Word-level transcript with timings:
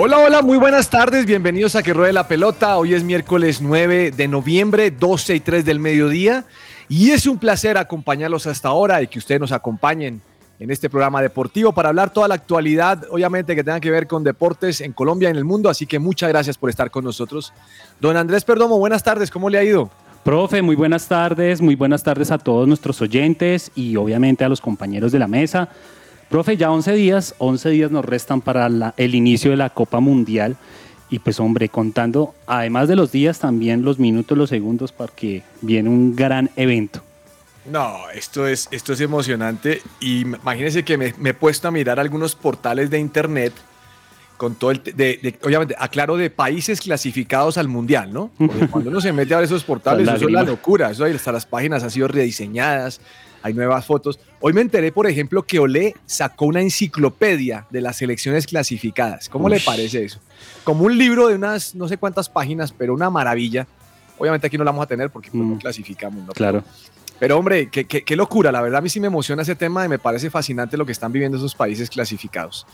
Hola, 0.00 0.20
hola, 0.20 0.42
muy 0.42 0.58
buenas 0.58 0.90
tardes, 0.90 1.26
bienvenidos 1.26 1.74
a 1.74 1.82
Que 1.82 1.92
Ruede 1.92 2.12
la 2.12 2.28
Pelota. 2.28 2.76
Hoy 2.76 2.94
es 2.94 3.02
miércoles 3.02 3.60
9 3.60 4.12
de 4.12 4.28
noviembre, 4.28 4.92
12 4.92 5.34
y 5.34 5.40
3 5.40 5.64
del 5.64 5.80
mediodía. 5.80 6.44
Y 6.88 7.10
es 7.10 7.26
un 7.26 7.36
placer 7.36 7.76
acompañarlos 7.76 8.46
hasta 8.46 8.68
ahora 8.68 9.02
y 9.02 9.08
que 9.08 9.18
ustedes 9.18 9.40
nos 9.40 9.50
acompañen 9.50 10.22
en 10.60 10.70
este 10.70 10.88
programa 10.88 11.20
deportivo 11.20 11.72
para 11.72 11.88
hablar 11.88 12.12
toda 12.12 12.28
la 12.28 12.36
actualidad, 12.36 13.06
obviamente 13.10 13.56
que 13.56 13.64
tenga 13.64 13.80
que 13.80 13.90
ver 13.90 14.06
con 14.06 14.22
deportes 14.22 14.80
en 14.82 14.92
Colombia 14.92 15.30
y 15.30 15.32
en 15.32 15.36
el 15.36 15.44
mundo. 15.44 15.68
Así 15.68 15.84
que 15.84 15.98
muchas 15.98 16.28
gracias 16.28 16.56
por 16.56 16.70
estar 16.70 16.92
con 16.92 17.02
nosotros. 17.02 17.52
Don 17.98 18.16
Andrés 18.16 18.44
Perdomo, 18.44 18.78
buenas 18.78 19.02
tardes, 19.02 19.32
¿cómo 19.32 19.50
le 19.50 19.58
ha 19.58 19.64
ido? 19.64 19.90
Profe, 20.22 20.62
muy 20.62 20.76
buenas 20.76 21.08
tardes, 21.08 21.60
muy 21.60 21.74
buenas 21.74 22.04
tardes 22.04 22.30
a 22.30 22.38
todos 22.38 22.68
nuestros 22.68 23.02
oyentes 23.02 23.72
y 23.74 23.96
obviamente 23.96 24.44
a 24.44 24.48
los 24.48 24.60
compañeros 24.60 25.10
de 25.10 25.18
la 25.18 25.26
mesa. 25.26 25.70
Profe, 26.28 26.56
ya 26.56 26.70
11 26.70 26.92
días, 26.94 27.34
11 27.38 27.70
días 27.70 27.90
nos 27.90 28.04
restan 28.04 28.40
para 28.40 28.68
la- 28.68 28.94
el 28.96 29.14
inicio 29.14 29.50
de 29.50 29.56
la 29.56 29.70
Copa 29.70 30.00
Mundial. 30.00 30.56
Y 31.10 31.20
pues 31.20 31.40
hombre, 31.40 31.70
contando 31.70 32.34
además 32.46 32.86
de 32.86 32.94
los 32.96 33.10
días 33.10 33.38
también 33.38 33.82
los 33.82 33.98
minutos, 33.98 34.36
los 34.36 34.50
segundos 34.50 34.92
porque 34.92 35.42
viene 35.62 35.88
un 35.88 36.14
gran 36.14 36.50
evento. 36.54 37.00
No, 37.70 37.96
esto 38.14 38.46
es, 38.46 38.68
esto 38.70 38.92
es 38.92 39.00
emocionante. 39.00 39.80
Y 40.00 40.20
imagínense 40.20 40.84
que 40.84 40.98
me, 40.98 41.14
me 41.18 41.30
he 41.30 41.34
puesto 41.34 41.66
a 41.68 41.70
mirar 41.70 41.98
algunos 41.98 42.34
portales 42.34 42.90
de 42.90 42.98
internet 42.98 43.54
con 44.36 44.54
todo 44.54 44.70
el, 44.70 44.82
de, 44.84 44.92
de- 44.94 45.38
obviamente, 45.42 45.74
aclaro, 45.78 46.16
de 46.18 46.28
países 46.28 46.80
clasificados 46.82 47.56
al 47.58 47.68
mundial, 47.68 48.12
¿no? 48.12 48.30
Porque 48.36 48.66
cuando 48.70 48.90
uno 48.90 49.00
se 49.00 49.12
mete 49.12 49.32
a 49.32 49.38
ver 49.38 49.46
esos 49.46 49.64
portales, 49.64 50.06
eso 50.06 50.26
es 50.26 50.32
la 50.32 50.42
locura, 50.42 50.90
eso 50.90 51.04
hasta 51.06 51.32
las 51.32 51.46
páginas 51.46 51.82
han 51.82 51.90
sido 51.90 52.06
rediseñadas, 52.06 53.00
hay 53.42 53.54
nuevas 53.54 53.84
fotos. 53.86 54.18
Hoy 54.40 54.52
me 54.52 54.60
enteré, 54.60 54.92
por 54.92 55.06
ejemplo, 55.06 55.42
que 55.42 55.58
Olé 55.58 55.94
sacó 56.06 56.46
una 56.46 56.60
enciclopedia 56.60 57.66
de 57.70 57.80
las 57.80 57.96
selecciones 57.96 58.46
clasificadas. 58.46 59.28
¿Cómo 59.28 59.48
le 59.48 59.60
parece 59.60 60.04
eso? 60.04 60.20
Como 60.64 60.84
un 60.84 60.96
libro 60.98 61.28
de 61.28 61.34
unas, 61.34 61.74
no 61.74 61.88
sé 61.88 61.96
cuántas 61.98 62.28
páginas, 62.28 62.72
pero 62.72 62.94
una 62.94 63.10
maravilla. 63.10 63.66
Obviamente 64.18 64.46
aquí 64.48 64.58
no 64.58 64.64
la 64.64 64.70
vamos 64.72 64.84
a 64.84 64.88
tener 64.88 65.10
porque 65.10 65.30
pues, 65.30 65.42
no 65.42 65.54
Mm. 65.54 65.58
clasificamos, 65.58 66.24
¿no? 66.26 66.32
Claro. 66.32 66.62
Pero 66.64 66.97
hombre, 67.36 67.68
qué, 67.68 67.84
qué- 67.86 68.04
qué 68.04 68.14
locura, 68.16 68.52
la 68.52 68.60
verdad 68.62 68.78
a 68.78 68.80
mí 68.80 68.88
sí 68.88 69.00
me 69.00 69.08
emociona 69.08 69.42
ese 69.42 69.56
tema 69.56 69.84
y 69.84 69.88
me 69.88 69.98
parece 69.98 70.30
fascinante 70.30 70.76
lo 70.76 70.86
que 70.86 70.92
están 70.92 71.10
viviendo 71.12 71.36
esos 71.36 71.54
países 71.54 71.90
clasificados. 71.90 72.66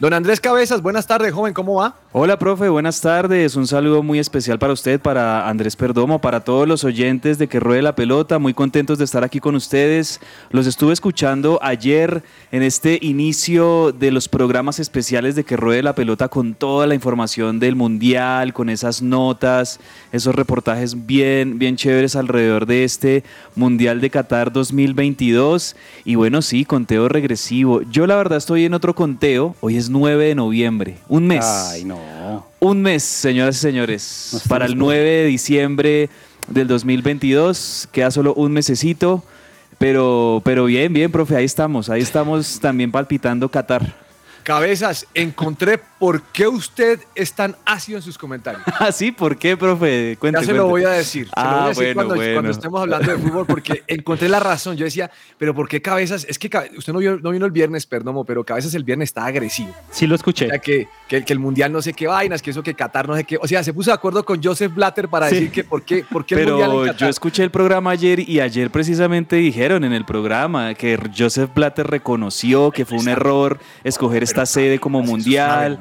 Don 0.00 0.12
Andrés 0.12 0.40
Cabezas, 0.40 0.82
buenas 0.82 1.06
tardes, 1.06 1.32
joven, 1.32 1.54
¿cómo 1.54 1.74
va? 1.76 1.94
Hola, 2.10 2.36
profe, 2.36 2.68
buenas 2.68 3.00
tardes. 3.00 3.54
Un 3.54 3.68
saludo 3.68 4.02
muy 4.02 4.18
especial 4.18 4.58
para 4.58 4.72
usted, 4.72 4.98
para 5.00 5.48
Andrés 5.48 5.76
Perdomo, 5.76 6.20
para 6.20 6.40
todos 6.40 6.66
los 6.66 6.82
oyentes 6.82 7.38
de 7.38 7.46
Que 7.46 7.60
Ruede 7.60 7.82
la 7.82 7.94
Pelota. 7.94 8.40
Muy 8.40 8.52
contentos 8.52 8.98
de 8.98 9.04
estar 9.04 9.22
aquí 9.22 9.38
con 9.38 9.54
ustedes. 9.54 10.18
Los 10.50 10.66
estuve 10.66 10.92
escuchando 10.92 11.60
ayer 11.62 12.24
en 12.50 12.62
este 12.64 12.98
inicio 13.00 13.92
de 13.92 14.10
los 14.10 14.28
programas 14.28 14.80
especiales 14.80 15.36
de 15.36 15.44
Que 15.44 15.56
Ruede 15.56 15.82
la 15.84 15.94
Pelota 15.94 16.26
con 16.28 16.54
toda 16.54 16.88
la 16.88 16.94
información 16.96 17.60
del 17.60 17.76
Mundial, 17.76 18.52
con 18.52 18.70
esas 18.70 19.02
notas, 19.02 19.78
esos 20.10 20.34
reportajes 20.34 21.06
bien, 21.06 21.60
bien 21.60 21.76
chéveres 21.76 22.16
alrededor 22.16 22.66
de 22.66 22.82
este 22.82 23.22
Mundial 23.54 23.91
de 24.00 24.10
Qatar 24.10 24.52
2022. 24.52 25.76
Y 26.04 26.14
bueno, 26.14 26.42
sí, 26.42 26.64
conteo 26.64 27.08
regresivo. 27.08 27.82
Yo 27.82 28.06
la 28.06 28.16
verdad 28.16 28.38
estoy 28.38 28.64
en 28.64 28.74
otro 28.74 28.94
conteo. 28.94 29.54
Hoy 29.60 29.76
es 29.76 29.90
9 29.90 30.24
de 30.26 30.34
noviembre. 30.34 30.96
Un 31.08 31.26
mes. 31.26 31.44
Ay, 31.44 31.84
no. 31.84 32.46
Un 32.60 32.82
mes, 32.82 33.02
señoras 33.02 33.56
y 33.56 33.60
señores, 33.60 34.30
Nos 34.32 34.48
para 34.48 34.66
el 34.66 34.72
estamos 34.72 34.86
9 34.86 35.10
de 35.10 35.24
diciembre 35.26 36.10
del 36.48 36.68
2022. 36.68 37.88
Queda 37.92 38.10
solo 38.10 38.34
un 38.34 38.52
mesecito, 38.52 39.24
pero, 39.78 40.42
pero 40.44 40.64
bien, 40.66 40.92
bien, 40.92 41.10
profe, 41.10 41.36
ahí 41.36 41.44
estamos. 41.44 41.90
Ahí 41.90 42.02
estamos 42.02 42.60
también 42.60 42.92
palpitando 42.92 43.48
Qatar. 43.48 43.94
Cabezas, 44.42 45.06
encontré 45.14 45.78
por 45.98 46.22
qué 46.22 46.48
usted 46.48 46.98
es 47.14 47.32
tan 47.32 47.56
ácido 47.64 47.98
en 47.98 48.02
sus 48.02 48.18
comentarios. 48.18 48.62
¿Ah, 48.78 48.90
sí? 48.92 49.12
¿Por 49.12 49.36
qué, 49.36 49.56
profe? 49.56 50.16
Cuente, 50.18 50.40
ya 50.40 50.46
se 50.46 50.52
lo 50.52 50.66
voy 50.66 50.84
a 50.84 50.90
decir. 50.90 51.28
Se 51.34 51.40
lo 51.40 51.46
voy 51.46 51.54
Ah, 51.54 51.64
a 51.64 51.68
decir 51.68 51.84
bueno, 51.84 51.94
cuando, 51.94 52.14
bueno. 52.16 52.32
cuando 52.34 52.50
estemos 52.50 52.80
hablando 52.80 53.12
de 53.12 53.18
fútbol, 53.18 53.46
porque 53.46 53.82
encontré 53.88 54.28
la 54.28 54.40
razón. 54.40 54.76
Yo 54.76 54.84
decía, 54.84 55.10
pero 55.38 55.54
¿por 55.54 55.68
qué 55.68 55.80
Cabezas? 55.80 56.26
Es 56.28 56.38
que 56.38 56.50
usted 56.76 56.92
no, 56.92 56.98
vio- 56.98 57.20
no 57.20 57.30
vino 57.30 57.46
el 57.46 57.52
viernes, 57.52 57.86
perdón, 57.86 58.24
pero 58.26 58.44
Cabezas 58.44 58.74
el 58.74 58.84
viernes 58.84 59.10
está 59.10 59.24
agresivo. 59.26 59.74
Sí 59.90 60.06
lo 60.06 60.14
O 60.14 60.16
escuché. 60.16 60.48
sea, 60.48 60.58
que, 60.58 60.88
que, 61.08 61.24
que 61.24 61.32
el 61.32 61.38
mundial 61.38 61.72
no 61.72 61.80
sé 61.80 61.92
qué 61.92 62.06
vainas, 62.06 62.42
que 62.42 62.50
eso 62.50 62.62
que 62.62 62.74
Qatar 62.74 63.08
no 63.08 63.14
sé 63.16 63.24
qué. 63.24 63.38
O 63.40 63.46
sea, 63.46 63.62
se 63.62 63.72
puso 63.72 63.90
de 63.90 63.94
acuerdo 63.94 64.24
con 64.24 64.42
Joseph 64.42 64.74
Blatter 64.74 65.08
para 65.08 65.28
Sí. 65.28 65.36
decir 65.36 65.50
que 65.52 65.64
por 65.64 65.82
qué, 65.84 66.04
por 66.10 66.26
qué 66.26 66.34
el 66.34 66.48
mundial 66.48 66.70
en 66.70 66.76
Pero 66.76 66.86
Qatar. 66.92 67.00
yo 67.00 67.08
escuché 67.08 67.42
el 67.44 67.50
programa 67.50 67.90
ayer 67.92 68.18
y 68.28 68.40
ayer 68.40 68.70
precisamente 68.70 69.36
dijeron 69.36 69.84
en 69.84 69.92
el 69.92 70.04
programa 70.04 70.74
que 70.74 70.98
Joseph 71.16 71.50
Blatter 71.54 71.86
reconoció 71.86 72.70
que 72.72 72.84
fue 72.84 72.98
un 72.98 73.08
error 73.08 73.58
escoger 73.84 74.22
esta 74.32 74.46
sede 74.46 74.78
como 74.78 74.98
Eso 74.98 75.04
es 75.04 75.10
mundial. 75.10 75.78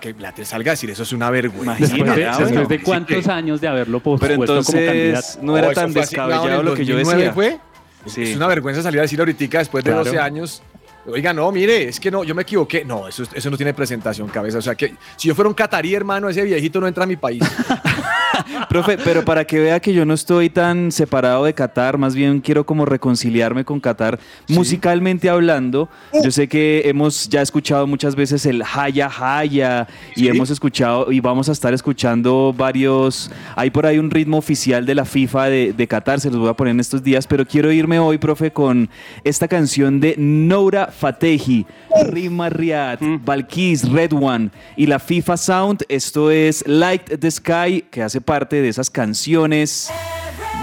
que 0.00 0.12
Blatter 0.12 0.46
salga 0.46 0.72
a 0.72 0.74
decir 0.74 0.90
eso 0.90 1.02
es 1.02 1.12
una 1.12 1.30
vergüenza. 1.30 1.74
Después 1.78 2.16
de, 2.16 2.24
después 2.24 2.80
cuántos 2.82 3.24
que- 3.24 3.30
años 3.30 3.60
de 3.60 3.68
haberlo 3.68 4.00
pospuesto 4.00 4.26
Pero 4.26 4.34
como 4.46 4.58
entonces 4.58 4.86
candidato. 4.86 5.28
no 5.42 5.58
era 5.58 5.68
Oh, 5.68 5.72
tan 5.72 5.92
descabellado 5.92 6.62
lo 6.62 6.74
que 6.74 6.84
yo 6.84 6.94
2009 6.96 7.18
decía. 7.18 7.32
fue. 7.34 7.58
Sí. 8.06 8.22
Es 8.22 8.36
una 8.36 8.46
vergüenza 8.46 8.82
salir 8.82 8.98
a 9.00 9.02
decir 9.02 9.18
ahorita 9.18 9.58
después 9.58 9.84
de 9.84 9.90
Claro. 9.90 10.04
12 10.04 10.18
años. 10.18 10.62
Oiga, 11.06 11.32
no, 11.32 11.50
mire, 11.50 11.88
es 11.88 11.98
que 11.98 12.10
no, 12.10 12.24
yo 12.24 12.34
me 12.34 12.42
equivoqué. 12.42 12.84
No, 12.84 13.08
eso, 13.08 13.24
eso 13.32 13.50
no 13.50 13.56
tiene 13.56 13.72
presentación, 13.72 14.28
cabeza. 14.28 14.58
O 14.58 14.62
sea, 14.62 14.74
que 14.74 14.94
si 15.16 15.28
yo 15.28 15.34
fuera 15.34 15.48
un 15.48 15.54
catarí, 15.54 15.94
hermano, 15.94 16.28
ese 16.28 16.42
viejito 16.42 16.80
no 16.80 16.86
entra 16.86 17.04
a 17.04 17.06
mi 17.06 17.16
país. 17.16 17.42
Profe, 18.68 18.98
pero 18.98 19.24
para 19.24 19.44
que 19.44 19.58
vea 19.58 19.80
que 19.80 19.92
yo 19.92 20.04
no 20.04 20.14
estoy 20.14 20.50
tan 20.50 20.92
separado 20.92 21.44
de 21.44 21.54
Qatar, 21.54 21.98
más 21.98 22.14
bien 22.14 22.40
quiero 22.40 22.64
como 22.64 22.84
reconciliarme 22.84 23.64
con 23.64 23.80
Qatar 23.80 24.18
musicalmente 24.48 25.28
hablando. 25.28 25.88
Uh. 26.12 26.24
Yo 26.24 26.30
sé 26.30 26.48
que 26.48 26.82
hemos 26.84 27.28
ya 27.28 27.42
escuchado 27.42 27.86
muchas 27.86 28.14
veces 28.14 28.46
el 28.46 28.62
Haya 28.62 29.10
Haya 29.18 29.88
y 30.14 30.28
hemos 30.28 30.50
escuchado 30.50 31.10
y 31.10 31.20
vamos 31.20 31.48
a 31.48 31.52
estar 31.52 31.74
escuchando 31.74 32.54
varios. 32.56 33.30
Hay 33.56 33.70
por 33.70 33.86
ahí 33.86 33.98
un 33.98 34.10
ritmo 34.10 34.38
oficial 34.38 34.86
de 34.86 34.94
la 34.94 35.04
FIFA 35.04 35.44
de, 35.46 35.72
de 35.72 35.86
Qatar, 35.86 36.20
se 36.20 36.30
los 36.30 36.38
voy 36.38 36.50
a 36.50 36.54
poner 36.54 36.72
en 36.72 36.80
estos 36.80 37.02
días, 37.02 37.26
pero 37.26 37.46
quiero 37.46 37.72
irme 37.72 37.98
hoy, 37.98 38.18
profe, 38.18 38.52
con 38.52 38.88
esta 39.24 39.48
canción 39.48 40.00
de 40.00 40.14
Noura 40.18 40.89
Fatehi, 40.90 41.66
Rima 42.06 42.48
Riad, 42.50 43.00
Mm. 43.00 43.24
Balkis, 43.24 43.88
Red 43.90 44.12
One 44.12 44.50
y 44.76 44.86
la 44.86 44.98
FIFA 44.98 45.36
Sound. 45.36 45.84
Esto 45.88 46.30
es 46.30 46.62
Light 46.66 47.18
the 47.20 47.30
Sky, 47.30 47.84
que 47.90 48.02
hace 48.02 48.20
parte 48.20 48.60
de 48.62 48.68
esas 48.68 48.90
canciones 48.90 49.90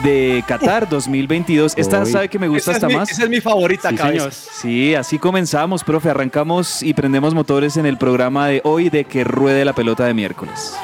de 0.03 0.43
Qatar 0.47 0.87
2022. 0.89 1.73
Esta 1.77 2.05
sabe 2.05 2.27
que 2.29 2.37
me 2.39 2.47
gusta 2.47 2.71
esa, 2.71 2.77
hasta 2.77 2.87
es 2.87 2.93
mi, 2.93 2.99
más. 2.99 3.11
esa 3.11 3.23
es 3.23 3.29
mi 3.29 3.41
favorita, 3.41 3.89
Sí. 3.89 4.29
Sí, 4.61 4.95
así 4.95 5.17
comenzamos, 5.17 5.83
profe. 5.83 6.09
Arrancamos 6.09 6.83
y 6.83 6.93
prendemos 6.93 7.33
motores 7.33 7.77
en 7.77 7.85
el 7.85 7.97
programa 7.97 8.47
de 8.47 8.61
hoy 8.63 8.89
de 8.89 9.05
que 9.05 9.23
ruede 9.23 9.65
la 9.65 9.73
pelota 9.73 10.05
de 10.05 10.13
miércoles. 10.13 10.75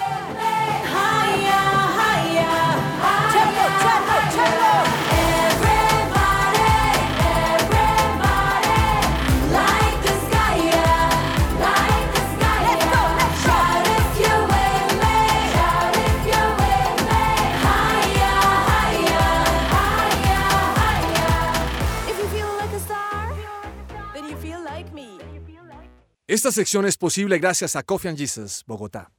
Esta 26.34 26.52
sección 26.52 26.88
es 26.88 26.97
posible 26.97 27.38
gracias 27.38 27.76
a 27.76 27.84
Coffee 27.84 28.09
and 28.09 28.18
Jesus, 28.18 28.64
Bogotá. 28.66 29.12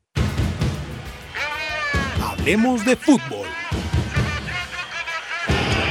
Hablemos 2.20 2.84
de 2.84 2.96
fútbol. 2.96 3.46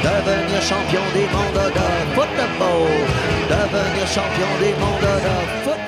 Devenir 0.04 0.60
champion 0.68 1.04
du 1.14 1.22
monde 1.32 1.64
de 1.70 1.80
football. 2.14 2.90
Devenir 3.48 4.06
champion 4.14 4.50
du 4.60 4.66
monde 4.82 5.08
de 5.08 5.64
football. 5.64 5.84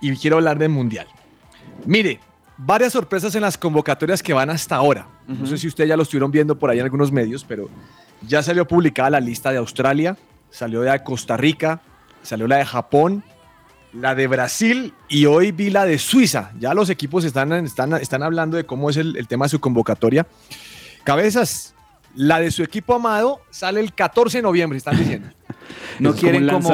y 0.00 0.14
quiero 0.16 0.36
hablar 0.36 0.58
del 0.58 0.70
Mundial. 0.70 1.06
Mire, 1.86 2.20
varias 2.58 2.92
sorpresas 2.92 3.34
en 3.36 3.42
las 3.42 3.56
convocatorias 3.56 4.22
que 4.22 4.32
van 4.32 4.50
hasta 4.50 4.76
ahora. 4.76 5.06
No 5.26 5.46
sé 5.46 5.56
si 5.56 5.68
ustedes 5.68 5.88
ya 5.88 5.96
lo 5.96 6.02
estuvieron 6.02 6.30
viendo 6.30 6.58
por 6.58 6.68
ahí 6.68 6.78
en 6.78 6.84
algunos 6.84 7.12
medios, 7.12 7.44
pero 7.44 7.70
ya 8.26 8.42
salió 8.42 8.66
publicada 8.66 9.10
la 9.10 9.20
lista 9.20 9.52
de 9.52 9.58
Australia, 9.58 10.16
salió 10.50 10.82
de 10.82 11.02
Costa 11.02 11.36
Rica, 11.36 11.80
salió 12.28 12.46
la 12.46 12.58
de 12.58 12.66
Japón, 12.66 13.24
la 13.92 14.14
de 14.14 14.26
Brasil 14.26 14.92
y 15.08 15.24
hoy 15.24 15.50
vi 15.50 15.70
la 15.70 15.86
de 15.86 15.98
Suiza. 15.98 16.52
Ya 16.58 16.74
los 16.74 16.90
equipos 16.90 17.24
están, 17.24 17.52
están, 17.64 17.94
están 17.94 18.22
hablando 18.22 18.56
de 18.56 18.64
cómo 18.64 18.90
es 18.90 18.98
el, 18.98 19.16
el 19.16 19.26
tema 19.26 19.46
de 19.46 19.48
su 19.50 19.60
convocatoria. 19.60 20.26
Cabezas, 21.04 21.74
la 22.14 22.38
de 22.38 22.50
su 22.50 22.62
equipo 22.62 22.94
amado 22.94 23.40
sale 23.50 23.80
el 23.80 23.94
14 23.94 24.38
de 24.38 24.42
noviembre, 24.42 24.76
están 24.76 24.98
diciendo. 24.98 25.30
No 26.00 26.10
quieren 26.20 26.46
como. 26.52 26.68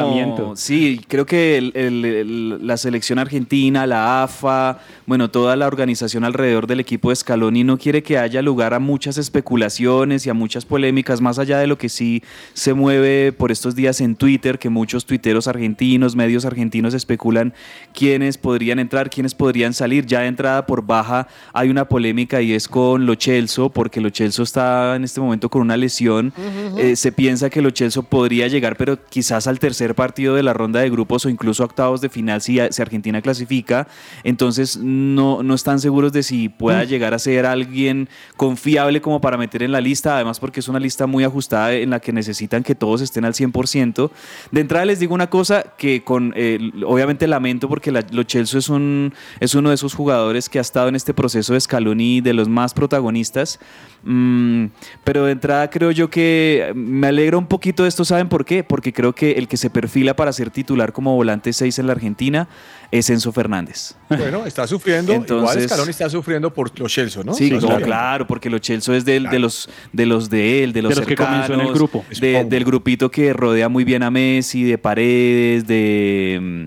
Sí, 0.56 1.00
creo 1.08 1.24
que 1.24 1.56
el- 1.56 1.72
el- 1.74 2.04
el- 2.04 2.66
la 2.66 2.76
selección 2.76 3.18
argentina, 3.18 3.86
la 3.86 4.22
AFA, 4.22 4.78
bueno, 5.06 5.30
toda 5.30 5.56
la 5.56 5.66
organización 5.66 6.24
alrededor 6.24 6.66
del 6.66 6.80
equipo 6.80 7.08
de 7.10 7.16
Scaloni 7.16 7.64
no 7.64 7.78
quiere 7.78 8.02
que 8.02 8.18
haya 8.18 8.42
lugar 8.42 8.74
a 8.74 8.78
muchas 8.80 9.16
especulaciones 9.16 10.26
y 10.26 10.30
a 10.30 10.34
muchas 10.34 10.64
polémicas, 10.66 11.20
más 11.20 11.38
allá 11.38 11.58
de 11.58 11.66
lo 11.66 11.78
que 11.78 11.88
sí 11.88 12.22
se 12.52 12.74
mueve 12.74 13.32
por 13.32 13.50
estos 13.50 13.74
días 13.74 14.00
en 14.00 14.14
Twitter, 14.16 14.58
que 14.58 14.68
muchos 14.68 15.06
tuiteros 15.06 15.48
argentinos, 15.48 16.16
medios 16.16 16.44
argentinos 16.44 16.92
especulan 16.94 17.54
quiénes 17.94 18.36
podrían 18.38 18.78
entrar, 18.78 19.10
quiénes 19.10 19.34
podrían 19.34 19.72
salir. 19.74 20.06
Ya 20.06 20.20
de 20.20 20.26
entrada 20.28 20.66
por 20.66 20.84
baja 20.84 21.28
hay 21.52 21.70
una 21.70 21.84
polémica 21.86 22.42
y 22.42 22.52
es 22.52 22.68
con 22.68 23.06
Lo 23.06 23.14
Celso, 23.18 23.70
porque 23.70 24.00
Lo 24.00 24.10
Celso 24.10 24.42
está 24.42 24.96
en 24.96 25.04
este 25.04 25.20
momento 25.20 25.48
con 25.48 25.62
una 25.62 25.76
lesión. 25.76 26.32
Eh, 26.78 26.96
se 26.96 27.12
piensa 27.12 27.48
que 27.50 27.62
Lo 27.62 27.70
Celso 27.70 28.02
podría 28.02 28.48
llegar, 28.48 28.63
pero 28.76 29.04
quizás 29.04 29.46
al 29.46 29.58
tercer 29.58 29.94
partido 29.94 30.34
de 30.34 30.42
la 30.42 30.52
ronda 30.54 30.80
de 30.80 30.88
grupos 30.90 31.26
o 31.26 31.28
incluso 31.28 31.62
a 31.62 31.66
octavos 31.66 32.00
de 32.00 32.08
final 32.08 32.40
si, 32.40 32.58
si 32.70 32.82
Argentina 32.82 33.20
clasifica. 33.20 33.86
Entonces 34.24 34.78
no, 34.78 35.42
no 35.42 35.54
están 35.54 35.78
seguros 35.80 36.12
de 36.12 36.22
si 36.22 36.48
pueda 36.48 36.84
llegar 36.84 37.12
a 37.14 37.18
ser 37.18 37.44
alguien 37.46 38.08
confiable 38.36 39.00
como 39.00 39.20
para 39.20 39.36
meter 39.36 39.62
en 39.62 39.72
la 39.72 39.80
lista, 39.80 40.14
además 40.16 40.40
porque 40.40 40.60
es 40.60 40.68
una 40.68 40.80
lista 40.80 41.06
muy 41.06 41.24
ajustada 41.24 41.72
en 41.74 41.90
la 41.90 42.00
que 42.00 42.12
necesitan 42.12 42.62
que 42.62 42.74
todos 42.74 43.00
estén 43.02 43.24
al 43.24 43.34
100%. 43.34 44.10
De 44.50 44.60
entrada 44.60 44.84
les 44.86 44.98
digo 45.00 45.14
una 45.14 45.28
cosa 45.28 45.64
que 45.76 46.02
con 46.02 46.32
eh, 46.36 46.70
obviamente 46.86 47.26
lamento 47.26 47.68
porque 47.68 47.92
la- 47.92 48.04
Lo 48.12 48.24
Celso 48.24 48.58
es, 48.58 48.68
un, 48.68 49.12
es 49.40 49.54
uno 49.54 49.68
de 49.68 49.74
esos 49.74 49.94
jugadores 49.94 50.48
que 50.48 50.58
ha 50.58 50.62
estado 50.62 50.88
en 50.88 50.96
este 50.96 51.12
proceso 51.14 51.52
de 51.52 51.60
Scaloni 51.60 52.20
de 52.20 52.32
los 52.32 52.48
más 52.48 52.72
protagonistas. 52.74 53.58
Mm, 54.04 54.66
pero 55.02 55.24
de 55.24 55.32
entrada 55.32 55.70
creo 55.70 55.90
yo 55.90 56.10
que 56.10 56.72
me 56.74 57.06
alegra 57.06 57.38
un 57.38 57.46
poquito 57.46 57.82
de 57.84 57.88
esto, 57.88 58.04
¿saben 58.04 58.28
por 58.28 58.44
qué? 58.44 58.62
Porque 58.62 58.92
creo 58.92 59.14
que 59.14 59.32
el 59.32 59.48
que 59.48 59.56
se 59.56 59.70
perfila 59.70 60.14
para 60.14 60.32
ser 60.32 60.50
titular 60.50 60.92
como 60.92 61.14
volante 61.16 61.52
6 61.52 61.78
en 61.78 61.86
la 61.86 61.92
Argentina 61.92 62.48
es 62.90 63.08
Enzo 63.10 63.32
Fernández. 63.32 63.94
Bueno, 64.08 64.46
está 64.46 64.66
sufriendo, 64.66 65.12
igual 65.12 65.22
Entonces- 65.22 65.64
Scaloni 65.64 65.90
está 65.90 66.08
sufriendo 66.10 66.52
por 66.52 66.78
los 66.78 66.92
Chelsea, 66.92 67.22
¿no? 67.24 67.34
Sí, 67.34 67.50
no, 67.50 67.76
claro, 67.80 68.26
porque 68.26 68.48
lo 68.50 68.58
Celso 68.58 68.94
es 68.94 69.04
del- 69.04 69.28
de, 69.30 69.38
los, 69.38 69.68
de 69.92 70.06
los 70.06 70.28
de 70.30 70.62
él, 70.62 70.72
de 70.72 70.82
los, 70.82 70.90
De 70.90 70.96
los 71.00 71.06
que 71.06 71.16
comenzó 71.16 71.54
en 71.54 71.60
el 71.60 71.66
cercanos, 71.66 71.74
grupo. 71.74 72.04
de- 72.20 72.44
del 72.44 72.64
grupito 72.64 73.10
que 73.10 73.32
rodea 73.32 73.68
muy 73.68 73.84
bien 73.84 74.02
a 74.02 74.10
Messi, 74.10 74.62
de 74.64 74.78
Paredes, 74.78 75.66
de, 75.66 76.38
mm, 76.40 76.66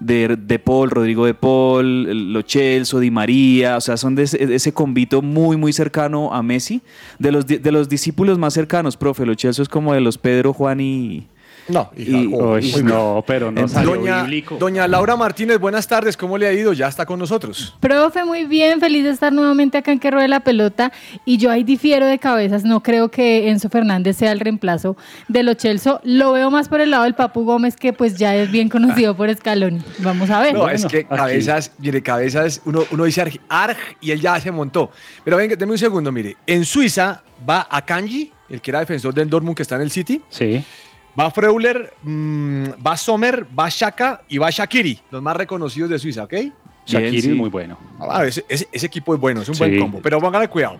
de, 0.00 0.36
de 0.36 0.58
Paul, 0.58 0.90
Rodrigo 0.90 1.26
de 1.26 1.34
Paul, 1.34 2.32
Lo 2.32 2.42
Celso, 2.42 2.98
Di 2.98 3.10
María, 3.10 3.76
o 3.76 3.80
sea, 3.80 3.96
son 3.96 4.14
de 4.16 4.24
ese, 4.24 4.72
convito 4.72 5.22
muy, 5.22 5.56
muy 5.56 5.72
cercano 5.72 6.34
a 6.34 6.42
Messi. 6.42 6.82
De 7.18 7.30
los, 7.30 7.46
de 7.46 7.72
los 7.72 7.88
discípulos 7.88 8.38
más 8.38 8.54
cercanos, 8.54 8.96
profe, 8.96 9.26
Lo 9.26 9.34
Celso 9.34 9.62
es 9.62 9.68
como 9.68 9.94
de 9.94 10.00
los 10.00 10.18
Pedro, 10.18 10.52
Juan 10.52 10.80
y... 10.80 11.26
No, 11.68 11.90
hija, 11.96 12.10
Y- 12.18 12.30
oh, 12.34 12.52
Uy, 12.54 12.82
no, 12.82 13.24
pero 13.26 13.50
no 13.50 13.68
salió 13.68 13.94
Doña, 13.94 14.22
bíblico. 14.22 14.56
doña 14.58 14.88
Laura 14.88 15.16
Martínez, 15.16 15.58
buenas 15.58 15.86
tardes, 15.86 16.16
¿cómo 16.16 16.36
le 16.38 16.46
ha 16.46 16.52
ido? 16.52 16.72
Ya 16.72 16.88
está 16.88 17.06
con 17.06 17.18
nosotros. 17.18 17.76
Profe, 17.80 18.24
muy 18.24 18.44
bien, 18.44 18.80
feliz 18.80 19.04
de 19.04 19.10
estar 19.10 19.32
nuevamente 19.32 19.78
acá 19.78 19.92
en 19.92 19.98
que 20.00 20.10
ruede 20.10 20.28
la 20.28 20.40
pelota. 20.40 20.92
Y 21.24 21.36
yo 21.38 21.50
ahí 21.50 21.62
difiero 21.64 22.06
de 22.06 22.18
cabezas, 22.18 22.64
no 22.64 22.82
creo 22.82 23.10
que 23.10 23.48
Enzo 23.50 23.68
Fernández 23.68 24.16
sea 24.16 24.32
el 24.32 24.40
reemplazo 24.40 24.96
de 25.28 25.42
Lo 25.42 25.54
Celso. 25.54 26.00
Lo 26.04 26.32
veo 26.32 26.50
más 26.50 26.68
por 26.68 26.80
el 26.80 26.90
lado 26.90 27.04
del 27.04 27.14
Papu 27.14 27.44
Gómez, 27.44 27.76
que 27.76 27.92
pues 27.92 28.16
ya 28.16 28.34
es 28.36 28.50
bien 28.50 28.68
conocido 28.68 29.16
por 29.16 29.32
Scaloni. 29.34 29.80
Vamos 29.98 30.30
a 30.30 30.40
ver. 30.40 30.54
No, 30.54 30.60
Bueno, 30.60 30.74
es 30.76 30.86
que 30.86 30.98
aquí. 30.98 31.06
cabezas, 31.16 31.72
mire, 31.78 32.02
cabezas, 32.02 32.62
uno, 32.64 32.82
uno 32.90 33.04
dice 33.04 33.20
arg, 33.22 33.40
arg 33.48 33.76
y 34.00 34.10
él 34.10 34.20
ya 34.20 34.40
se 34.40 34.50
montó. 34.50 34.90
Pero 35.24 35.36
venga, 35.36 35.56
deme 35.56 35.72
un 35.72 35.78
segundo, 35.78 36.10
mire. 36.10 36.36
En 36.46 36.64
Suiza 36.64 37.22
va 37.48 37.66
Akanji, 37.70 38.32
el 38.48 38.60
que 38.60 38.70
era 38.70 38.80
defensor 38.80 39.14
del 39.14 39.28
Dortmund 39.30 39.56
que 39.56 39.62
está 39.62 39.76
en 39.76 39.82
el 39.82 39.90
City. 39.90 40.20
Sí. 40.28 40.64
Va 41.20 41.30
Freuler, 41.30 41.92
mm, 42.02 42.64
va 42.86 42.96
Sommer, 42.96 43.44
va 43.58 43.68
Shaka 43.68 44.22
y 44.28 44.38
va 44.38 44.48
Shakiri, 44.48 44.98
los 45.10 45.20
más 45.20 45.36
reconocidos 45.36 45.90
de 45.90 45.98
Suiza, 45.98 46.24
¿ok? 46.24 46.32
Shakiri 46.86 47.20
sí. 47.20 47.28
es 47.30 47.36
muy 47.36 47.50
bueno. 47.50 47.78
Ah, 48.00 48.24
ese, 48.24 48.42
ese- 48.48 48.68
ese 48.72 48.86
equipo 48.86 49.14
es 49.14 49.20
bueno, 49.20 49.42
es 49.42 49.48
un 49.50 49.54
Sí. 49.54 49.58
buen 49.58 49.78
combo, 49.78 50.00
pero 50.02 50.18
póngale 50.18 50.48
cuidado. 50.48 50.78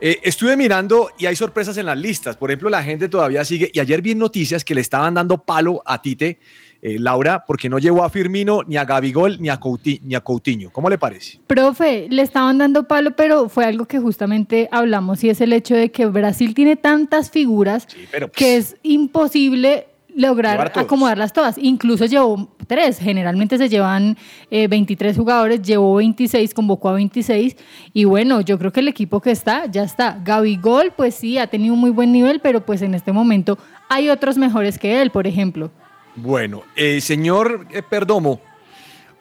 Eh, 0.00 0.20
estuve 0.22 0.56
mirando 0.56 1.10
y 1.18 1.26
hay 1.26 1.34
sorpresas 1.34 1.76
en 1.76 1.86
las 1.86 1.98
listas. 1.98 2.36
Por 2.36 2.50
ejemplo, 2.50 2.70
la 2.70 2.82
gente 2.84 3.08
todavía 3.08 3.44
sigue. 3.44 3.70
Y 3.74 3.80
ayer 3.80 4.00
vi 4.00 4.14
noticias 4.14 4.64
que 4.64 4.74
le 4.76 4.80
estaban 4.80 5.14
dando 5.14 5.38
palo 5.38 5.82
a 5.84 6.00
Tite, 6.00 6.38
eh, 6.86 6.98
Laura, 6.98 7.44
porque 7.46 7.70
no 7.70 7.78
llevó 7.78 8.04
a 8.04 8.10
Firmino, 8.10 8.60
ni 8.66 8.76
a 8.76 8.84
Gabigol, 8.84 9.40
ni 9.40 9.48
a, 9.48 9.58
Couti- 9.58 10.00
ni 10.04 10.14
a 10.14 10.20
Coutinho. 10.20 10.70
¿Cómo 10.70 10.90
le 10.90 10.98
parece? 10.98 11.40
Profe, 11.46 12.06
le 12.10 12.20
estaban 12.20 12.58
dando 12.58 12.86
palo, 12.86 13.12
pero 13.16 13.48
fue 13.48 13.64
algo 13.64 13.86
que 13.86 13.98
justamente 13.98 14.68
hablamos 14.70 15.24
y 15.24 15.30
es 15.30 15.40
el 15.40 15.54
hecho 15.54 15.74
de 15.74 15.90
que 15.90 16.04
Brasil 16.04 16.52
tiene 16.54 16.76
tantas 16.76 17.30
figuras 17.30 17.86
Sí, 17.88 18.00
pero, 18.12 18.28
pues, 18.28 18.36
que 18.36 18.56
es 18.58 18.76
imposible 18.82 19.86
lograr 20.14 20.58
acomodarlas 20.84 21.32
todas. 21.32 21.56
Incluso 21.56 22.04
llevó 22.04 22.50
tres, 22.66 22.98
generalmente 22.98 23.56
se 23.56 23.68
llevan 23.70 24.16
eh, 24.50 24.68
23 24.68 25.16
jugadores, 25.16 25.62
llevó 25.62 25.94
26, 25.94 26.52
convocó 26.52 26.90
a 26.90 26.92
26 26.92 27.56
y 27.94 28.04
bueno, 28.04 28.42
yo 28.42 28.58
creo 28.58 28.72
que 28.72 28.80
el 28.80 28.88
equipo 28.88 29.20
que 29.22 29.30
está, 29.30 29.66
ya 29.70 29.82
está. 29.84 30.20
Gabigol, 30.22 30.92
pues 30.94 31.14
sí, 31.14 31.38
ha 31.38 31.46
tenido 31.46 31.72
un 31.74 31.80
muy 31.80 31.90
buen 31.90 32.12
nivel, 32.12 32.40
pero 32.40 32.64
pues 32.64 32.82
en 32.82 32.94
este 32.94 33.10
momento 33.10 33.56
hay 33.88 34.10
otros 34.10 34.36
mejores 34.36 34.78
que 34.78 35.00
él, 35.00 35.10
por 35.10 35.26
ejemplo. 35.26 35.70
Bueno, 36.16 36.62
eh, 36.76 37.00
señor 37.00 37.66
eh, 37.70 37.82
Perdomo, 37.82 38.40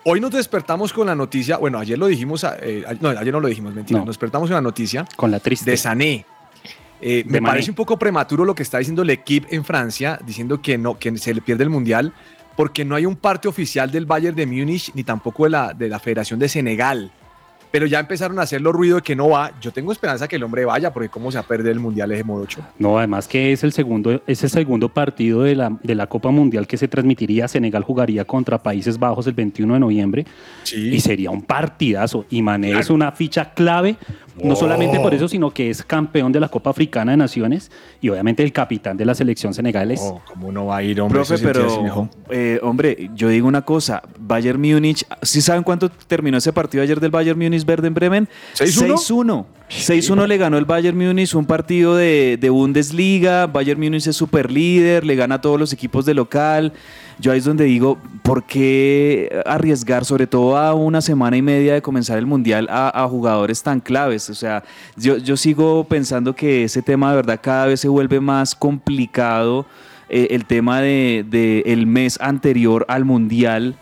hoy 0.06 0.20
nos 0.20 0.32
despertamos 0.32 0.94
con 0.94 1.08
la 1.08 1.16
noticia, 1.16 1.58
bueno, 1.58 1.80
ayer 1.80 1.98
lo 1.98 2.08
dijimos, 2.08 2.46
eh, 2.62 2.84
no, 3.00 3.10
ayer 3.10 3.34
no 3.34 3.40
lo 3.40 3.48
dijimos, 3.48 3.74
mentira, 3.74 4.00
No. 4.00 4.06
nos 4.06 4.16
despertamos 4.16 4.50
con 4.50 4.56
la 4.56 4.62
noticia 4.62 5.06
Con 5.16 5.32
la 5.32 5.40
triste. 5.40 5.72
de 5.72 5.78
Sané. 5.78 6.26
Eh, 7.02 7.24
me 7.26 7.42
Mané. 7.42 7.52
parece 7.54 7.72
un 7.72 7.76
poco 7.76 7.98
prematuro 7.98 8.46
lo 8.46 8.56
que 8.56 8.64
está 8.64 8.78
diciendo 8.78 9.02
el 9.02 9.10
equipo 9.10 9.48
en 9.52 9.66
Francia, 9.66 10.20
diciendo 10.26 10.62
que 10.62 10.78
no, 10.78 10.98
que 10.98 11.18
se 11.18 11.34
le 11.34 11.42
pierde 11.42 11.64
el 11.64 11.70
mundial, 11.70 12.14
porque 12.56 12.86
no 12.86 12.96
hay 12.96 13.06
un 13.06 13.16
parte 13.16 13.48
oficial 13.48 13.92
del 13.92 14.06
Bayern 14.06 14.36
de 14.36 14.46
Múnich 14.46 14.92
ni 14.94 15.04
tampoco 15.04 15.44
de 15.46 15.50
la, 15.50 15.74
de 15.74 15.90
la 15.90 16.00
Federación 16.00 16.40
de 16.40 16.48
Senegal. 16.48 17.12
Pero 17.74 17.88
ya 17.88 18.00
empezaron 18.00 18.38
a 18.38 18.44
hacerlo 18.44 18.72
ruido 18.72 18.98
de 18.98 19.02
que 19.02 19.16
no 19.16 19.30
va. 19.30 19.52
Yo 19.60 19.72
tengo 19.74 19.92
esperanza 19.92 20.28
que 20.28 20.36
el 20.36 20.44
hombre 20.44 20.64
vaya, 20.64 20.94
porque 20.94 21.10
cómo 21.10 21.32
se 21.32 21.40
va 21.40 21.44
a 21.44 21.48
perder 21.48 21.72
el 21.72 21.80
mundial 21.80 22.12
ese 22.12 22.24
Morocho. 22.24 22.62
No, 22.78 23.00
además 23.00 23.28
que 23.28 23.52
es 23.52 23.64
el 23.64 23.72
segundo, 23.74 24.22
es 24.28 24.44
el 24.44 24.52
segundo 24.52 24.90
partido 24.90 25.42
de 25.42 25.56
la, 25.56 25.76
de 25.82 25.96
la 25.96 26.06
Copa 26.06 26.30
Mundial 26.30 26.68
que 26.68 26.78
se 26.78 26.88
transmitiría. 26.88 27.48
Senegal 27.48 27.82
jugaría 27.84 28.26
contra 28.26 28.62
Países 28.62 29.00
Bajos 29.00 29.26
el 29.26 29.34
21 29.34 29.74
de 29.74 29.80
noviembre 29.80 30.26
Sí. 30.62 30.90
y 30.94 31.00
sería 31.00 31.32
un 31.32 31.42
partidazo. 31.42 32.26
Y 32.30 32.44
Mané 32.44 32.68
Claro. 32.68 32.82
es 32.82 32.90
una 32.92 33.12
ficha 33.12 33.56
clave, 33.56 33.96
no 34.42 34.56
solamente 34.56 35.00
por 35.00 35.14
eso, 35.14 35.28
sino 35.28 35.52
que 35.52 35.70
es 35.70 35.84
campeón 35.84 36.32
de 36.32 36.40
la 36.40 36.50
Copa 36.50 36.70
Africana 36.72 37.12
de 37.12 37.18
Naciones 37.18 37.72
y 38.02 38.10
obviamente 38.10 38.44
el 38.44 38.52
capitán 38.52 38.98
de 38.98 39.06
la 39.06 39.16
selección 39.16 39.54
senegalés. 39.54 40.00
Oh, 40.04 40.22
¿Cómo 40.26 40.52
no 40.52 40.68
va 40.68 40.78
a 40.78 40.84
ir, 40.84 41.00
hombre? 41.02 41.20
Profe, 41.20 41.38
pero, 41.40 42.10
eh, 42.30 42.60
hombre, 42.64 43.10
yo 43.14 43.30
digo 43.30 43.48
una 43.48 43.64
cosa, 43.64 44.02
Bayern 44.20 44.60
Múnich, 44.60 45.06
¿sí 45.22 45.42
saben 45.42 45.64
cuánto 45.64 45.90
terminó 45.90 46.38
ese 46.38 46.54
partido 46.54 46.84
ayer 46.84 47.00
del 47.00 47.12
Bayern 47.12 47.38
Múnich 47.38 47.66
Verde 47.66 47.88
en 47.88 47.94
Bremen? 47.94 48.30
6-1. 48.56 48.98
6-1. 48.98 49.46
6-1 49.70 50.28
le 50.28 50.38
ganó 50.38 50.58
el 50.58 50.66
Bayern 50.66 50.98
Múnich, 50.98 51.34
un 51.36 51.46
partido 51.46 51.96
de, 51.96 52.38
de 52.40 52.50
Bundesliga, 52.50 53.48
Bayern 53.48 53.80
Múnich 53.80 54.08
es 54.08 54.16
super 54.16 54.52
líder, 54.52 55.06
le 55.06 55.16
gana 55.16 55.36
a 55.36 55.42
todos 55.42 55.60
los 55.60 55.74
equipos 55.74 56.06
de 56.06 56.14
local. 56.14 56.74
Yo 57.20 57.32
ahí 57.32 57.40
es 57.40 57.46
donde 57.46 57.66
digo, 57.66 57.98
¿por 58.22 58.44
qué 58.44 59.42
arriesgar, 59.46 60.06
sobre 60.06 60.28
todo 60.28 60.58
a 60.58 60.74
una 60.74 61.02
semana 61.02 61.38
y 61.38 61.42
media 61.42 61.74
de 61.74 61.82
comenzar 61.82 62.18
el 62.18 62.26
Mundial, 62.26 62.68
a, 62.70 63.08
jugadores 63.10 63.62
tan 63.62 63.80
claves? 63.80 64.30
O 64.30 64.36
sea, 64.36 64.64
yo, 64.96 65.18
yo 65.18 65.38
sigo 65.38 65.84
pensando 65.84 66.36
que 66.36 66.66
ese 66.66 66.82
tema 66.82 67.12
de 67.12 67.18
verdad 67.18 67.40
cada 67.42 67.68
vez 67.68 67.80
se 67.80 67.88
vuelve 67.88 68.20
más 68.20 68.56
complicado, 68.56 69.66
eh, 70.10 70.28
el 70.32 70.46
tema 70.46 70.82
de, 70.82 71.26
de 71.30 71.86
mes 71.86 72.20
anterior 72.22 72.86
al 72.88 73.06
Mundial 73.06 73.76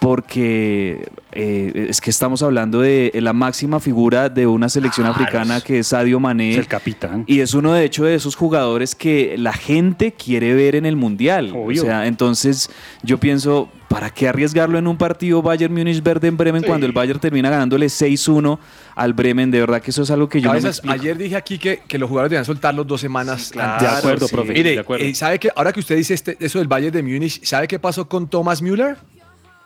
porque 0.00 1.08
eh, 1.32 1.86
es 1.90 2.00
que 2.00 2.10
estamos 2.10 2.42
hablando 2.42 2.80
de 2.80 3.12
la 3.16 3.32
máxima 3.32 3.80
figura 3.80 4.28
de 4.28 4.46
una 4.46 4.68
selección 4.68 5.06
africana 5.06 5.60
que 5.60 5.80
es 5.80 5.88
Sadio 5.88 6.20
Mané. 6.20 6.52
Es 6.52 6.58
el 6.58 6.66
capitán. 6.66 7.24
Y 7.26 7.40
es 7.40 7.54
uno 7.54 7.72
de 7.72 7.84
hecho 7.84 8.04
de 8.04 8.14
esos 8.14 8.34
jugadores 8.36 8.94
que 8.94 9.36
la 9.38 9.52
gente 9.52 10.12
quiere 10.12 10.54
ver 10.54 10.74
en 10.76 10.86
el 10.86 10.96
mundial. 10.96 11.52
Obvio. 11.54 11.82
O 11.82 11.84
sea, 11.84 12.06
entonces 12.06 12.70
yo 13.02 13.18
pienso, 13.18 13.68
¿para 13.88 14.10
qué 14.10 14.28
arriesgarlo 14.28 14.78
en 14.78 14.86
un 14.86 14.96
partido 14.96 15.42
Bayern 15.42 15.74
Múnich 15.74 16.02
Verde 16.02 16.28
en 16.28 16.36
Bremen 16.36 16.62
cuando 16.62 16.86
el 16.86 16.92
Bayern 16.92 17.20
termina 17.20 17.50
ganándole 17.50 17.86
6-1 17.86 18.58
al 18.94 19.12
Bremen? 19.12 19.50
De 19.50 19.60
verdad 19.60 19.82
que 19.82 19.90
eso 19.90 20.02
es 20.02 20.10
algo 20.10 20.28
que 20.28 20.40
yo 20.40 20.48
no 20.48 20.54
me 20.54 20.60
Cabezas, 20.60 20.78
explico. 20.78 20.94
ayer 20.94 21.18
dije 21.18 21.36
aquí 21.36 21.58
que, 21.58 21.80
que 21.86 21.98
los 21.98 22.08
jugadores 22.08 22.30
debían 22.30 22.44
soltarlos 22.44 22.86
dos 22.86 23.00
semanas 23.00 23.50
Claro, 23.52 23.72
antes. 23.74 23.90
De 23.92 23.96
acuerdo, 23.98 24.26
sí. 24.28 24.34
profe. 24.34 24.52
Mire, 24.52 24.70
de 24.72 24.78
acuerdo. 24.80 25.04
eh, 25.04 25.14
¿sabe 25.14 25.38
que 25.38 25.50
ahora 25.54 25.72
que 25.72 25.80
usted 25.80 25.96
dice 25.96 26.14
este- 26.14 26.36
eso 26.40 26.58
del 26.58 26.68
Bayern 26.68 26.92
de 26.92 27.02
Múnich, 27.02 27.44
¿sabe 27.44 27.66
qué 27.68 27.78
pasó 27.78 28.08
con 28.08 28.28
Thomas 28.28 28.62
Müller? 28.62 28.96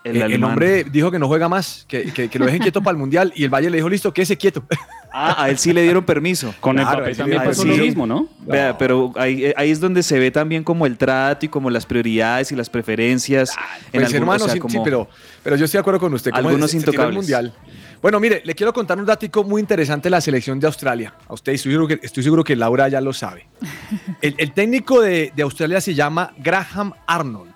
El 0.05 0.17
Eh, 0.17 0.25
el 0.35 0.43
hombre 0.43 0.83
dijo 0.85 1.11
que 1.13 1.19
no 1.21 1.29
juega 1.29 1.49
más, 1.49 1.85
que, 1.87 2.13
que- 2.13 2.29
que 2.29 2.39
lo 2.39 2.45
dejen 2.47 2.61
quieto 2.61 2.83
para 2.83 2.93
el 2.93 2.99
Mundial 2.99 3.33
y 3.37 3.45
el 3.45 3.51
Bayern 3.51 3.71
le 3.71 3.79
dijo, 3.79 3.89
listo, 3.89 4.13
quédese 4.13 4.37
quieto. 4.37 4.65
Ah, 5.15 5.43
a 5.45 5.51
él 5.51 5.59
sí 5.59 5.75
le 5.75 5.83
dieron 5.83 6.03
permiso. 6.07 6.55
Con 6.59 6.79
el 6.79 6.87
papel 6.87 7.15
también 7.15 7.43
sí, 7.43 7.47
pasó 7.47 7.63
ahí 7.65 7.69
lo 7.69 7.75
sí. 7.75 7.81
mismo, 7.83 8.07
¿no? 8.07 8.29
Vea, 8.47 8.79
pero 8.79 9.13
ahí, 9.17 9.45
eh, 9.45 9.55
ahí 9.59 9.71
es 9.71 9.79
donde 9.79 10.03
se 10.03 10.19
ve 10.19 10.31
también 10.31 10.65
como 10.65 10.87
el 10.87 10.97
trato 10.97 11.45
y 11.45 11.51
como 11.51 11.69
las 11.69 11.85
prioridades 11.85 12.51
y 12.51 12.57
las 12.57 12.71
preferencias. 12.71 13.51
en 13.51 13.91
Pues 13.93 14.05
algún- 14.07 14.17
hermano, 14.17 14.45
o 14.47 14.49
sea, 14.49 14.55
sí, 14.55 14.61
sí, 14.71 14.79
pero, 14.83 15.07
pero 15.43 15.57
yo 15.57 15.67
estoy 15.67 15.77
de 15.77 15.81
acuerdo 15.83 16.01
con 16.01 16.15
usted. 16.15 16.31
¿Cómo 16.31 16.49
Algunos 16.49 16.73
el 16.73 16.81
intocables. 16.81 17.15
Mundial? 17.15 17.53
Bueno, 18.01 18.19
mire, 18.21 18.41
le 18.43 18.55
quiero 18.55 18.73
contar 18.73 18.97
un 18.99 19.05
dato 19.05 19.45
muy 19.45 19.61
interesante 19.61 20.05
de 20.05 20.13
la 20.13 20.23
selección 20.23 20.59
de 20.59 20.67
Australia. 20.67 21.13
A 21.29 21.35
usted 21.35 21.53
estoy 21.53 21.73
seguro 21.73 21.89
que, 21.89 22.01
estoy 22.03 22.23
seguro 22.23 22.43
que 22.43 22.57
Laura 22.57 22.89
ya 22.89 23.03
lo 23.03 23.13
sabe. 23.13 23.47
El, 24.23 24.35
el 24.39 24.53
técnico 24.55 25.03
de, 25.03 25.31
de 25.37 25.43
Australia 25.43 25.83
se 25.83 25.95
llama 25.95 26.33
Graham 26.39 26.95
Arnold. 27.07 27.53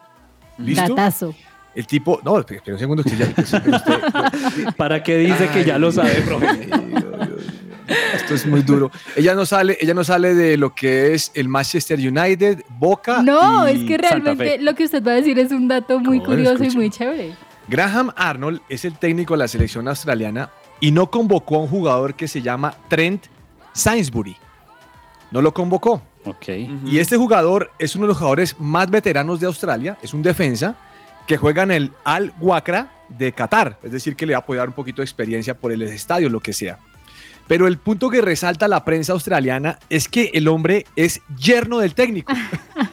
¿Listo? 0.59 0.95
Datazo. 0.95 1.35
El 1.77 1.87
tipo, 1.87 2.21
no, 2.25 2.39
espera 2.39 2.63
un 2.69 2.79
segundo 2.79 3.05
que 3.05 3.17
ya. 3.17 3.27
pero 3.37 3.77
usted- 3.77 4.75
¿Para 4.77 5.03
qué 5.03 5.19
dice 5.19 5.49
que 5.51 5.63
ya 5.65 5.79
lo 5.79 5.93
sabe, 5.93 6.15
profe? 6.23 6.69
Esto 8.15 8.35
es 8.35 8.47
muy 8.47 8.63
duro. 8.63 8.91
Ella 9.15 9.35
no 9.35 9.47
sale, 9.47 9.77
ella 9.81 9.95
no 9.95 10.03
sale 10.03 10.35
de 10.35 10.57
lo 10.57 10.75
que 10.75 11.15
es 11.15 11.31
el 11.35 11.49
Manchester 11.49 11.99
United, 11.99 12.63
Boca. 12.71 13.23
No, 13.23 13.69
y 13.69 13.73
es 13.73 13.85
que 13.85 13.97
realmente 13.99 14.59
lo 14.59 14.75
que 14.75 14.85
usted 14.85 15.05
va 15.07 15.13
a 15.13 15.15
decir 15.17 15.39
es 15.39 15.53
un 15.53 15.69
dato 15.69 16.01
muy 16.01 16.21
curioso 16.21 16.65
y 16.65 16.71
muy 16.71 16.91
chévere. 16.91 17.35
Graham 17.69 18.11
Arnold 18.17 18.61
es 18.69 18.85
el 18.85 18.97
técnico 18.99 19.35
de 19.35 19.39
la 19.39 19.49
selección 19.49 19.87
australiana 19.87 20.51
y 20.81 20.91
no 20.93 21.11
convocó 21.11 21.57
a 21.57 21.59
un 21.61 21.69
jugador 21.69 22.15
que 22.15 22.27
se 22.27 22.41
llama 22.43 22.75
Trent 22.89 23.27
Sainsbury. 23.73 24.37
No 25.31 25.43
lo 25.43 25.53
convocó. 25.53 26.03
Ok. 26.25 26.49
Y 26.87 26.99
este 26.99 27.17
jugador 27.17 27.71
es 27.79 27.95
uno 27.95 28.05
de 28.07 28.09
los 28.09 28.17
jugadores 28.17 28.57
más 28.59 28.91
veteranos 28.91 29.39
de 29.41 29.47
Australia, 29.47 29.97
es 30.03 30.13
un 30.15 30.23
defensa 30.23 30.75
que 31.27 31.37
juega 31.37 31.63
en 31.63 31.71
el 31.71 31.93
Al 32.05 32.33
Wakra 32.41 32.93
de 33.09 33.33
Qatar, 33.33 33.79
es 33.83 33.93
decir, 33.93 34.17
que 34.17 34.27
le 34.27 34.33
va 34.33 34.41
a 34.41 34.47
poder 34.47 34.61
dar 34.61 34.69
un 34.69 34.75
poquito 34.75 35.03
de 35.03 35.05
experiencia 35.05 35.55
por 35.55 35.73
el 35.73 35.83
estadio, 35.83 36.29
lo 36.29 36.41
que 36.41 36.53
sea. 36.53 36.79
Pero 37.47 37.67
el 37.69 37.79
punto 37.79 38.11
que 38.11 38.21
resalta 38.21 38.67
la 38.69 38.85
prensa 38.85 39.13
australiana 39.13 39.79
es 39.89 40.09
que 40.09 40.31
el 40.35 40.49
hombre 40.49 40.85
es 40.97 41.21
yerno 41.39 41.79
del 41.79 41.95
técnico. 41.95 42.33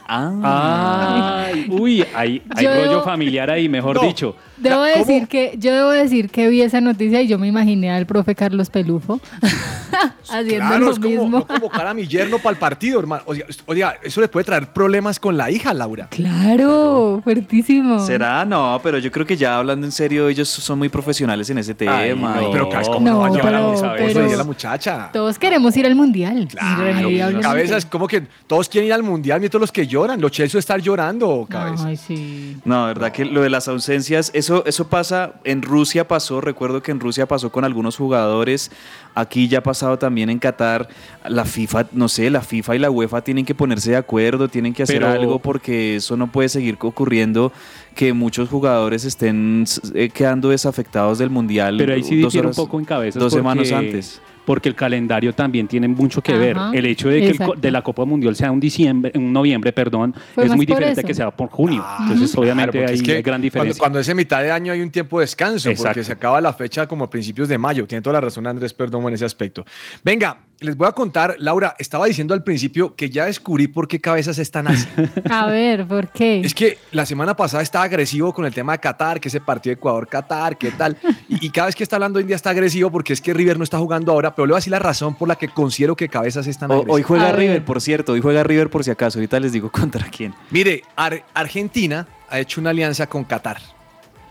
Ah. 0.06 1.46
Ay, 1.46 1.66
uy, 1.70 2.04
hay, 2.14 2.42
rollo 2.56 3.00
debo- 3.00 3.04
familiar 3.04 3.50
ahí, 3.50 3.68
mejor 3.68 3.96
No. 3.96 4.02
dicho. 4.02 4.36
Debo 4.56 4.76
¿Cómo? 4.76 4.86
decir 4.86 5.28
que 5.28 5.54
yo 5.58 5.74
debo 5.74 5.90
decir 5.90 6.30
que 6.30 6.48
vi 6.48 6.62
esa 6.62 6.80
noticia 6.80 7.20
y 7.22 7.26
yo 7.26 7.38
me 7.38 7.48
imaginé 7.48 7.90
al 7.90 8.06
profe 8.06 8.34
Carlos 8.34 8.70
Pelufo 8.70 9.20
haciendo 10.30 10.66
Claro, 10.66 10.78
lo 10.84 10.90
es 10.92 10.98
como 10.98 11.08
mismo. 11.10 11.38
no 11.38 11.46
convocar 11.46 11.86
a 11.86 11.94
mi 11.94 12.06
yerno 12.06 12.38
para 12.38 12.50
el 12.54 12.58
partido, 12.58 13.00
hermano. 13.00 13.22
Oiga, 13.26 13.46
oiga, 13.66 13.94
eso 14.02 14.20
le 14.20 14.28
puede 14.28 14.44
traer 14.44 14.72
problemas 14.72 15.18
con 15.18 15.36
la 15.36 15.50
hija, 15.50 15.74
Laura. 15.74 16.08
Claro, 16.10 17.20
fuertísimo. 17.24 18.00
¿Será? 18.04 18.44
No, 18.44 18.80
pero 18.82 18.98
yo 18.98 19.10
creo 19.10 19.26
que 19.26 19.36
ya 19.36 19.58
hablando 19.58 19.86
en 19.86 19.92
serio, 19.92 20.28
ellos 20.28 20.48
son 20.48 20.78
muy 20.78 20.88
profesionales 20.88 21.48
en 21.50 21.58
ese 21.58 21.74
tema. 21.74 21.98
Ay, 21.98 22.10
y- 22.12 22.14
no. 22.14 22.50
Pero 22.52 22.68
¿cómo 22.68 23.00
No, 23.00 23.10
no 23.12 23.18
va 23.20 23.26
a 23.26 23.30
llevar 23.30 23.54
a 23.54 23.58
pero- 23.96 24.40
a 24.40 24.43
la 24.44 24.48
muchacha? 24.48 25.10
Todos 25.12 25.38
queremos 25.38 25.76
ir 25.76 25.86
al 25.86 25.94
mundial. 25.94 26.48
Claro, 26.50 27.80
como 27.90 28.06
que 28.06 28.22
todos 28.46 28.68
quieren 28.68 28.88
ir 28.88 28.92
al 28.94 29.02
mundial, 29.02 29.40
mientras 29.40 29.60
los 29.60 29.72
que 29.72 29.86
lloran. 29.86 30.20
Los 30.20 30.30
Chelsea 30.32 30.58
estar 30.58 30.80
llorando, 30.80 31.46
cabeza. 31.48 31.86
Ay, 31.88 31.96
sí. 31.96 32.56
No, 32.64 32.86
verdad 32.86 33.12
que 33.12 33.24
lo 33.24 33.42
de 33.42 33.50
las 33.50 33.68
ausencias, 33.68 34.30
eso, 34.34 34.64
eso 34.66 34.88
pasa, 34.88 35.34
en 35.44 35.62
Rusia 35.62 36.06
pasó, 36.06 36.40
recuerdo 36.40 36.82
que 36.82 36.90
en 36.92 37.00
Rusia 37.00 37.26
pasó 37.26 37.50
con 37.50 37.64
algunos 37.64 37.96
jugadores, 37.96 38.70
aquí 39.14 39.48
ya 39.48 39.58
ha 39.58 39.62
pasado 39.62 39.98
también 39.98 40.30
en 40.30 40.38
Qatar, 40.38 40.88
la 41.28 41.44
FIFA, 41.44 41.86
no 41.92 42.08
sé, 42.08 42.30
la 42.30 42.40
FIFA 42.42 42.76
y 42.76 42.78
la 42.78 42.90
UEFA 42.90 43.22
tienen 43.22 43.44
que 43.44 43.54
ponerse 43.54 43.90
de 43.90 43.96
acuerdo, 43.96 44.48
tienen 44.48 44.72
que 44.74 44.82
hacer 44.84 44.98
Pero- 45.00 45.10
algo 45.10 45.38
porque 45.38 45.96
eso 45.96 46.16
no 46.16 46.30
puede 46.30 46.48
seguir 46.48 46.76
ocurriendo, 46.80 47.52
que 47.94 48.12
muchos 48.12 48.48
jugadores 48.48 49.04
estén 49.04 49.64
eh, 49.94 50.08
quedando 50.10 50.48
desafectados 50.50 51.18
del 51.18 51.30
Mundial. 51.30 51.76
Pero 51.78 51.94
ahí 51.94 52.02
sí 52.02 52.20
dos 52.20 52.32
difiere 52.32 52.46
un 52.46 52.50
horas- 52.50 52.56
poco 52.56 52.78
en 52.78 52.84
cabeza. 52.84 53.18
Dos 53.18 53.32
semanas 53.32 53.70
antes. 53.72 54.20
Porque 54.44 54.68
el 54.68 54.74
calendario 54.74 55.32
también 55.32 55.66
tiene 55.66 55.88
mucho 55.88 56.20
que 56.22 56.34
ver. 56.34 56.56
Ajá, 56.56 56.70
El 56.74 56.86
hecho 56.86 57.08
de 57.08 57.20
que 57.20 57.30
el 57.30 57.60
de 57.60 57.70
la 57.70 57.82
Copa 57.82 58.04
Mundial 58.04 58.36
sea 58.36 58.50
un 58.50 58.60
diciembre, 58.60 59.10
un 59.14 59.32
noviembre, 59.32 59.72
perdón, 59.72 60.14
Fue 60.34 60.44
es 60.44 60.54
muy 60.54 60.66
diferente 60.66 61.00
eso. 61.00 61.06
que 61.06 61.14
sea 61.14 61.30
por 61.30 61.48
junio. 61.50 61.84
Entonces, 62.00 62.30
Claro, 62.30 62.42
obviamente 62.42 62.84
hay, 62.86 62.94
es 62.94 63.02
que 63.02 63.22
gran 63.22 63.22
cuando, 63.34 63.42
diferencia. 63.44 63.78
cuando 63.80 63.98
es 64.00 64.08
en 64.08 64.16
mitad 64.16 64.42
de 64.42 64.50
año 64.50 64.72
hay 64.72 64.80
un 64.80 64.90
tiempo 64.90 65.18
de 65.18 65.24
descanso, 65.24 65.70
porque 65.76 66.04
se 66.04 66.12
acaba 66.12 66.40
la 66.40 66.52
fecha 66.52 66.86
como 66.86 67.04
a 67.04 67.10
principios 67.10 67.48
de 67.48 67.56
mayo. 67.58 67.86
Tiene 67.86 68.02
toda 68.02 68.14
la 68.14 68.20
razón 68.20 68.46
Andrés 68.46 68.74
Perdomo 68.74 69.08
en 69.08 69.14
ese 69.14 69.24
aspecto. 69.24 69.64
Venga, 70.02 70.36
les 70.60 70.76
voy 70.76 70.86
a 70.88 70.92
contar, 70.92 71.36
Laura, 71.38 71.74
estaba 71.78 72.06
diciendo 72.06 72.32
al 72.34 72.42
principio 72.42 72.94
que 72.94 73.10
ya 73.10 73.26
descubrí 73.26 73.66
por 73.68 73.86
qué 73.88 74.00
cabezas 74.00 74.38
están 74.38 74.68
así. 74.68 74.86
A 75.30 75.46
ver, 75.46 75.86
¿por 75.86 76.08
qué? 76.08 76.40
Es 76.40 76.54
que 76.54 76.78
la 76.92 77.04
semana 77.06 77.34
pasada 77.36 77.62
estaba 77.62 77.84
agresivo 77.84 78.32
con 78.32 78.44
el 78.46 78.54
tema 78.54 78.72
de 78.72 78.78
Qatar, 78.78 79.20
que 79.20 79.28
ese 79.28 79.40
partido 79.40 79.74
Ecuador-Qatar, 79.74 80.56
qué 80.56 80.70
tal. 80.70 80.96
Y, 81.28 81.46
y 81.46 81.50
cada 81.50 81.66
vez 81.66 81.74
que 81.76 81.82
está 81.82 81.96
hablando 81.96 82.20
India 82.20 82.36
está 82.36 82.50
agresivo 82.50 82.90
porque 82.90 83.12
es 83.12 83.20
que 83.20 83.34
River 83.34 83.58
no 83.58 83.64
está 83.64 83.78
jugando 83.78 84.12
ahora, 84.12 84.34
pero 84.34 84.46
le 84.46 84.52
voy 84.52 84.56
a 84.56 84.60
decir 84.60 84.70
la 84.70 84.78
razón 84.78 85.14
por 85.14 85.28
la 85.28 85.36
que 85.36 85.48
considero 85.48 85.96
que 85.96 86.08
cabezas 86.08 86.46
están 86.46 86.70
O- 86.70 86.84
hoy 86.88 87.02
juega 87.02 87.24
A 87.28 87.32
ver. 87.32 87.40
River, 87.40 87.64
por 87.64 87.80
cierto, 87.80 88.12
hoy 88.12 88.20
juega 88.20 88.42
River 88.42 88.70
por 88.70 88.84
si 88.84 88.90
acaso, 88.90 89.18
ahorita 89.18 89.38
les 89.40 89.52
digo 89.52 89.70
contra 89.72 90.06
quién. 90.08 90.34
Mire, 90.50 90.82
Ar- 90.96 91.24
Argentina 91.34 92.06
ha 92.30 92.40
hecho 92.40 92.60
una 92.60 92.70
alianza 92.70 93.06
con 93.06 93.24
Qatar 93.24 93.58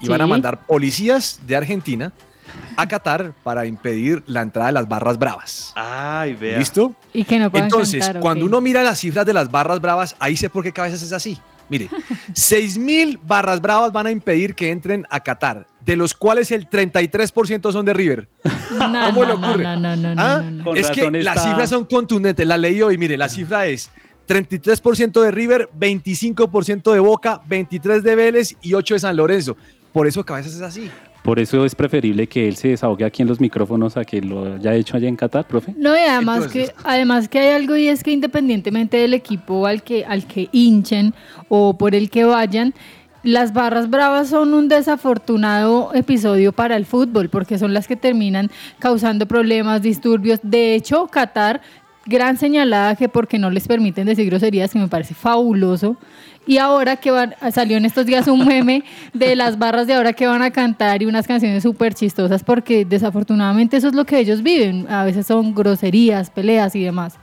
y 0.02 0.08
van 0.08 0.22
a 0.22 0.28
mandar 0.28 0.66
policías 0.66 1.40
de 1.46 1.56
Argentina 1.56 2.12
a 2.76 2.88
Qatar 2.88 3.34
para 3.44 3.66
impedir 3.66 4.24
la 4.28 4.42
entrada 4.42 4.68
de 4.68 4.74
las 4.74 4.88
barras 4.88 5.18
bravas. 5.18 5.74
Ay, 5.76 6.34
vea. 6.34 6.58
¿Listo? 6.58 6.96
Y 7.14 7.24
que 7.24 7.40
no 7.40 7.50
Entonces, 7.54 8.04
cantar, 8.04 8.22
cuando 8.22 8.46
uno 8.46 8.62
mira 8.62 8.84
las 8.84 9.00
cifras 9.00 9.26
de 9.26 9.34
las 9.34 9.52
barras 9.52 9.80
bravas, 9.80 10.16
ahí 10.20 10.36
sé 10.38 10.50
por 10.50 10.64
qué 10.64 10.72
cabezas 10.72 11.02
es 11.02 11.12
así. 11.14 11.40
Mire, 11.70 11.90
6 12.34 12.78
mil 12.78 13.20
barras 13.24 13.62
bravas 13.62 13.92
van 13.92 14.08
a 14.08 14.12
impedir 14.12 14.54
que 14.54 14.70
entren 14.72 15.06
a 15.10 15.22
Qatar, 15.22 15.66
de 15.86 15.96
los 15.96 16.14
cuales 16.14 16.52
el 16.52 16.70
33% 16.70 17.72
son 17.72 17.86
de 17.86 17.94
River. 17.94 18.28
No, 18.72 19.06
¿Cómo 19.08 19.26
le 19.26 19.34
ocurre? 19.34 19.64
No, 19.64 19.76
no, 19.78 19.96
no, 19.96 20.16
no, 20.16 20.22
¿Ah? 20.22 20.42
no, 20.44 20.52
no. 20.52 20.64
Con 20.64 20.78
es 20.78 20.90
que 20.92 21.10
las 21.10 21.44
cifras 21.44 21.70
son 21.70 21.86
contundentes. 21.86 22.46
La 22.46 22.58
leí 22.58 22.82
hoy, 22.82 22.98
mire, 22.98 23.18
la 23.18 23.30
cifra 23.30 23.66
es 23.68 23.90
33% 24.28 25.22
de 25.22 25.32
River, 25.32 25.70
25% 25.78 26.94
de 26.94 27.00
Boca, 27.00 27.42
23 27.48 28.04
de 28.04 28.16
Vélez 28.16 28.56
y 28.62 28.74
8 28.74 28.96
de 28.96 29.00
San 29.00 29.16
Lorenzo. 29.16 29.58
Por 29.92 30.08
eso 30.08 30.24
cabezas 30.26 30.54
es 30.54 30.62
así. 30.62 30.90
Por 31.24 31.40
eso 31.40 31.64
es 31.64 31.74
preferible 31.74 32.28
que 32.28 32.50
él 32.50 32.58
se 32.58 32.68
desahogue 32.68 33.06
aquí 33.06 33.22
en 33.22 33.30
los 33.30 33.40
micrófonos 33.40 33.96
a 33.96 34.04
que 34.04 34.22
lo 34.22 34.56
haya 34.56 34.76
hecho 34.76 34.98
allá 34.98 35.08
en 35.08 35.16
Qatar, 35.16 35.48
profe. 35.48 35.74
No, 35.78 35.96
y 35.96 36.02
además 36.02 36.48
que, 36.48 36.72
además 36.84 37.30
que 37.30 37.40
hay 37.40 37.50
algo 37.56 37.78
y 37.78 37.88
es 37.88 38.04
que 38.04 38.12
independientemente 38.12 38.98
del 38.98 39.14
equipo 39.14 39.66
al 39.66 39.84
que, 39.84 40.04
al 40.04 40.28
que 40.28 40.50
hinchen 40.52 41.14
o 41.48 41.78
por 41.78 41.96
el 41.96 42.10
que 42.10 42.26
vayan, 42.26 42.74
las 43.24 43.54
barras 43.54 43.90
bravas 43.90 44.28
son 44.28 44.54
un 44.54 44.68
desafortunado 44.68 45.92
episodio 45.94 46.52
para 46.52 46.76
el 46.76 46.86
fútbol 46.86 47.30
porque 47.30 47.58
son 47.58 47.74
las 47.74 47.88
que 47.88 47.96
terminan 47.96 48.52
causando 48.80 49.26
problemas, 49.26 49.82
disturbios. 49.82 50.42
De 50.44 50.76
hecho, 50.76 51.08
Qatar, 51.08 51.62
gran 52.06 52.38
señalada 52.38 52.96
que 52.96 53.10
porque 53.10 53.40
no 53.40 53.50
les 53.50 53.68
permiten 53.68 54.08
decir 54.08 54.26
groserías, 54.26 54.72
que 54.72 54.80
me 54.80 54.88
parece 54.88 55.14
fabuloso. 55.14 55.98
Y 56.46 56.58
ahora 56.58 56.98
que 56.98 57.12
salió 57.54 57.78
en 57.78 57.86
estos 57.86 58.06
días 58.06 58.28
un 58.28 58.46
meme 58.46 58.84
de 59.14 59.36
las 59.36 59.58
barras 59.58 59.88
de 59.88 59.94
ahora 59.94 60.12
que 60.14 60.28
van 60.28 60.42
a 60.42 60.52
cantar 60.52 61.02
y 61.02 61.06
unas 61.06 61.26
canciones 61.26 61.64
súper 61.64 61.94
chistosas 61.94 62.44
porque 62.44 62.84
desafortunadamente 62.84 63.78
eso 63.78 63.88
es 63.88 63.96
lo 63.96 64.06
que 64.06 64.20
ellos 64.20 64.44
viven. 64.44 64.86
A 64.90 65.06
veces 65.06 65.26
son 65.28 65.56
groserías, 65.56 66.30
peleas 66.30 66.76
y 66.76 66.84
demás. 66.84 67.18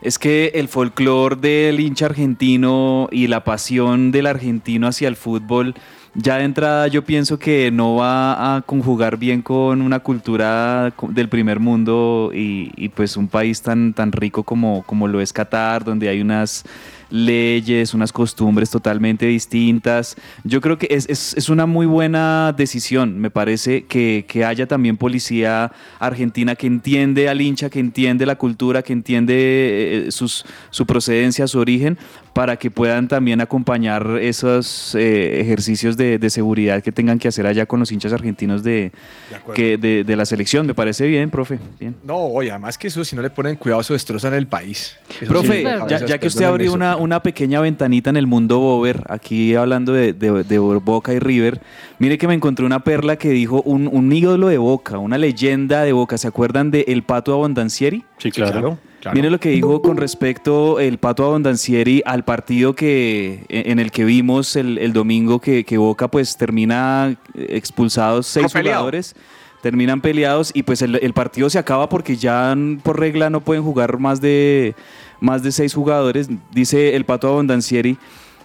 Es 0.00 0.18
que 0.18 0.52
el 0.54 0.68
folclore 0.68 1.36
del 1.36 1.80
hincha 1.80 2.06
argentino 2.06 3.08
y 3.10 3.26
la 3.26 3.42
pasión 3.44 4.12
del 4.12 4.26
argentino 4.26 4.86
hacia 4.86 5.08
el 5.08 5.16
fútbol, 5.16 5.74
ya 6.14 6.38
de 6.38 6.44
entrada 6.44 6.86
yo 6.88 7.04
pienso 7.04 7.38
que 7.38 7.70
no 7.72 7.96
va 7.96 8.56
a 8.56 8.62
conjugar 8.62 9.16
bien 9.16 9.42
con 9.42 9.82
una 9.82 9.98
cultura 10.00 10.92
del 11.08 11.28
primer 11.28 11.58
mundo 11.60 12.30
y, 12.32 12.70
y 12.76 12.88
pues 12.90 13.16
un 13.16 13.28
país 13.28 13.62
tan, 13.62 13.92
tan 13.94 14.12
rico 14.12 14.44
como, 14.44 14.82
como 14.84 15.08
lo 15.08 15.20
es 15.20 15.32
Qatar, 15.32 15.84
donde 15.84 16.08
hay 16.08 16.20
unas 16.20 16.64
leyes, 17.10 17.94
unas 17.94 18.12
costumbres 18.12 18.70
totalmente 18.70 19.26
distintas. 19.26 20.16
Yo 20.42 20.60
creo 20.60 20.78
que 20.78 20.88
es, 20.90 21.08
es- 21.08 21.34
es 21.36 21.48
una 21.48 21.66
muy 21.66 21.86
buena 21.86 22.52
decisión, 22.56 23.18
me 23.20 23.30
parece, 23.30 23.84
que, 23.84 24.24
que 24.26 24.44
haya 24.44 24.66
también 24.66 24.96
policía 24.96 25.70
argentina 26.00 26.56
que 26.56 26.66
entiende 26.66 27.28
al 27.28 27.40
hincha, 27.40 27.70
que 27.70 27.78
entiende 27.78 28.26
la 28.26 28.36
cultura, 28.36 28.82
que 28.82 28.92
entiende 28.92 30.06
eh, 30.08 30.12
sus, 30.12 30.44
su 30.70 30.86
procedencia, 30.86 31.46
su 31.46 31.58
origen, 31.58 31.98
para 32.34 32.56
que 32.56 32.70
puedan 32.70 33.08
también 33.08 33.40
acompañar 33.40 34.18
esos 34.20 34.94
eh, 34.96 35.40
ejercicios 35.40 35.96
de, 35.96 36.18
de 36.18 36.30
seguridad 36.30 36.82
que 36.82 36.92
tengan 36.92 37.18
que 37.18 37.28
hacer 37.28 37.46
allá 37.46 37.64
con 37.64 37.80
los 37.80 37.90
hinchas 37.92 38.12
argentinos 38.12 38.62
de, 38.62 38.90
De 39.30 39.36
acuerdo. 39.36 39.54
que, 39.54 39.76
de, 39.78 40.04
de 40.04 40.16
la 40.16 40.26
selección. 40.26 40.66
Me 40.66 40.74
parece 40.74 41.06
bien, 41.06 41.30
profe. 41.30 41.58
Bien. 41.78 41.94
No, 42.04 42.16
oye, 42.16 42.50
además 42.50 42.76
que 42.76 42.88
eso 42.88 43.04
si 43.04 43.14
no 43.16 43.22
le 43.22 43.30
ponen 43.30 43.54
cuidado, 43.56 43.80
eso 43.80 43.92
destrozan 43.94 44.34
el 44.34 44.46
país. 44.48 44.96
Eso 45.20 45.26
Profe, 45.30 45.62
sí, 45.88 46.06
ya, 46.06 46.18
que 46.18 46.26
usted 46.26 46.44
abrió 46.44 46.72
una, 46.74 46.96
una 46.96 47.22
pequeña 47.22 47.60
ventanita 47.60 48.10
en 48.10 48.16
el 48.16 48.26
mundo 48.26 48.58
Bober, 48.58 49.04
aquí 49.08 49.54
hablando 49.54 49.92
de, 49.92 50.12
de- 50.12 50.42
de 50.44 50.58
Boca 50.58 51.12
y 51.14 51.20
River, 51.20 51.60
mire 52.00 52.18
que 52.18 52.26
me 52.26 52.34
encontré 52.34 52.66
una 52.66 52.80
perla 52.82 53.16
que 53.16 53.30
dijo 53.30 53.62
un, 53.62 53.86
un 53.86 54.12
ídolo 54.12 54.48
de 54.48 54.58
Boca, 54.58 54.98
una 54.98 55.18
leyenda 55.18 55.82
de 55.82 55.92
Boca. 55.92 56.18
¿Se 56.18 56.26
acuerdan 56.26 56.70
de 56.72 56.84
El 56.88 57.04
Pato 57.04 57.32
Abondancieri? 57.32 57.98
Sí, 58.18 58.24
Sí, 58.24 58.30
claro. 58.32 58.78
Claro. 59.04 59.14
Mire 59.14 59.30
lo 59.30 59.38
que 59.38 59.50
dijo 59.50 59.82
con 59.82 59.96
respecto 59.96 60.80
el 60.80 60.98
Pato 60.98 61.24
Abondancieri 61.24 62.02
al 62.04 62.24
partido 62.24 62.74
que, 62.74 63.44
en 63.48 63.78
el 63.78 63.90
que 63.90 64.04
vimos 64.04 64.56
el, 64.56 64.78
el 64.78 64.92
domingo 64.92 65.40
que, 65.40 65.64
que 65.64 65.78
Boca 65.78 66.08
pues 66.08 66.36
termina 66.36 67.16
eh, 67.34 67.46
expulsados 67.50 68.26
seis 68.26 68.52
jugadores, 68.52 69.14
terminan 69.62 70.00
peleados 70.00 70.50
y 70.54 70.62
pues 70.62 70.82
el, 70.82 70.96
el 70.96 71.12
partido 71.12 71.48
se 71.50 71.58
acaba 71.58 71.88
porque 71.88 72.16
ya 72.16 72.56
por 72.82 72.98
regla 72.98 73.30
no 73.30 73.40
pueden 73.40 73.62
jugar 73.62 73.98
más 73.98 74.20
de, 74.20 74.74
más 75.20 75.42
de 75.42 75.52
seis 75.52 75.74
jugadores, 75.74 76.28
dice 76.52 76.96
el 76.96 77.04
Pato 77.04 77.28
Abondancieri. 77.28 77.96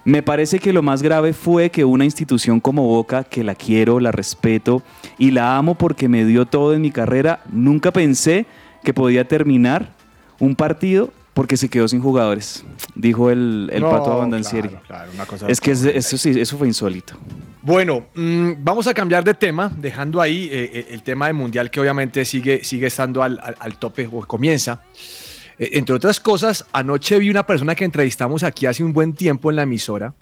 Me 0.05 0.23
parece 0.23 0.59
que 0.59 0.71
lo 0.71 0.81
más 0.81 1.01
grave 1.01 1.33
fue 1.33 1.69
que 1.69 1.83
una 1.83 2.05
institución 2.05 2.61
como 2.61 2.87
Boca, 2.87 3.25
que 3.25 3.43
la 3.43 3.53
quiero, 3.53 3.99
la 3.99 4.11
respeto 4.11 4.81
y 5.17 5.31
la 5.31 5.57
amo 5.57 5.75
porque 5.75 6.07
me 6.07 6.23
dio 6.25 6.45
todo 6.45 6.73
en 6.73 6.81
mi 6.81 6.89
carrera, 6.89 7.41
nunca 7.51 7.91
pensé 7.91 8.45
que 8.83 8.93
podía 8.93 9.27
terminar 9.27 9.93
un 10.39 10.55
partido 10.55 11.11
porque 11.33 11.55
se 11.57 11.69
quedó 11.69 11.87
sin 11.87 12.01
jugadores, 12.01 12.65
dijo 12.95 13.29
el, 13.29 13.69
el 13.71 13.81
No, 13.81 13.89
Pato 13.91 14.11
Abondancieri. 14.11 14.67
claro, 14.69 14.83
claro, 14.87 15.11
una 15.13 15.25
cosa 15.25 15.47
Es 15.47 15.61
que 15.61 15.71
es- 15.71 15.83
eso 15.85 16.17
sí, 16.17 16.37
eso 16.39 16.57
fue 16.57 16.67
insólito. 16.67 17.13
Bueno, 17.61 18.07
mm, 18.15 18.51
vamos 18.59 18.87
a 18.87 18.93
cambiar 18.93 19.23
de 19.23 19.33
tema, 19.33 19.71
dejando 19.77 20.19
ahí 20.21 20.49
eh, 20.51 20.71
eh, 20.73 20.87
el 20.91 21.03
tema 21.03 21.27
del 21.27 21.35
mundial 21.35 21.69
que 21.71 21.79
obviamente 21.79 22.25
sigue, 22.25 22.63
sigue 22.63 22.87
estando 22.87 23.23
al, 23.23 23.39
al- 23.41 23.55
al 23.59 23.77
tope 23.77 24.09
o 24.11 24.25
comienza. 24.25 24.81
Eh, 25.57 25.69
entre 25.73 25.95
otras 25.95 26.19
cosas, 26.19 26.65
anoche 26.73 27.19
vi 27.19 27.29
una 27.29 27.45
persona 27.45 27.75
que 27.75 27.85
entrevistamos 27.85 28.43
aquí 28.43 28.65
hace 28.65 28.83
un 28.83 28.91
buen 28.91 29.13
tiempo 29.13 29.49
en 29.49 29.55
la 29.57 29.63
emisora, 29.63 30.13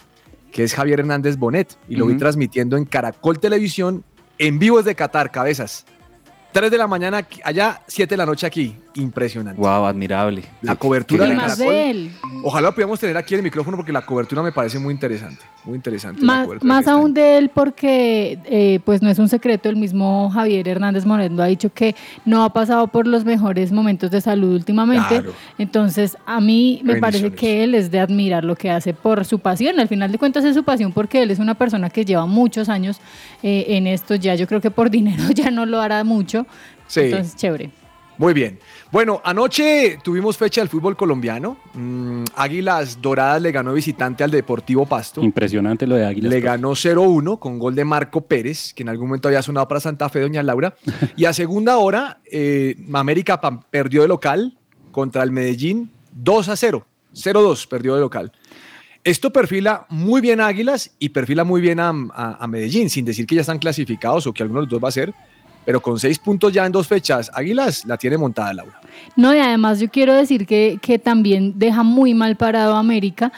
que 0.52 0.62
es 0.64 0.74
Javier 0.74 1.00
Hernández 1.00 1.36
Bonet, 1.36 1.76
y 1.88 1.96
lo 1.96 2.06
vi 2.06 2.16
transmitiendo 2.16 2.76
en 2.76 2.84
Caracol 2.84 3.38
Televisión 3.40 4.04
en 4.38 4.58
vivo 4.58 4.78
desde 4.78 4.94
Qatar, 4.94 5.30
cabezas. 5.32 5.84
3 6.52 6.70
de 6.70 6.78
la 6.78 6.86
mañana 6.86 7.26
allá, 7.44 7.82
7 7.88 8.12
de 8.14 8.16
la 8.16 8.26
noche 8.26 8.46
aquí. 8.46 8.74
Impresionante. 8.98 9.60
Wow, 9.60 9.86
admirable. 9.86 10.42
La 10.60 10.74
cobertura 10.74 11.24
de 11.24 11.34
más 11.34 11.56
Caracol. 11.56 11.66
de 11.66 11.90
él. 11.90 12.10
Ojalá 12.42 12.72
pudiéramos 12.72 12.98
tener 12.98 13.16
aquí 13.16 13.34
en 13.34 13.38
el 13.38 13.44
micrófono 13.44 13.76
porque 13.76 13.92
la 13.92 14.04
cobertura 14.04 14.42
me 14.42 14.50
parece 14.50 14.80
muy 14.80 14.92
interesante. 14.92 15.40
Muy 15.64 15.76
interesante. 15.76 16.20
Más, 16.20 16.88
aún 16.88 17.14
de 17.14 17.38
él 17.38 17.48
porque, 17.48 18.40
eh, 18.44 18.80
pues 18.84 19.00
no 19.00 19.08
es 19.08 19.20
un 19.20 19.28
secreto, 19.28 19.68
el 19.68 19.76
mismo 19.76 20.30
Javier 20.30 20.66
Hernández 20.66 21.06
Moreno 21.06 21.40
ha 21.42 21.46
dicho 21.46 21.72
que 21.72 21.94
no 22.24 22.42
ha 22.42 22.52
pasado 22.52 22.88
por 22.88 23.06
los 23.06 23.24
mejores 23.24 23.70
momentos 23.70 24.10
de 24.10 24.20
salud 24.20 24.52
últimamente. 24.54 25.08
Claro. 25.08 25.32
Entonces, 25.58 26.16
a 26.26 26.40
mí 26.40 26.80
me 26.82 26.96
parece 26.96 27.30
que 27.30 27.62
él 27.62 27.76
es 27.76 27.92
de 27.92 28.00
admirar 28.00 28.44
lo 28.44 28.56
que 28.56 28.68
hace 28.68 28.94
por 28.94 29.24
su 29.24 29.38
pasión. 29.38 29.78
Al 29.78 29.86
final 29.86 30.10
de 30.10 30.18
cuentas 30.18 30.44
es 30.44 30.56
su 30.56 30.64
pasión 30.64 30.92
porque 30.92 31.22
él 31.22 31.30
es 31.30 31.38
una 31.38 31.54
persona 31.54 31.88
que 31.88 32.04
lleva 32.04 32.26
muchos 32.26 32.68
años 32.68 33.00
eh, 33.44 33.66
en 33.68 33.86
esto. 33.86 34.16
Ya 34.16 34.34
yo 34.34 34.48
creo 34.48 34.60
que 34.60 34.72
por 34.72 34.90
dinero 34.98 35.22
ya 35.32 35.52
no 35.52 35.66
lo 35.66 35.80
hará 35.80 36.02
mucho. 36.02 36.46
Sí. 36.88 37.02
Entonces, 37.02 37.36
chévere. 37.36 37.70
Muy 38.18 38.34
bien. 38.34 38.58
Bueno, 38.90 39.20
anoche 39.22 39.98
tuvimos 40.02 40.38
fecha 40.38 40.62
del 40.62 40.70
fútbol 40.70 40.96
colombiano. 40.96 41.58
Mm, 41.74 42.24
Águilas 42.34 43.02
Doradas 43.02 43.42
le 43.42 43.52
ganó 43.52 43.74
visitante 43.74 44.24
al 44.24 44.30
Deportivo 44.30 44.86
Pasto. 44.86 45.22
Impresionante 45.22 45.86
lo 45.86 45.96
de 45.96 46.06
Águilas. 46.06 46.30
Le 46.30 46.40
ganó 46.40 46.70
0-1 46.70 47.38
con 47.38 47.58
gol 47.58 47.74
de 47.74 47.84
Marco 47.84 48.22
Pérez, 48.22 48.72
que 48.72 48.82
en 48.84 48.88
algún 48.88 49.08
momento 49.08 49.28
había 49.28 49.42
sonado 49.42 49.68
para 49.68 49.80
Santa 49.80 50.08
Fe, 50.08 50.20
doña 50.20 50.42
Laura. 50.42 50.74
Y 51.16 51.26
a 51.26 51.34
segunda 51.34 51.76
hora, 51.76 52.20
eh, 52.30 52.76
América 52.94 53.38
perdió 53.70 54.02
de 54.02 54.08
local 54.08 54.56
contra 54.90 55.22
el 55.22 55.32
Medellín 55.32 55.90
2-0. 56.22 56.82
0-2 57.14 57.68
perdió 57.68 57.94
de 57.94 58.00
local. 58.00 58.32
Esto 59.04 59.30
perfila 59.32 59.86
muy 59.90 60.20
bien 60.22 60.40
a 60.40 60.46
Águilas 60.46 60.92
y 60.98 61.10
perfila 61.10 61.44
muy 61.44 61.60
bien 61.60 61.78
a, 61.78 61.90
a- 61.90 62.36
a 62.40 62.46
Medellín, 62.46 62.88
sin 62.88 63.04
decir 63.04 63.26
que 63.26 63.34
ya 63.34 63.42
están 63.42 63.58
clasificados 63.58 64.26
o 64.26 64.32
que 64.32 64.42
alguno 64.42 64.60
de 64.60 64.66
los 64.66 64.70
dos 64.72 64.82
va 64.82 64.88
a 64.88 64.92
ser. 64.92 65.14
Pero 65.68 65.82
con 65.82 65.98
seis 65.98 66.18
puntos 66.18 66.50
ya 66.50 66.64
en 66.64 66.72
dos 66.72 66.86
fechas, 66.86 67.30
Águilas 67.34 67.84
la 67.84 67.98
tiene 67.98 68.16
montada, 68.16 68.54
Laura. 68.54 68.80
No, 69.16 69.34
y 69.34 69.38
además 69.38 69.78
yo 69.78 69.90
quiero 69.90 70.14
decir 70.14 70.46
que, 70.46 70.78
que 70.80 70.98
también 70.98 71.58
deja 71.58 71.82
muy 71.82 72.14
mal 72.14 72.36
parado 72.36 72.74
a 72.74 72.78
América, 72.78 73.32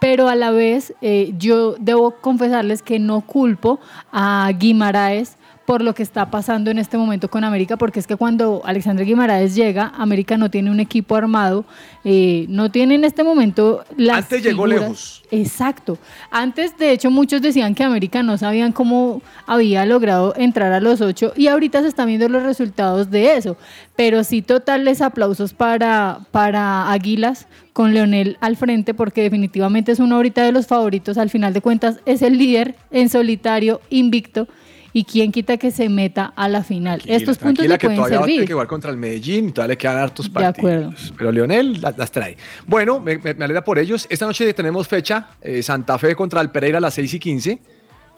pero 0.00 0.28
a 0.28 0.34
la 0.34 0.50
vez 0.50 0.92
eh, 1.02 1.32
yo 1.38 1.76
debo 1.78 2.16
confesarles 2.20 2.82
que 2.82 2.98
no 2.98 3.20
culpo 3.20 3.78
a 4.10 4.50
Guimaraes 4.58 5.36
por 5.68 5.82
lo 5.82 5.94
que 5.94 6.02
está 6.02 6.30
pasando 6.30 6.70
en 6.70 6.78
este 6.78 6.96
momento 6.96 7.28
con 7.28 7.44
América, 7.44 7.76
porque 7.76 8.00
es 8.00 8.06
que 8.06 8.16
cuando 8.16 8.62
Alexander 8.64 9.04
Guimaraes 9.04 9.54
llega, 9.54 9.92
América 9.98 10.38
no 10.38 10.50
tiene 10.50 10.70
un 10.70 10.80
equipo 10.80 11.14
armado, 11.14 11.66
eh, 12.04 12.46
no 12.48 12.70
tiene 12.70 12.94
en 12.94 13.04
este 13.04 13.22
momento 13.22 13.84
las 13.94 14.16
Antes 14.16 14.42
llegó 14.42 14.66
lejos. 14.66 15.22
Exacto. 15.30 15.98
Antes, 16.30 16.78
de 16.78 16.92
hecho, 16.92 17.10
muchos 17.10 17.42
decían 17.42 17.74
que 17.74 17.84
América 17.84 18.22
no 18.22 18.38
sabían 18.38 18.72
cómo 18.72 19.20
había 19.44 19.84
logrado 19.84 20.32
entrar 20.38 20.72
a 20.72 20.80
los 20.80 21.02
ocho 21.02 21.34
y 21.36 21.48
ahorita 21.48 21.82
se 21.82 21.88
están 21.88 22.06
viendo 22.06 22.30
los 22.30 22.44
resultados 22.44 23.10
de 23.10 23.36
eso. 23.36 23.58
Pero 23.94 24.24
sí, 24.24 24.40
totales 24.40 25.02
aplausos 25.02 25.52
para, 25.52 26.20
para 26.30 26.90
Águilas 26.90 27.46
con 27.74 27.92
Leonel 27.92 28.38
al 28.40 28.56
frente 28.56 28.94
porque 28.94 29.20
definitivamente 29.20 29.92
es 29.92 29.98
uno 29.98 30.16
ahorita 30.16 30.42
de 30.44 30.52
los 30.52 30.66
favoritos. 30.66 31.18
Al 31.18 31.28
final 31.28 31.52
de 31.52 31.60
cuentas 31.60 32.00
es 32.06 32.22
el 32.22 32.38
líder 32.38 32.74
en 32.90 33.10
solitario, 33.10 33.82
invicto. 33.90 34.48
Y 34.92 35.04
quién 35.04 35.32
quita 35.32 35.56
que 35.58 35.70
se 35.70 35.88
meta 35.88 36.32
a 36.34 36.48
la 36.48 36.62
final. 36.64 37.02
Estos 37.06 37.38
puntos 37.38 37.66
le 37.66 37.76
que 37.78 37.86
pueden 37.86 37.96
todavía 37.98 38.18
va 38.18 38.24
a 38.24 38.26
tener 38.26 38.34
servir. 38.36 38.46
que 38.48 38.52
jugar 38.54 38.66
contra 38.68 38.90
el 38.90 38.96
Medellín 38.96 39.48
y 39.48 39.52
todavía 39.52 39.74
le 39.74 39.78
quedan 39.78 39.98
hartos 39.98 40.26
De 40.26 40.32
partidos. 40.32 40.58
acuerdo. 40.58 40.92
Pero 41.18 41.32
Leonel 41.32 41.80
la- 41.80 41.94
las, 41.96 42.10
trae. 42.10 42.36
Bueno, 42.66 42.98
me, 42.98 43.18
me- 43.18 43.34
me 43.34 43.44
alegra 43.44 43.62
por 43.62 43.78
ellos. 43.78 44.06
Esta 44.10 44.26
noche 44.26 44.52
tenemos 44.54 44.88
fecha, 44.88 45.28
eh, 45.42 45.62
Santa 45.62 45.98
Fe 45.98 46.14
contra 46.16 46.40
el 46.40 46.50
Pereira 46.50 46.78
a 46.78 46.80
las 46.80 46.94
6 46.94 47.12
y 47.14 47.18
15. 47.18 47.58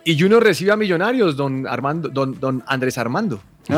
Y 0.04 0.18
Junior 0.18 0.42
recibe 0.42 0.72
a 0.72 0.76
Millonarios, 0.76 1.37
don, 1.37 1.66
Armando, 1.66 2.09
don, 2.09 2.38
don 2.40 2.62
Andrés 2.66 2.96
Armando. 2.98 3.40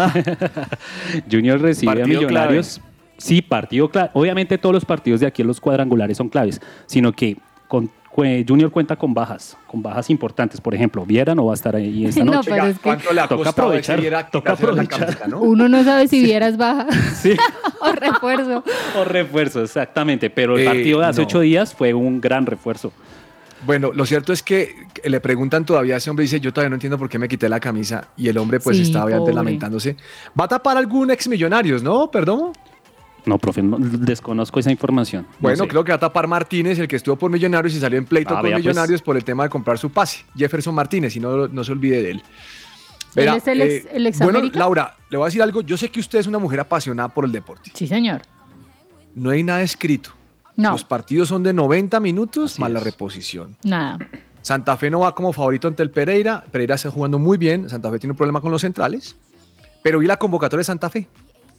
Junior 1.30 1.60
recibe 1.60 2.02
a 2.02 2.06
Millonarios. 2.06 2.80
Sí, 3.18 3.40
partido 3.42 3.90
clave. 3.90 4.10
Obviamente 4.14 4.58
todos 4.58 4.74
los 4.74 4.84
partidos 4.84 5.20
de 5.20 5.26
aquí 5.26 5.42
en 5.42 5.48
los 5.48 5.60
cuadrangulares 5.60 6.16
son 6.16 6.28
claves, 6.28 6.60
sino 6.86 7.12
que 7.12 7.36
con, 7.68 7.90
Junior 8.14 8.70
cuenta 8.70 8.94
con 8.96 9.14
bajas, 9.14 9.56
con 9.66 9.82
bajas 9.82 10.10
importantes. 10.10 10.60
Por 10.60 10.74
ejemplo, 10.74 11.04
Viera 11.06 11.34
no 11.34 11.46
va 11.46 11.52
a 11.52 11.54
estar 11.54 11.74
ahí 11.74 12.04
esta 12.06 12.22
No, 12.24 12.32
noche. 12.32 12.50
pero 12.50 12.62
Oiga, 12.64 12.68
es 12.72 12.76
que- 12.78 12.82
¿Cuánto 12.82 13.12
le 13.12 13.20
ha 13.22 13.28
Toca 13.28 13.50
aprovechar, 13.50 14.00
Viera 14.00 14.26
toca 14.28 14.52
aprovechar. 14.52 15.00
camiseta, 15.00 15.26
no? 15.28 15.40
Uno 15.40 15.66
no 15.68 15.82
sabe 15.82 16.06
si 16.08 16.22
vieras 16.22 16.56
baja 16.58 16.86
Sí, 17.14 17.34
o 17.80 17.92
refuerzo. 17.92 18.62
o 18.98 19.04
refuerzo, 19.04 19.62
exactamente. 19.62 20.28
Pero 20.28 20.56
el 20.56 20.62
Eh, 20.62 20.66
partido 20.66 21.00
de 21.00 21.06
hace 21.06 21.20
no. 21.22 21.26
ocho 21.26 21.40
días 21.40 21.74
fue 21.74 21.94
un 21.94 22.20
gran 22.20 22.44
refuerzo. 22.44 22.92
Bueno, 23.64 23.92
lo 23.94 24.04
cierto 24.04 24.32
es 24.32 24.42
que 24.42 24.74
le 25.04 25.20
preguntan 25.20 25.64
todavía 25.64 25.94
a 25.94 25.98
ese 25.98 26.10
hombre, 26.10 26.24
dice, 26.24 26.40
yo 26.40 26.52
todavía 26.52 26.68
no 26.70 26.74
entiendo 26.76 26.98
por 26.98 27.08
qué 27.08 27.18
me 27.18 27.28
quité 27.28 27.48
la 27.48 27.60
camisa. 27.60 28.08
Y 28.16 28.28
el 28.28 28.36
hombre 28.38 28.58
pues 28.60 28.76
Sí, 28.76 28.82
está 28.82 29.04
obviamente 29.04 29.32
lamentándose. 29.32 29.96
Va 30.38 30.44
a 30.44 30.48
tapar 30.48 30.76
algún 30.76 31.10
ex 31.12 31.28
millonarios, 31.28 31.82
¿no? 31.82 32.10
Perdón. 32.10 32.52
No, 33.24 33.38
profe, 33.38 33.62
no- 33.62 33.78
desconozco 33.78 34.58
esa 34.58 34.70
información. 34.70 35.22
No 35.30 35.36
Bueno, 35.40 35.64
sé. 35.64 35.68
creo 35.68 35.84
que 35.84 35.92
va 35.92 35.96
a 35.96 36.00
tapar 36.00 36.26
Martínez, 36.26 36.78
el 36.78 36.88
que 36.88 36.96
estuvo 36.96 37.14
por 37.16 37.30
Millonarios 37.30 37.74
y 37.74 37.80
salió 37.80 37.98
en 37.98 38.04
pleito 38.04 38.34
Ah, 38.34 38.40
con 38.40 38.42
vea, 38.44 38.56
pues. 38.56 38.64
Millonarios 38.64 39.00
por 39.02 39.16
el 39.16 39.24
tema 39.24 39.44
de 39.44 39.50
comprar 39.50 39.78
su 39.78 39.90
pase. 39.90 40.24
Jefferson 40.36 40.74
Martínez, 40.74 41.14
y 41.16 41.20
no, 41.20 41.46
no 41.48 41.62
se 41.64 41.72
olvide 41.72 42.02
de 42.02 42.10
él. 42.12 42.22
eh, 43.14 43.22
¿Él 43.24 43.28
es 43.28 43.46
el 43.46 43.60
ex- 43.62 43.86
el 43.92 44.06
ex 44.06 44.18
bueno? 44.18 44.40
Laura, 44.54 44.96
le 45.10 45.18
voy 45.18 45.24
a 45.24 45.28
decir 45.28 45.42
algo. 45.42 45.60
Yo 45.62 45.76
sé 45.76 45.90
que 45.90 46.00
usted 46.00 46.18
es 46.18 46.26
una 46.26 46.38
mujer 46.38 46.60
apasionada 46.60 47.08
por 47.10 47.24
el 47.24 47.30
deporte. 47.32 47.70
Sí, 47.74 47.86
señor. 47.86 48.22
No 49.14 49.30
hay 49.30 49.42
nada 49.42 49.62
escrito. 49.62 50.10
No, 50.56 50.72
Los 50.72 50.84
partidos 50.84 51.28
son 51.28 51.42
de 51.42 51.52
90 51.52 52.00
minutos 52.00 52.52
Así 52.52 52.60
más 52.60 52.70
la 52.70 52.80
reposición. 52.80 53.56
nada. 53.64 53.98
Santa 54.42 54.76
Fe 54.76 54.90
no 54.90 55.00
va 55.00 55.14
como 55.14 55.32
favorito 55.32 55.68
ante 55.68 55.82
el 55.84 55.90
Pereira. 55.90 56.42
Pereira 56.50 56.74
está 56.74 56.90
jugando 56.90 57.18
muy 57.18 57.38
bien. 57.38 57.68
Santa 57.70 57.90
Fe 57.90 57.98
tiene 58.00 58.10
un 58.12 58.16
problema 58.16 58.40
con 58.40 58.50
los 58.50 58.60
centrales. 58.62 59.14
Pero 59.82 59.98
vi 60.00 60.06
la 60.06 60.16
convocatoria 60.16 60.60
de 60.60 60.64
Santa 60.64 60.90
Fe. 60.90 61.06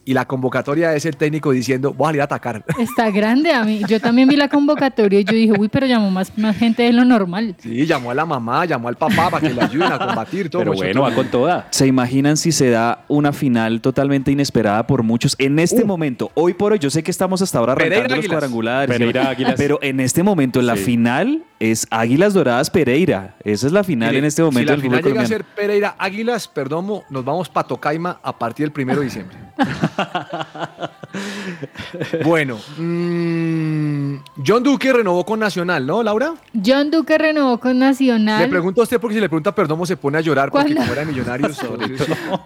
Y 0.04 0.14
la 0.14 0.26
convocatoria 0.26 0.94
es 0.94 1.04
el 1.06 1.16
técnico 1.16 1.50
diciendo, 1.52 1.92
voy 1.94 2.06
a 2.06 2.08
salir 2.08 2.20
a 2.20 2.24
atacar. 2.24 2.64
Está 2.78 3.10
grande 3.10 3.52
a 3.52 3.64
mí. 3.64 3.80
Yo 3.88 4.00
también 4.00 4.28
vi 4.28 4.36
la 4.36 4.48
convocatoria 4.48 5.20
y 5.20 5.24
yo 5.24 5.32
dije, 5.32 5.52
uy, 5.58 5.68
pero 5.68 5.86
llamó 5.86 6.10
más, 6.10 6.36
más 6.38 6.56
gente 6.56 6.82
de 6.82 6.92
lo 6.92 7.04
normal. 7.04 7.54
Sí, 7.58 7.86
llamó 7.86 8.10
a 8.10 8.14
la 8.14 8.24
mamá, 8.26 8.64
llamó 8.66 8.88
al 8.88 8.96
papá 8.96 9.30
para 9.30 9.40
que 9.46 9.54
le 9.54 9.62
ayuden 9.62 9.92
a 9.92 9.98
combatir 9.98 10.50
todo. 10.50 10.60
Pero 10.60 10.72
mucho 10.72 10.84
bueno, 10.84 11.00
todo. 11.00 11.10
va 11.10 11.14
con 11.16 11.26
toda. 11.28 11.66
¿Se 11.70 11.86
imaginan 11.86 12.36
si 12.36 12.52
se 12.52 12.70
da 12.70 13.04
una 13.08 13.32
final 13.32 13.80
totalmente 13.80 14.30
inesperada 14.30 14.86
por 14.86 15.02
muchos 15.02 15.34
en 15.38 15.58
este 15.58 15.82
Uh. 15.82 15.86
momento? 15.86 16.30
Hoy 16.34 16.54
por 16.54 16.72
hoy, 16.72 16.78
yo 16.78 16.90
sé 16.90 17.02
que 17.02 17.10
estamos 17.10 17.40
hasta 17.42 17.58
ahora 17.58 17.72
arrancando 17.72 17.94
Pereira 17.94 18.16
los 18.16 18.24
Águilas. 18.24 18.32
cuadrangulares. 18.38 18.96
Pereira 18.98 19.28
Águilas. 19.30 19.54
Pero 19.56 19.78
en 19.82 20.00
este 20.00 20.22
momento, 20.22 20.60
la 20.62 20.76
Sí. 20.76 20.84
final 20.84 21.42
es 21.70 21.86
Águilas 21.90 22.34
Doradas 22.34 22.70
Pereira. 22.70 23.36
Esa 23.44 23.66
es 23.66 23.72
la 23.72 23.84
final 23.84 24.10
Mire, 24.10 24.18
en 24.18 24.24
este 24.24 24.42
momento 24.42 24.60
si 24.60 24.66
la 24.66 24.72
del 24.72 24.82
final 24.82 25.02
llega 25.02 25.22
a 25.22 25.26
ser 25.26 25.44
Pereira 25.44 25.94
Águilas, 25.98 26.48
Perdomo, 26.48 27.04
nos 27.10 27.24
vamos 27.24 27.48
para 27.48 27.68
Tocaima 27.68 28.18
a 28.22 28.38
partir 28.38 28.66
del 28.66 28.72
primero 28.72 29.00
de 29.00 29.06
diciembre. 29.06 29.36
bueno, 32.24 32.58
mm, 32.76 34.16
John 34.44 34.62
Duque 34.62 34.92
renovó 34.92 35.24
con 35.24 35.40
Nacional, 35.40 35.86
¿no, 35.86 36.02
Laura? 36.02 36.34
John 36.64 36.90
Duque 36.90 37.16
renovó 37.16 37.58
con 37.58 37.78
Nacional. 37.78 38.42
Le 38.42 38.48
pregunto 38.48 38.80
a 38.80 38.84
usted 38.84 39.00
porque 39.00 39.14
si 39.14 39.20
le 39.20 39.28
pregunta 39.28 39.54
Perdomo 39.54 39.86
se 39.86 39.96
pone 39.96 40.18
a 40.18 40.20
llorar 40.20 40.50
porque 40.50 40.74
como 40.74 40.92
era 40.92 41.04
sí. 41.04 41.20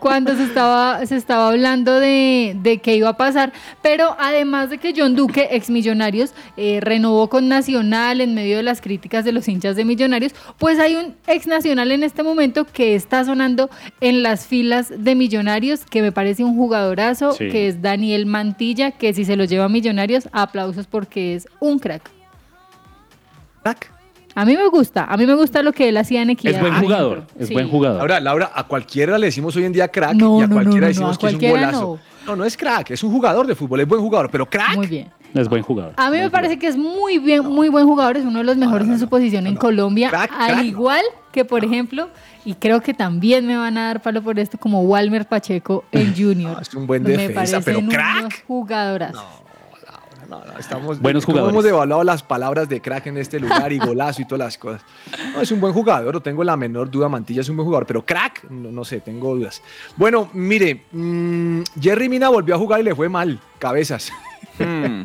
cuando 0.01 0.37
se 0.37 0.45
estaba, 0.45 1.05
se 1.07 1.17
estaba 1.17 1.49
hablando 1.49 1.99
de, 1.99 2.57
de 2.61 2.79
qué 2.79 2.97
iba 2.97 3.11
a 3.11 3.17
pasar, 3.17 3.53
pero 3.83 4.15
además 4.19 4.71
de 4.71 4.79
que 4.79 4.95
John 4.97 5.17
Duque, 5.17 5.49
ex 5.51 5.71
Millonarios, 5.71 6.33
eh, 6.57 6.81
renovó 6.81 7.29
con 7.29 7.49
Nacional 7.49 8.21
en 8.21 8.35
medio 8.35 8.59
de 8.59 8.63
las 8.63 8.81
críticas 8.81 9.08
de 9.09 9.33
los 9.33 9.49
hinchas 9.49 9.75
de 9.77 9.85
Millonarios, 9.85 10.33
pues 10.59 10.79
hay 10.79 10.94
un 10.97 11.14
ex 11.27 11.47
Nacional 11.47 11.90
en 11.92 12.03
este 12.05 12.23
momento 12.23 12.64
que 12.66 12.94
está 12.94 13.25
sonando 13.25 13.71
en 14.01 14.23
las 14.23 14.47
filas 14.47 14.92
de 14.97 15.14
Millonarios, 15.14 15.85
que 15.85 16.03
me 16.03 16.12
parece 16.12 16.44
un 16.44 16.57
jugadorazo, 16.57 17.33
Sí. 17.33 17.49
que 17.49 17.68
es 17.68 17.81
Daniel 17.83 18.27
Mantilla, 18.27 18.90
que 18.92 19.14
si 19.14 19.25
se 19.25 19.35
lo 19.37 19.44
lleva 19.44 19.64
a 19.64 19.68
Millonarios, 19.68 20.29
aplausos 20.33 20.87
porque 20.87 21.35
es 21.35 21.49
un 21.61 21.79
crack. 21.79 22.11
Tac. 23.62 23.90
A 24.35 24.44
mí 24.44 24.57
me 24.57 24.68
gusta, 24.68 25.05
a 25.05 25.16
mí 25.16 25.27
me 25.27 25.35
gusta 25.35 25.62
lo 25.64 25.73
que 25.73 25.88
él 25.88 25.97
hacía 25.97 26.23
en 26.23 26.31
Equidad. 26.31 26.55
Es 26.55 26.61
buen 26.61 26.75
jugador, 26.75 27.25
es 27.40 27.49
Sí. 27.49 27.55
buen 27.55 27.68
jugador. 27.68 27.99
Laura, 27.99 28.21
Laura, 28.21 28.51
a 28.55 28.64
cualquiera 28.64 29.18
le 29.18 29.27
decimos 29.27 29.57
hoy 29.57 29.64
en 29.64 29.73
día 29.73 29.88
crack 29.88 30.14
No, 30.14 30.38
y 30.38 30.44
a 30.44 30.47
no, 30.47 30.55
cualquiera 30.55 30.81
no, 30.81 30.81
no, 30.83 30.88
decimos 30.88 31.16
a 31.16 31.21
que 31.21 31.27
es 31.27 31.35
un 31.35 31.40
golazo. 31.40 31.99
No. 32.29 32.37
no, 32.37 32.45
es 32.45 32.57
crack, 32.57 32.91
es 32.91 33.03
un 33.03 33.11
jugador 33.12 33.47
de 33.47 33.55
fútbol, 33.55 33.81
es 33.81 33.88
buen 33.88 34.01
jugador, 34.01 34.31
pero 34.31 34.47
crack. 34.47 34.77
Muy 34.77 34.87
bien. 34.87 35.11
Es 35.35 35.49
buen 35.49 35.62
jugador. 35.62 35.93
A 35.99 36.11
mí 36.11 36.17
me 36.19 36.31
parece 36.31 36.59
que 36.59 36.67
es 36.69 36.77
muy 36.77 37.19
bien, 37.19 37.45
muy 37.45 37.69
buen 37.69 37.87
jugador, 37.87 38.17
es 38.17 38.25
uno 38.25 38.38
de 38.38 38.45
los 38.45 38.57
mejores 38.57 38.88
en 38.88 38.99
su 38.99 39.09
posición 39.09 39.47
en 39.47 39.57
Colombia, 39.57 40.09
Crack, 40.09 40.31
al 40.33 40.53
crack. 40.53 40.64
igual 40.64 41.03
que 41.33 41.45
por 41.45 41.64
ejemplo, 41.64 42.09
y 42.47 42.55
creo 42.55 42.81
que 42.81 42.95
también 42.95 43.47
me 43.47 43.57
van 43.57 43.77
a 43.77 43.88
dar 43.88 44.01
palo 44.03 44.23
por 44.23 44.38
esto 44.38 44.57
como 44.59 44.81
Walmer 44.83 45.27
Pacheco 45.29 45.85
en 45.93 46.14
Junior. 46.17 46.53
No, 46.55 46.61
es 46.61 46.73
un 46.75 46.87
buen 46.87 47.03
me 47.03 47.11
defensa, 47.11 47.61
pero 47.61 47.81
unos 47.81 47.93
crack. 47.93 48.45
jugadoras. 48.47 49.14
No, 50.29 50.45
no, 50.45 50.59
estamos, 50.59 51.01
Buenos 51.01 51.25
¿cómo 51.25 51.37
jugadores. 51.38 51.53
hemos 51.55 51.64
devaluado 51.64 52.05
las 52.05 52.23
palabras 52.23 52.69
de 52.69 52.83
crack 52.83 53.07
en 53.07 53.17
este 53.17 53.41
lugar 53.41 53.73
y 53.73 53.79
golazo 53.79 54.21
y 54.21 54.27
todas 54.27 54.41
las 54.47 54.59
cosas. 54.59 54.83
No, 55.33 55.41
es 55.41 55.51
un 55.51 55.59
buen 55.61 55.73
jugador, 55.73 56.12
no 56.12 56.21
tengo 56.21 56.45
la 56.45 56.55
menor 56.57 56.91
duda. 56.91 57.09
Mantilla 57.09 57.41
es 57.41 57.49
un 57.49 57.57
buen 57.57 57.64
jugador, 57.67 57.87
pero 57.87 58.05
crack, 58.05 58.45
no, 58.51 58.71
no 58.71 58.85
sé, 58.85 59.01
tengo 59.01 59.35
dudas. 59.35 59.62
Bueno, 59.97 60.29
mire, 60.35 60.85
mm, 60.93 61.62
Jerry 61.81 62.11
Mina 62.11 62.29
volvió 62.29 62.55
a 62.55 62.59
jugar 62.59 62.81
y 62.81 62.83
le 62.83 62.95
fue 62.95 63.09
mal. 63.09 63.41
Cabezas. 63.59 64.12
Hmm. 64.59 65.05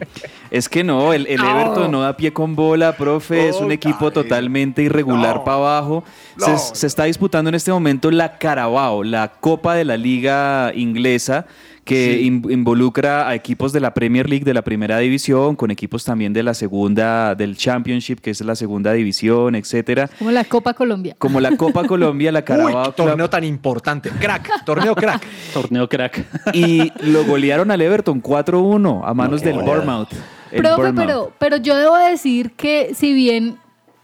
Es 0.50 0.68
que 0.68 0.84
no, 0.84 1.14
el, 1.14 1.26
el 1.28 1.38
No. 1.40 1.50
Everton 1.62 1.92
no 1.92 2.02
da 2.02 2.18
pie 2.18 2.34
con 2.34 2.56
bola, 2.56 2.98
profe, 2.98 3.48
es 3.50 3.56
un 3.56 3.64
Puta 3.64 3.74
equipo 3.76 4.12
totalmente 4.12 4.82
irregular 4.82 5.38
No. 5.38 5.44
para 5.44 5.58
abajo. 5.58 6.04
No. 6.38 6.46
Se, 6.58 6.76
se 6.76 6.88
está 6.88 7.04
disputando 7.06 7.50
en 7.50 7.56
este 7.56 7.72
momento 7.72 8.12
la 8.12 8.38
Carabao, 8.40 9.04
la 9.04 9.32
Copa 9.40 9.76
de 9.76 9.86
la 9.86 9.96
Liga 9.96 10.72
Inglesa, 10.76 11.46
que 11.84 12.16
Sí. 12.18 12.26
in- 12.28 12.44
involucra 12.50 13.28
a 13.28 13.36
equipos 13.36 13.74
de 13.74 13.80
la 13.80 13.94
Premier 13.94 14.30
League, 14.30 14.46
de 14.46 14.54
la 14.54 14.62
primera 14.62 14.98
división, 15.00 15.56
con 15.56 15.70
equipos 15.72 16.06
también 16.06 16.32
de 16.34 16.42
la 16.44 16.54
segunda, 16.54 17.36
del 17.36 17.58
Championship, 17.58 18.20
que 18.20 18.32
es 18.32 18.42
la 18.42 18.56
segunda 18.56 18.94
división, 18.94 19.56
etcétera. 19.56 20.10
Como 20.18 20.32
la 20.32 20.44
Copa 20.46 20.74
Colombia. 20.74 21.16
Como 21.18 21.40
la 21.40 21.56
Copa 21.58 21.84
Colombia, 21.88 22.32
la 22.32 22.40
Uy, 22.40 22.46
Carabao 22.46 22.86
qué 22.86 22.92
torneo 22.94 23.16
Club, 23.18 23.30
tan 23.30 23.44
importante. 23.44 24.10
Crack, 24.10 24.64
torneo 24.66 24.96
crack. 24.96 25.24
Torneo 25.54 25.90
crack. 25.90 26.26
y 26.54 26.92
lo 27.02 27.26
golearon 27.26 27.70
al 27.72 27.82
Everton 27.82 28.22
4-1 28.22 29.02
a 29.06 29.14
manos 29.14 29.42
del 29.42 29.56
Bournemouth. 29.60 30.10
Profe, 30.56 30.94
pero, 30.94 31.34
pero 31.40 31.58
yo 31.58 31.76
debo 31.76 31.98
decir 31.98 32.52
que 32.52 32.94
si 32.94 33.12
bien, 33.14 33.58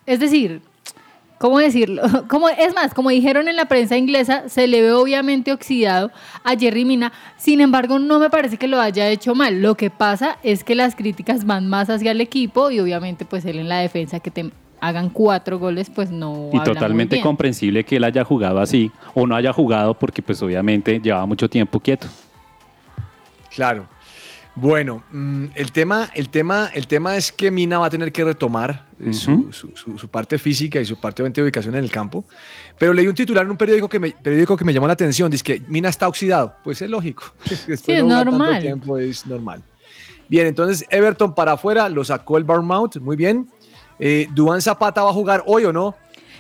es 0.07 0.19
decir, 0.19 0.61
¿cómo 1.39 1.58
decirlo? 1.58 2.04
Como, 2.28 2.49
es 2.49 2.75
más, 2.75 2.93
como 2.93 3.10
dijeron 3.10 3.47
en 3.47 3.56
la 3.56 3.65
prensa 3.65 3.97
inglesa, 3.97 4.47
se 4.49 4.67
le 4.67 4.84
ve 4.84 4.91
obviamente 4.91 5.52
oxidado 5.52 6.12
a 6.43 6.56
Jerry 6.56 6.86
Mina, 6.86 7.12
sin 7.38 7.62
embargo 7.62 7.97
no 7.97 8.19
me 8.19 8.30
parece 8.30 8.58
que 8.58 8.67
lo 8.67 8.80
haya 8.80 9.10
hecho 9.10 9.34
mal. 9.34 9.62
Lo 9.62 9.75
que 9.75 9.89
pasa 9.89 10.38
es 10.43 10.63
que 10.63 10.75
las 10.75 10.95
críticas 10.95 11.45
van 11.45 11.67
más 11.67 11.89
hacia 11.89 12.12
el 12.12 12.21
equipo 12.21 12.69
y 12.69 12.80
obviamente 12.80 13.25
pues 13.25 13.45
él 13.45 13.58
en 13.58 13.69
la 13.69 13.80
defensa 13.80 14.19
que 14.19 14.30
te 14.30 14.52
hagan 14.82 15.10
cuatro 15.10 15.58
goles 15.58 15.89
pues 15.89 16.12
no... 16.12 16.49
Y 16.54 16.58
habla 16.58 16.60
muy 16.60 16.73
totalmente 16.73 17.15
bien. 17.15 17.23
comprensible 17.23 17.84
que 17.84 17.95
él 17.95 18.04
haya 18.04 18.23
jugado 18.23 18.60
así 18.60 18.91
o 19.15 19.25
no 19.25 19.36
haya 19.36 19.52
jugado 19.52 19.93
porque 19.93 20.21
pues 20.21 20.41
obviamente 20.43 20.99
llevaba 20.99 21.25
mucho 21.25 21.49
tiempo 21.49 21.80
quieto. 21.80 22.08
Claro. 23.49 23.88
Bueno, 24.62 25.04
mm, 25.12 25.45
el, 25.56 25.72
tema, 25.72 26.10
el, 26.15 26.30
tema, 26.30 26.69
el 26.74 26.88
tema 26.88 27.15
es 27.15 27.32
que 27.32 27.50
Mina 27.52 27.80
va 27.80 27.86
a 27.86 27.89
tener 27.89 28.12
que 28.12 28.24
retomar 28.24 28.88
eh, 29.00 29.13
su, 29.13 29.50
su- 29.52 29.72
su- 29.76 29.98
su 29.98 30.08
parte 30.10 30.38
física 30.38 30.82
y 30.82 30.86
su 30.86 31.00
parte 31.00 31.24
de 31.24 31.41
ubicación 31.43 31.76
en 31.76 31.84
el 31.84 31.91
campo. 31.91 32.26
Pero 32.78 32.93
leí 32.93 33.08
un 33.08 33.15
titular 33.15 33.45
en 33.45 33.52
un 33.52 33.58
periódico 33.58 33.88
que 33.88 34.00
me, 34.00 34.12
periódico 34.12 34.58
que 34.58 34.65
me 34.65 34.74
llamó 34.74 34.88
la 34.88 34.93
atención. 34.93 35.32
Dice 35.32 35.43
que 35.43 35.62
Mina 35.67 35.89
está 35.89 36.08
oxidado. 36.08 36.56
Pues 36.63 36.82
es 36.82 36.89
lógico. 36.89 37.24
Después 37.50 37.80
Sí, 37.80 37.91
es 37.93 38.04
normal. 38.04 38.62
tiempo, 38.62 38.98
es 38.98 39.26
normal. 39.26 39.63
Bien, 40.28 40.45
entonces 40.48 40.86
Everton 40.89 41.34
para 41.34 41.54
afuera 41.54 41.88
lo 41.89 42.04
sacó 42.04 42.38
el 42.38 42.43
Bournemouth. 42.43 42.98
Muy 42.98 43.15
bien. 43.15 43.48
Eh, 44.00 44.28
Duván 44.34 44.62
Zapata 44.62 45.04
va 45.04 45.10
a 45.10 45.13
jugar 45.13 45.43
hoy 45.45 45.65
o 45.65 45.74
no. 45.74 45.95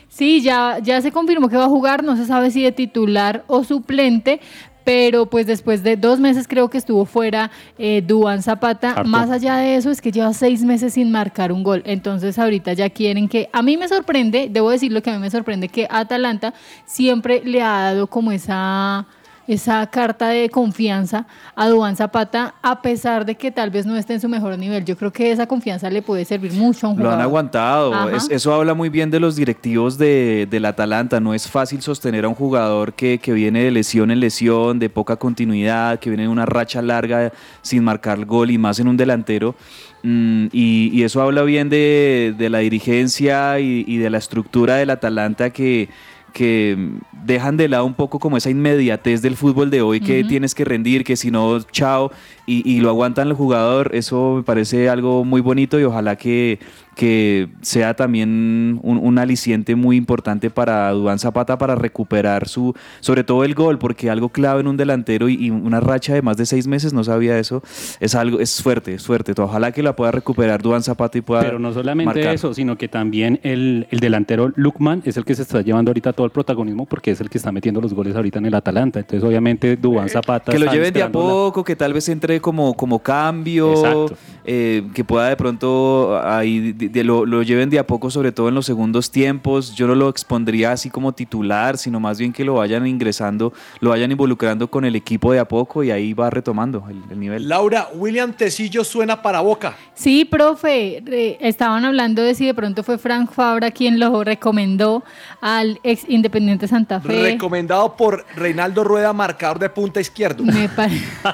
Sí, 0.09 0.41
ya, 0.41 0.79
ya 0.81 1.01
se 1.01 1.11
confirmó 1.11 1.49
que 1.49 1.57
va 1.57 1.65
a 1.65 1.69
jugar, 1.69 2.03
no 2.03 2.15
se 2.17 2.25
sabe 2.25 2.49
si 2.51 2.63
de 2.63 2.71
titular 2.71 3.43
o 3.47 3.63
suplente, 3.63 4.41
pero 4.89 5.27
pues 5.27 5.45
después 5.45 5.83
de 5.83 5.97
dos 5.97 6.19
meses 6.19 6.47
creo 6.47 6.67
que 6.71 6.79
estuvo 6.79 7.05
fuera 7.05 7.51
eh, 7.77 8.03
Zapata. 8.41 8.93
Harto. 8.93 9.07
Más 9.07 9.29
allá 9.29 9.57
de 9.57 9.75
eso 9.75 9.91
es 9.91 10.01
que 10.01 10.11
lleva 10.11 10.33
seis 10.33 10.63
meses 10.63 10.95
sin 10.95 11.11
marcar 11.11 11.51
un 11.51 11.61
gol. 11.61 11.83
Entonces 11.85 12.39
ahorita 12.39 12.73
ya 12.73 12.89
quieren 12.89 13.29
que... 13.29 13.51
A 13.53 13.61
mí 13.61 13.77
me 13.77 13.87
sorprende, 13.87 14.47
debo 14.49 14.71
decirlo 14.71 15.03
que 15.03 15.11
a 15.11 15.13
mí 15.13 15.19
me 15.19 15.29
sorprende 15.29 15.69
que 15.69 15.85
Atalanta 15.91 16.55
siempre 16.85 17.43
le 17.45 17.61
ha 17.61 17.83
dado 17.83 18.07
como 18.07 18.31
esa 18.31 19.05
esa 19.53 19.85
carta 19.87 20.27
de 20.29 20.47
confianza 20.49 21.25
a 21.55 21.67
Duván 21.67 21.95
Zapata, 21.95 22.53
a 22.61 22.81
pesar 22.83 23.25
de 23.25 23.33
que 23.35 23.51
tal 23.51 23.71
vez 23.71 23.85
no 23.87 23.97
esté 23.97 24.13
en 24.13 24.21
su 24.21 24.29
mejor 24.29 24.57
nivel. 24.59 24.85
Yo 24.85 24.95
creo 24.95 25.11
que 25.11 25.31
esa 25.31 25.47
confianza 25.47 25.89
le 25.89 26.03
puede 26.03 26.23
servir 26.23 26.53
mucho 26.53 26.85
a 26.85 26.89
un 26.91 26.97
Lo 26.97 27.01
jugador. 27.03 27.19
han 27.19 27.25
aguantado. 27.25 28.09
Es- 28.11 28.29
eso 28.29 28.53
habla 28.53 28.75
muy 28.75 28.89
bien 28.89 29.09
de 29.09 29.19
los 29.19 29.35
directivos 29.35 29.97
de, 29.97 30.47
del 30.49 30.65
Atalanta. 30.65 31.19
No 31.19 31.33
es 31.33 31.47
fácil 31.47 31.81
sostener 31.81 32.25
a 32.25 32.29
un 32.29 32.35
jugador 32.35 32.93
que, 32.93 33.17
que 33.17 33.33
viene 33.33 33.63
de 33.63 33.71
lesión 33.71 34.11
en 34.11 34.19
lesión, 34.19 34.77
de 34.77 34.89
poca 34.89 35.15
continuidad, 35.15 35.99
que 35.99 36.11
viene 36.11 36.23
de 36.23 36.29
una 36.29 36.45
racha 36.45 36.81
larga 36.83 37.33
sin 37.63 37.83
marcar 37.83 38.23
gol 38.25 38.51
y 38.51 38.57
más 38.59 38.79
en 38.79 38.87
un 38.87 38.97
delantero. 38.97 39.55
Mm, 40.03 40.45
y, 40.53 40.91
y 40.93 41.03
eso 41.03 41.21
habla 41.21 41.41
bien 41.41 41.69
de, 41.69 42.33
de 42.37 42.49
la 42.49 42.59
dirigencia 42.59 43.59
y, 43.59 43.83
y 43.87 43.97
de 43.97 44.09
la 44.11 44.17
estructura 44.19 44.75
del 44.75 44.91
Atalanta 44.91 45.49
que 45.49 45.89
que 46.33 46.77
dejan 47.23 47.57
de 47.57 47.67
lado 47.67 47.85
un 47.85 47.93
poco 47.93 48.19
como 48.19 48.37
esa 48.37 48.49
inmediatez 48.49 49.21
del 49.21 49.35
fútbol 49.35 49.69
de 49.69 49.81
hoy 49.81 49.99
que 49.99 50.23
tienes 50.23 50.55
que 50.55 50.65
rendir, 50.65 51.03
que 51.03 51.15
si 51.15 51.31
no, 51.31 51.59
chao, 51.71 52.11
y, 52.49 52.69
y 52.69 52.79
lo 52.79 52.89
aguantan 52.89 53.27
el 53.27 53.33
jugador, 53.33 53.91
eso 53.93 54.35
me 54.37 54.43
parece 54.43 54.89
algo 54.89 55.23
muy 55.25 55.41
bonito 55.41 55.79
y 55.79 55.83
ojalá 55.83 56.15
que, 56.15 56.59
que 56.95 57.47
sea 57.61 57.93
también 57.95 58.79
un, 58.83 58.97
un 58.97 59.17
aliciente 59.19 59.75
muy 59.75 59.95
importante 59.95 60.49
para 60.49 60.91
Duván 60.91 61.19
Zapata 61.19 61.57
para 61.57 61.75
recuperar 61.75 62.47
su, 62.47 62.73
sobre 62.99 63.23
todo 63.23 63.43
el 63.43 63.55
gol, 63.55 63.77
porque 63.79 64.09
algo 64.09 64.29
clave 64.29 64.61
en 64.61 64.67
un 64.67 64.77
delantero 64.77 65.29
y, 65.29 65.35
y 65.35 65.49
una 65.49 65.79
racha 65.79 66.13
de 66.13 66.21
más 66.21 66.37
de 66.37 66.45
seis 66.45 66.67
meses, 66.67 66.93
no 66.93 67.03
sabía 67.03 67.37
eso, 67.39 67.61
es 67.99 68.15
algo, 68.15 68.39
es 68.39 68.61
fuerte, 68.61 68.93
es 68.95 69.05
fuerte, 69.05 69.33
ojalá 69.41 69.71
que 69.71 69.83
la 69.83 69.95
pueda 69.95 70.11
recuperar 70.11 70.61
Duván 70.61 70.83
Zapata 70.83 71.17
y 71.17 71.21
pueda 71.21 71.41
Pero 71.41 71.59
no 71.59 71.71
solamente 71.73 72.13
marcar. 72.15 72.33
eso, 72.35 72.53
sino 72.53 72.77
que 72.77 72.87
también 72.87 73.39
el, 73.43 73.87
el 73.91 73.99
delantero 73.99 74.51
Lukman 74.55 75.01
es 75.05 75.15
el 75.17 75.25
que 75.25 75.35
se 75.35 75.43
está 75.43 75.61
llevando 75.61 75.89
ahorita 75.91 76.13
todo 76.13 76.25
el 76.25 76.31
protagonismo 76.31 76.85
porque 76.85 77.11
es 77.11 77.21
el 77.21 77.29
que 77.29 77.37
está 77.37 77.51
metiendo 77.51 77.79
los 77.81 77.93
goles 77.93 78.15
ahorita 78.15 78.39
en 78.39 78.45
el 78.47 78.53
Atalanta. 78.55 78.99
Entonces, 78.99 79.23
obviamente, 79.27 79.75
Dubán 79.77 80.09
Zapata. 80.09 80.51
Que 80.51 80.59
lo 80.59 80.71
lleven 80.71 80.93
de 80.93 81.01
a 81.03 81.05
la- 81.05 81.11
poco, 81.11 81.63
que 81.63 81.75
tal 81.75 81.93
vez 81.93 82.09
entre 82.09 82.38
como, 82.39 82.73
como 82.75 82.99
cambio, 82.99 84.07
eh, 84.45 84.87
que 84.93 85.03
pueda 85.03 85.27
de 85.29 85.35
pronto 85.37 86.19
ahí 86.23 86.71
de- 86.73 86.89
de- 86.89 87.03
lo, 87.03 87.25
lo 87.25 87.43
lleven 87.43 87.69
de 87.69 87.79
a 87.79 87.85
poco, 87.85 88.09
sobre 88.09 88.31
todo 88.31 88.49
en 88.49 88.55
los 88.55 88.65
segundos 88.65 89.11
tiempos. 89.11 89.75
Yo 89.75 89.85
no 89.87 89.95
lo 89.95 90.09
expondría 90.09 90.71
así 90.71 90.89
como 90.89 91.11
titular, 91.13 91.77
sino 91.77 91.99
más 91.99 92.17
bien 92.19 92.33
que 92.33 92.43
lo 92.43 92.55
vayan 92.55 92.85
ingresando, 92.87 93.53
lo 93.79 93.91
vayan 93.91 94.11
involucrando 94.11 94.69
con 94.69 94.85
el 94.85 94.95
equipo 94.95 95.31
de 95.33 95.39
a 95.39 95.47
poco 95.47 95.83
y 95.83 95.91
ahí 95.91 96.13
va 96.13 96.29
retomando 96.29 96.83
el, 96.89 97.01
el 97.11 97.19
nivel. 97.19 97.47
Laura, 97.47 97.89
William 97.93 98.33
Tecillo 98.33 98.83
suena 98.83 99.21
para 99.21 99.41
Boca. 99.41 99.75
Sí, 99.93 100.25
profe, 100.25 101.03
re- 101.05 101.37
estaban 101.41 101.85
hablando 101.85 102.21
de 102.21 102.33
si 102.35 102.45
de 102.45 102.53
pronto 102.53 102.83
fue 102.83 102.97
Frank 102.97 103.31
Fabra 103.31 103.71
quien 103.71 103.99
lo 103.99 104.23
recomendó 104.23 105.03
al 105.41 105.79
ex 105.83 106.05
Independiente 106.09 106.67
Santa 106.67 106.99
Fe. 107.01 107.21
Recomendado 107.33 107.95
por 107.95 108.25
Reinaldo 108.35 108.83
Rueda, 108.83 109.13
marcador 109.13 109.59
de 109.59 109.69
punta 109.69 109.99
izquierdo. 110.01 110.43
Me 110.43 110.69
parece. 110.69 111.05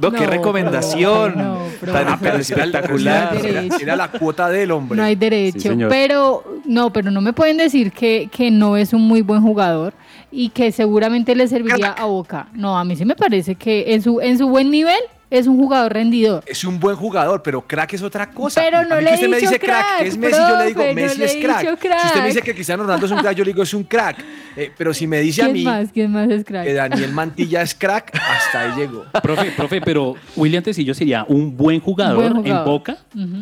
No, 0.00 0.12
qué 0.18 0.26
recomendación. 0.26 1.32
profe, 1.34 1.48
no, 1.48 1.58
profe. 1.80 2.04
Tan 2.04 2.18
pero 2.20 2.36
espectacular. 2.38 3.36
Era- 3.80 3.96
la 3.96 4.10
cuota 4.10 4.48
del 4.48 4.70
hombre. 4.70 4.96
No 4.96 5.04
hay 5.04 5.14
derecho. 5.16 5.72
Sí, 5.72 5.78
pero 5.88 6.44
no, 6.64 6.92
pero 6.92 7.10
no 7.10 7.20
me 7.20 7.32
pueden 7.32 7.56
decir 7.56 7.92
que, 7.92 8.28
que 8.30 8.50
no 8.50 8.76
es 8.76 8.92
un 8.92 9.02
muy 9.02 9.22
buen 9.22 9.42
jugador 9.42 9.94
y 10.30 10.50
que 10.50 10.72
seguramente 10.72 11.34
le 11.34 11.48
serviría 11.48 11.92
a 11.92 12.04
Boca. 12.04 12.48
No, 12.52 12.78
a 12.78 12.84
mí 12.84 12.96
sí 12.96 13.04
me 13.04 13.14
parece 13.16 13.54
que 13.54 13.94
en 13.94 14.02
su, 14.02 14.20
en 14.20 14.38
su 14.38 14.48
buen 14.48 14.70
nivel 14.70 14.98
es 15.38 15.46
un 15.46 15.56
jugador 15.58 15.92
rendidor. 15.92 16.42
Es 16.46 16.64
un 16.64 16.78
buen 16.80 16.96
jugador, 16.96 17.42
pero 17.42 17.60
crack 17.66 17.92
es 17.94 18.02
otra 18.02 18.30
cosa. 18.30 18.60
Pero 18.60 18.84
no 18.84 18.94
a 18.94 18.98
mí 18.98 19.04
le 19.04 19.10
que 19.10 19.10
he 19.10 19.14
usted 19.16 19.28
me 19.28 19.36
dicho 19.36 19.50
dice 19.50 19.60
crack, 19.60 19.86
crack, 19.86 19.98
que 20.02 20.08
es 20.08 20.16
Messi, 20.18 20.38
yo 20.38 20.56
le 20.58 20.66
digo 20.66 20.82
no 20.86 20.94
Messi 20.94 21.22
es 21.22 21.34
crack. 21.36 21.60
Si 21.60 22.06
usted 22.06 22.20
me 22.20 22.26
dice 22.28 22.42
que 22.42 22.54
Cristiano 22.54 22.82
Ronaldo 22.82 23.06
es 23.06 23.12
un 23.12 23.18
crack, 23.18 23.36
yo 23.36 23.44
le 23.44 23.50
digo 23.52 23.62
es 23.62 23.74
un 23.74 23.84
crack. 23.84 24.24
Eh, 24.56 24.70
pero 24.76 24.94
si 24.94 25.06
me 25.06 25.20
dice 25.20 25.42
a 25.42 25.44
¿Quién 25.46 25.54
mí 25.56 25.64
más? 25.64 25.88
¿Quién 25.92 26.12
más 26.12 26.28
es 26.30 26.44
crack? 26.44 26.64
que 26.64 26.72
Daniel 26.72 27.12
Mantilla 27.12 27.62
es 27.62 27.74
crack, 27.74 28.12
hasta 28.14 28.60
ahí 28.60 28.70
llegó. 28.80 29.04
Profe, 29.22 29.50
profe, 29.56 29.80
pero 29.80 30.14
William 30.36 30.62
Tecillo 30.62 30.94
sería 30.94 31.24
un 31.28 31.56
buen 31.56 31.80
jugador, 31.80 32.16
Buen 32.16 32.34
jugador. 32.36 32.58
en 32.58 32.64
Boca 32.64 32.96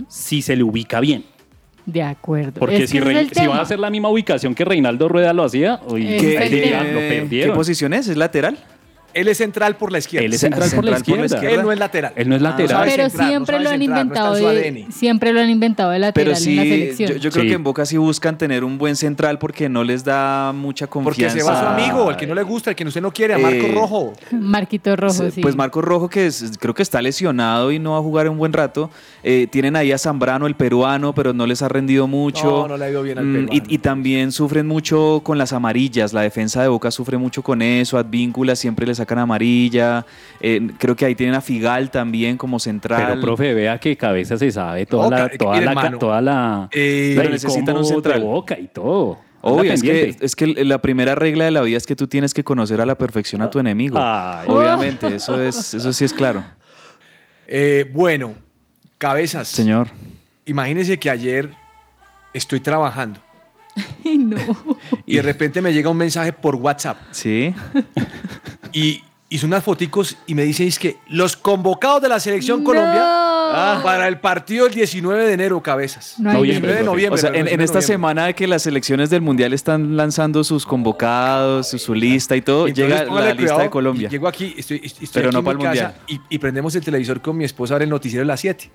si 0.09 0.42
se 0.42 0.57
le 0.57 0.62
ubica 0.64 1.00
bien. 1.00 1.24
De 1.87 2.02
acuerdo. 2.02 2.52
Porque 2.61 2.85
Es 2.85 2.88
si, 2.90 2.98
que 2.98 3.04
ese 3.04 3.12
Re- 3.12 3.12
es 3.12 3.18
el 3.20 3.28
si 3.28 3.40
va 3.40 3.42
tema. 3.42 3.57
a 3.59 3.61
hacer 3.62 3.78
la 3.78 3.90
misma 3.90 4.09
ubicación 4.09 4.54
que 4.54 4.64
Reinaldo 4.64 5.07
Rueda 5.07 5.35
lo 5.35 5.44
hacía, 5.44 5.80
uy, 5.87 6.07
¿Qué, 6.07 6.16
qué- 6.50 6.62
tema. 6.62 6.83
lo 6.83 6.98
¿Qué 6.98 7.09
perdieron. 7.20 7.54
posición 7.54 7.92
es? 7.92 8.09
¿Es 8.09 8.16
lateral? 8.16 8.57
Él 9.14 9.29
es 9.29 9.38
central 9.38 9.77
por 9.77 9.92
la 9.92 9.98
izquierda. 9.98 10.27
Él 10.27 10.33
es 10.35 10.40
Central 10.40 10.68
central 10.68 10.81
por 10.83 10.90
la 10.90 11.05
por 11.05 11.18
la 11.18 11.24
izquierda. 11.27 11.50
Él 11.57 11.62
no 11.62 11.72
es 11.72 11.79
lateral. 11.79 12.12
Él 12.16 12.29
no 12.29 12.37
es 12.37 12.42
lateral. 12.42 12.68
sabe 12.70 12.90
Pero 12.90 13.03
centrar, 13.09 13.24
no 13.24 13.31
siempre 13.31 13.61
lo 13.61 13.70
han 13.70 13.79
centrar, 13.79 13.88
no 13.96 14.00
inventado 14.03 14.37
en 14.37 14.42
su 14.42 14.48
de, 14.48 14.87
siempre 14.92 15.33
lo 15.33 15.40
han 15.40 15.50
inventado 15.50 15.90
de 15.90 15.98
lateral 16.00 16.12
Pero 16.14 16.31
en 16.31 16.57
la 16.57 16.62
sí, 16.64 16.68
selección. 16.70 17.11
yo, 17.12 17.16
yo 17.16 17.31
creo 17.31 17.42
Sí. 17.44 17.48
que 17.48 17.55
en 17.55 17.62
Boca 17.64 17.87
sí 17.87 17.96
buscan 17.96 18.37
tener 18.38 18.64
un 18.64 18.77
buen 18.79 18.96
central 18.96 19.38
porque 19.38 19.68
no 19.68 19.85
les 19.85 20.05
da 20.05 20.53
mucha 20.53 20.87
Porque 20.87 21.05
confianza. 21.05 21.37
se 21.38 21.42
va 21.44 21.61
su 21.61 21.66
amigo, 21.66 22.11
el 22.11 22.16
que 22.16 22.27
no 22.27 22.35
le 22.35 22.42
gusta, 22.42 22.70
el 22.70 22.77
que 22.77 22.85
usted 22.85 23.00
no 23.00 23.12
quiere, 23.12 23.35
a 23.35 23.38
Marco 23.38 23.66
Eh, 23.66 23.72
Rojo. 23.74 24.12
Marquito 24.33 24.94
Rojo, 24.96 25.31
sí. 25.31 25.40
Pues 25.40 25.57
Marcos 25.57 25.85
Rojo, 25.85 26.09
que 26.09 26.27
es- 26.27 26.53
creo 26.61 26.74
que 26.74 26.83
está 26.83 27.00
lesionado 27.00 27.72
y 27.72 27.79
no 27.79 27.92
va 27.92 27.98
a 27.98 28.03
jugar 28.03 28.29
un 28.29 28.37
buen 28.38 28.53
rato. 28.53 28.90
Eh, 29.22 29.46
tienen 29.50 29.77
ahí 29.77 29.92
a 29.92 29.98
Zambrano, 29.98 30.46
el 30.46 30.55
peruano, 30.55 31.14
pero 31.14 31.33
no 31.33 31.46
les 31.46 31.62
ha 31.62 31.68
rendido 31.68 32.07
mucho. 32.07 32.44
No, 32.62 32.68
no 32.68 32.77
le 32.77 32.85
ha 32.85 32.90
ido 32.90 33.03
bien 33.03 33.18
al 33.18 33.24
Mm, 33.27 33.33
peruano. 33.46 33.62
y, 33.68 33.74
y 33.74 33.79
también 33.79 34.33
sufren 34.33 34.66
mucho 34.66 35.20
con 35.22 35.38
las 35.38 35.53
amarillas. 35.53 36.12
La 36.12 36.22
defensa 36.22 36.61
de 36.62 36.68
Boca 36.68 36.90
sufre 36.90 37.16
mucho 37.16 37.42
con 37.42 37.62
eso. 37.62 37.96
Advíncula 37.98 38.57
siempre 38.57 38.87
le 38.87 38.94
sacan 39.04 39.18
amarilla. 39.20 40.04
Eh, 40.40 40.70
creo 40.78 40.96
que 40.96 41.04
ahí 41.04 41.14
tienen 41.14 41.34
a 41.34 41.40
Figal 41.40 41.90
también 41.90 42.36
como 42.36 42.58
central. 42.58 43.06
Pero, 43.08 43.20
profe, 43.20 43.54
vea 43.54 43.78
que 43.78 43.96
cabeza 43.96 44.36
se 44.36 44.50
sabe 44.50 44.86
toda 44.86 45.08
la, 45.10 45.28
toda 45.30 45.60
la, 45.60 45.70
hermano, 45.70 45.98
toda 45.98 46.20
la, 46.20 46.68
eh, 46.72 47.14
la- 47.16 47.24
necesitan 47.30 47.76
un 47.76 47.84
central. 47.84 48.20
de 48.20 48.26
boca 48.26 48.58
y 48.58 48.68
todo. 48.68 49.18
Obvio, 49.46 49.72
es 49.74 49.82
que, 49.82 49.88
pendiente. 49.92 50.24
es 50.24 50.34
que 50.36 50.46
la 50.64 50.78
primera 50.78 51.14
regla 51.14 51.44
de 51.44 51.50
la 51.50 51.60
vida 51.60 51.76
es 51.76 51.86
que 51.86 51.94
tú 51.94 52.06
tienes 52.06 52.32
que 52.32 52.42
conocer 52.42 52.80
a 52.80 52.86
la 52.86 52.94
perfección 52.96 53.42
a 53.42 53.50
tu 53.50 53.58
enemigo. 53.58 53.98
Ay. 54.00 54.46
Obviamente, 54.48 55.14
eso, 55.16 55.38
es, 55.42 55.74
eso 55.74 55.92
sí 55.92 56.04
es 56.06 56.14
claro. 56.14 56.42
Eh, 57.46 57.90
bueno, 57.92 58.34
cabezas. 58.96 59.48
Señor. 59.48 59.88
Imagínese 60.46 60.98
que 60.98 61.10
ayer 61.10 61.50
estoy 62.32 62.60
trabajando 62.60 63.20
Ay, 64.04 64.18
no. 64.18 64.36
y 65.06 65.16
de 65.16 65.22
repente 65.22 65.60
me 65.60 65.72
llega 65.74 65.88
un 65.90 65.96
mensaje 65.96 66.32
por 66.32 66.54
WhatsApp 66.56 66.96
Sí. 67.10 67.54
y 68.74 69.02
hizo 69.30 69.46
unas 69.46 69.64
foticos 69.64 70.16
y 70.26 70.34
me 70.34 70.42
dice 70.42 70.66
es 70.66 70.78
que 70.78 70.98
los 71.08 71.37
convocados 71.37 72.02
de 72.02 72.08
la 72.08 72.20
selección 72.20 72.62
Colombia 72.62 73.00
No. 73.00 73.82
para 73.82 74.06
el 74.06 74.20
partido 74.20 74.66
el 74.66 74.74
19 74.74 75.26
de 75.26 75.32
enero, 75.32 75.62
cabezas. 75.62 76.16
No 76.18 76.32
Noviembre, 76.34 76.72
19 76.72 76.78
de 76.78 76.84
noviembre. 76.84 77.14
O 77.14 77.20
sea, 77.20 77.30
en, 77.30 77.37
en 77.37 77.44
19 77.44 77.64
esta 77.64 77.80
semana 77.80 78.26
de 78.26 78.34
que 78.34 78.46
las 78.46 78.62
selecciones 78.62 79.10
del 79.10 79.22
Mundial 79.22 79.52
están 79.52 79.96
lanzando 79.96 80.44
sus 80.44 80.66
convocados, 80.66 81.68
su, 81.68 81.78
su 81.78 81.94
lista 81.94 82.37
y 82.37 82.42
todo, 82.42 82.68
Entonces, 82.68 83.00
llega 83.00 83.04
la 83.12 83.26
lista 83.28 83.37
cuidado, 83.37 83.60
de 83.60 83.70
Colombia. 83.70 84.08
Llego 84.08 84.28
aquí, 84.28 84.54
estoy, 84.58 84.80
estoy 84.84 85.08
Pero 85.12 85.28
aquí 85.28 85.32
no 85.34 85.38
en 85.38 85.44
para 85.44 85.58
mi 85.58 85.64
el 85.64 85.70
casa 85.70 85.94
y, 86.06 86.20
y 86.28 86.38
prendemos 86.38 86.74
el 86.74 86.84
televisor 86.84 87.20
con 87.22 87.37
mi 87.37 87.44
esposa 87.44 87.74
a 87.74 87.78
ver 87.78 87.84
el 87.84 87.90
noticiero 87.90 88.20
de 88.22 88.26
las 88.26 88.40
7. 88.40 88.70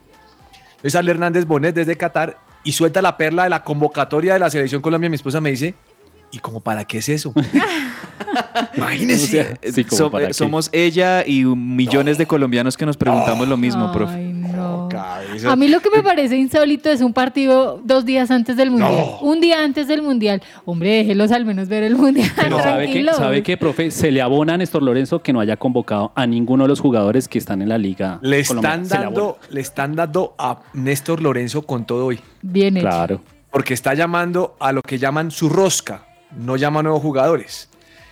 Entonces 0.71 0.93
sale 0.93 1.11
Hernández 1.11 1.45
Bonet 1.45 1.75
desde 1.75 1.95
Qatar 1.97 2.37
y 2.63 2.71
suelta 2.71 3.01
la 3.01 3.17
perla 3.17 3.43
de 3.43 3.49
la 3.49 3.63
convocatoria 3.63 4.33
de 4.33 4.39
la 4.39 4.49
selección 4.49 4.81
Colombia. 4.81 5.09
Mi 5.09 5.15
esposa 5.15 5.39
me 5.41 5.51
dice, 5.51 5.75
¿y 6.31 6.39
como 6.39 6.59
para 6.61 6.85
qué 6.85 6.99
es 6.99 7.09
eso? 7.09 7.33
Imagínese. 8.77 9.41
O 9.41 9.43
sea, 9.43 9.71
Sí, 9.73 9.83
como 9.83 9.97
So- 9.97 10.11
para 10.11 10.29
eh, 10.29 10.33
somos 10.33 10.69
ella 10.71 11.25
y 11.25 11.43
millones 11.45 12.17
de 12.17 12.25
colombianos 12.25 12.77
que 12.77 12.85
nos 12.85 12.97
preguntamos 12.97 13.47
lo 13.47 13.57
mismo, 13.57 13.91
profe. 13.91 14.15
Ay, 14.15 14.33
no. 14.33 14.87
cabeza. 14.89 15.51
A 15.51 15.55
mí 15.55 15.67
lo 15.67 15.79
que 15.79 15.89
me 15.89 16.03
parece 16.03 16.37
insólito 16.37 16.89
es 16.89 17.01
un 17.01 17.13
partido 17.13 17.79
dos 17.83 18.05
días 18.05 18.29
antes 18.31 18.57
del 18.57 18.71
mundial. 18.71 18.93
Un 19.21 19.39
día 19.39 19.63
antes 19.63 19.87
del 19.87 20.01
mundial. 20.01 20.41
Hombre, 20.65 20.89
déjelos 20.97 21.31
al 21.31 21.45
menos 21.45 21.67
ver 21.67 21.83
el 21.83 21.95
mundial. 21.95 22.29
Pero 22.35 22.57
¿sabe 22.59 22.85
qué, 22.85 22.91
tranquilos. 22.91 23.15
¿sabe 23.17 23.43
qué, 23.43 23.57
profe? 23.57 23.91
Se 23.91 24.11
le 24.11 24.21
abona 24.21 24.53
a 24.55 24.57
Néstor 24.57 24.83
Lorenzo 24.83 25.21
que 25.21 25.33
no 25.33 25.39
haya 25.39 25.57
convocado 25.57 26.11
a 26.15 26.25
ninguno 26.27 26.63
de 26.63 26.69
los 26.69 26.79
jugadores 26.79 27.27
que 27.27 27.37
están 27.37 27.61
en 27.61 27.69
la 27.69 27.77
liga. 27.77 28.19
Le 28.21 28.43
colombiana. 28.45 28.83
están, 28.83 28.85
Se 28.89 28.97
le 28.97 29.03
dando, 29.05 29.37
le 29.49 29.61
están 29.61 29.95
dando 29.95 30.35
a 30.37 30.59
Néstor 30.73 31.21
Lorenzo 31.21 31.61
con 31.63 31.85
todo 31.85 32.07
hoy. 32.07 32.19
Bien 32.41 32.77
hecho. 32.77 32.85
Claro. 32.87 33.21
Porque 33.51 33.73
está 33.73 33.93
llamando 33.95 34.55
a 34.59 34.71
lo 34.71 34.81
que 34.81 34.99
llaman 34.99 35.31
su 35.31 35.49
rosca. 35.49 36.05
No 36.35 36.55
llama 36.57 36.79
a 36.81 36.83
nuevos 36.83 37.01
jugadores. 37.01 37.69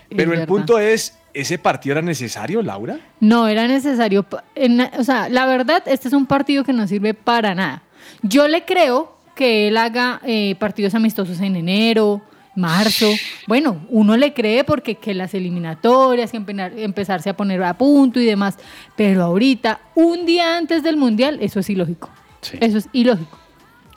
Es 0.09 0.17
Pero 0.17 0.33
el 0.33 0.45
punto 0.47 0.79
es, 0.79 1.17
¿ese 1.33 1.57
partido 1.59 1.93
era 1.93 2.01
necesario, 2.01 2.61
Laura? 2.61 2.97
No 3.19 3.47
era 3.47 3.67
necesario. 3.67 4.25
en- 4.55 4.81
o 4.81 5.03
sea, 5.03 5.29
la 5.29 5.45
verdad, 5.45 5.83
este 5.85 6.07
es 6.07 6.13
un 6.13 6.25
partido 6.25 6.63
que 6.63 6.73
no 6.73 6.87
sirve 6.87 7.13
para 7.13 7.53
nada. 7.55 7.83
Yo 8.21 8.47
le 8.47 8.63
creo 8.65 9.17
que 9.35 9.67
él 9.67 9.77
haga 9.77 10.19
eh, 10.23 10.55
partidos 10.59 10.95
amistosos 10.95 11.39
en 11.41 11.55
enero, 11.57 12.21
marzo. 12.55 13.07
Bueno, 13.45 13.85
uno 13.89 14.17
le 14.17 14.33
cree 14.33 14.63
porque 14.63 14.95
que 14.95 15.13
las 15.13 15.33
eliminatorias, 15.35 16.31
que 16.31 16.39
empe- 16.39 16.71
empezarse 16.77 17.29
a 17.29 17.37
poner 17.37 17.61
a 17.63 17.77
punto 17.77 18.19
y 18.19 18.25
demás. 18.25 18.57
Pero 18.95 19.23
ahorita, 19.23 19.79
un 19.93 20.25
día 20.25 20.57
antes 20.57 20.81
del 20.81 20.97
mundial, 20.97 21.37
eso 21.41 21.59
es 21.59 21.69
ilógico. 21.69 22.09
Sí. 22.41 22.57
Eso 22.61 22.77
es 22.79 22.89
ilógico. 22.93 23.37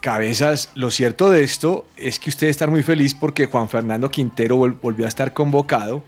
Cabezas, 0.00 0.70
lo 0.74 0.90
cierto 0.90 1.30
de 1.30 1.42
esto 1.44 1.84
es 1.96 2.18
que 2.18 2.30
usted 2.30 2.46
está 2.48 2.66
muy 2.66 2.82
feliz 2.82 3.14
porque 3.14 3.46
Juan 3.46 3.68
Fernando 3.68 4.10
Quintero 4.10 4.56
vol- 4.56 4.78
volvió 4.80 5.04
a 5.04 5.08
estar 5.08 5.34
convocado. 5.34 6.02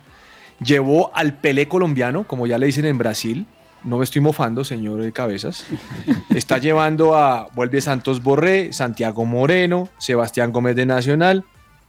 Llevó 0.65 1.15
al 1.15 1.35
Pelé 1.35 1.69
colombiano, 1.69 2.27
como 2.27 2.47
ya 2.47 2.57
le 2.57 2.67
dicen 2.67 2.87
en 2.87 2.97
Brasil. 2.97 3.47
No 3.85 3.99
me 3.99 4.05
estoy 4.05 4.23
mofando, 4.23 4.65
señor 4.65 5.03
de 5.03 5.13
Cabezas. 5.13 5.67
Está 6.35 6.57
llevando 6.59 7.15
a, 7.17 7.49
vuelve 7.55 7.81
Santos 7.83 8.23
Borré, 8.23 8.73
Santiago 8.73 9.27
Moreno, 9.27 9.89
Sebastián 9.99 10.53
Gómez 10.53 10.75
de 10.77 10.87
Nacional. 10.87 11.45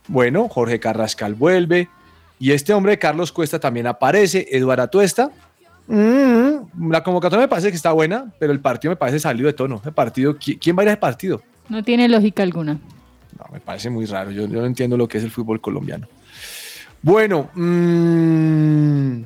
Bueno, 0.07 0.49
Jorge 0.49 0.79
Carrascal 0.81 1.35
vuelve. 1.35 1.87
Y 2.39 2.51
este 2.51 2.73
hombre, 2.73 2.99
Carlos 2.99 3.31
Cuesta, 3.31 3.59
también 3.59 3.87
aparece. 3.87 4.47
Eduardo 4.51 4.83
Atuesta. 4.83 5.29
Mm, 5.87 6.89
la 6.91 7.03
convocatoria 7.03 7.45
me 7.45 7.47
parece 7.49 7.69
que 7.69 7.75
está 7.77 7.91
buena, 7.93 8.33
pero 8.39 8.51
el 8.51 8.59
partido 8.59 8.91
me 8.91 8.95
parece 8.97 9.19
salido 9.19 9.47
de 9.47 9.53
tono. 9.53 9.81
El 9.85 9.93
partido, 9.93 10.33
¿qui- 10.37 10.57
¿Quién 10.59 10.75
va 10.75 10.81
a 10.81 10.83
ir 10.83 10.89
a 10.89 10.93
ese 10.93 10.99
partido? 10.99 11.41
No 11.69 11.83
tiene 11.83 12.07
lógica 12.09 12.43
alguna. 12.43 12.73
No, 12.73 13.45
me 13.51 13.59
parece 13.59 13.89
muy 13.89 14.05
raro. 14.05 14.31
Yo, 14.31 14.47
no 14.47 14.65
entiendo 14.65 14.97
lo 14.97 15.07
que 15.07 15.17
es 15.17 15.23
el 15.23 15.31
fútbol 15.31 15.59
colombiano. 15.61 16.07
Bueno, 17.01 17.49
mm, 17.53 19.23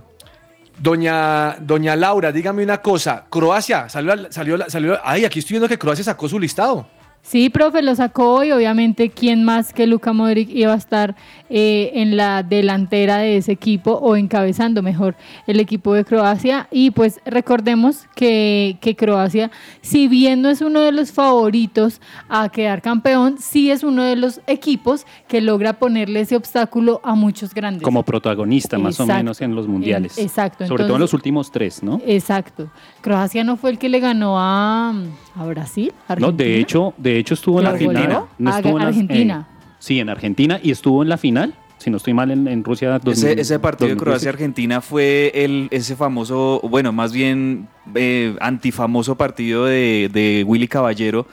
doña, 0.80 1.58
doña 1.60 1.96
Laura, 1.96 2.32
dígame 2.32 2.64
una 2.64 2.82
cosa. 2.82 3.26
Croacia, 3.30 3.90
salió, 3.90 4.14
al- 4.14 4.32
salió, 4.32 4.58
salió. 4.70 4.98
Ay, 5.04 5.26
aquí 5.26 5.40
estoy 5.40 5.56
viendo 5.56 5.68
que 5.68 5.78
Croacia 5.78 6.04
sacó 6.04 6.28
su 6.30 6.40
listado. 6.40 6.88
Sí, 7.28 7.50
profe, 7.50 7.82
lo 7.82 7.94
sacó 7.94 8.46
y 8.46 8.54
obviamente 8.54 9.10
quién 9.10 9.44
más 9.44 9.74
que 9.74 9.86
Luka 9.86 10.14
Modric 10.14 10.50
iba 10.50 10.72
a 10.72 10.78
estar 10.78 11.14
eh, 11.50 11.92
en 11.96 12.16
la 12.16 12.42
delantera 12.42 13.18
de 13.18 13.36
ese 13.36 13.52
equipo 13.52 13.92
o 13.92 14.16
encabezando 14.16 14.82
mejor 14.82 15.18
el 15.46 15.60
equipo 15.60 15.94
de 15.94 16.06
Croacia. 16.06 16.70
Y 16.72 16.92
pues 16.92 17.20
recordemos 17.26 18.06
que, 18.16 18.78
que 18.80 18.96
Croacia, 18.96 19.52
si 19.82 20.08
bien 20.08 20.42
no 20.42 20.50
es 20.50 20.62
uno 20.62 20.80
de 20.80 20.94
los 20.94 21.12
favoritos 21.12 22.00
a 22.30 22.48
quedar 22.48 22.82
campeón, 22.82 23.36
sí 23.40 23.72
es 23.72 23.84
uno 23.84 24.04
de 24.04 24.16
los 24.16 24.40
equipos 24.48 25.06
que 25.28 25.42
logra 25.42 25.74
ponerle 25.74 26.22
ese 26.22 26.38
obstáculo 26.38 27.02
a 27.04 27.14
muchos 27.14 27.54
grandes. 27.54 27.84
Como 27.84 28.04
protagonista, 28.04 28.78
más 28.78 28.96
Exacto. 28.96 29.14
o 29.14 29.18
menos, 29.18 29.42
en 29.42 29.54
los 29.54 29.68
mundiales. 29.68 30.18
Exacto, 30.18 30.66
Sobre 30.66 30.86
todo 30.86 30.96
en 30.96 31.02
los 31.02 31.14
últimos 31.14 31.52
tres, 31.52 31.84
¿no? 31.84 32.00
Exacto. 32.06 32.72
Croacia 33.02 33.44
no 33.44 33.58
fue 33.58 33.72
el 33.72 33.80
que 33.80 33.90
le 33.90 34.00
ganó 34.00 34.40
a, 34.40 34.94
a 35.36 35.46
Brasil. 35.46 35.92
No, 36.20 36.32
de 36.32 36.58
hecho, 36.58 36.94
de 36.98 37.17
hecho 37.20 37.34
estuvo 37.34 37.60
en 37.60 37.64
la 37.66 37.70
¿Argentina? 37.72 38.02
final. 38.02 38.24
No 38.38 38.56
estuvo 38.56 38.78
en 38.80 38.86
Argentina. 38.86 39.48
eh, 39.50 39.56
sí, 39.80 40.00
en 40.00 40.10
Argentina 40.10 40.60
y 40.62 40.72
estuvo 40.72 41.04
en 41.04 41.10
la 41.10 41.18
final. 41.18 41.54
Si 41.78 41.92
no 41.92 41.98
estoy 41.98 42.14
mal, 42.16 42.32
en, 42.32 42.48
en 42.48 42.64
Rusia. 42.64 42.98
2000, 43.00 43.14
Ese, 43.14 43.40
ese 43.40 43.60
partido 43.60 43.90
de 43.90 43.94
2010. 43.94 44.04
Croacia-Argentina 44.04 44.82
fue 44.82 45.32
el, 45.36 45.68
ese 45.70 45.96
famoso, 45.96 46.60
bueno, 46.64 46.92
más 46.92 47.14
bien 47.14 47.68
eh, 47.94 48.36
antifamoso 48.42 49.16
partido 49.16 49.66
de, 49.66 50.10
de 50.12 50.44
Willy 50.48 50.68
Caballero, 50.68 51.28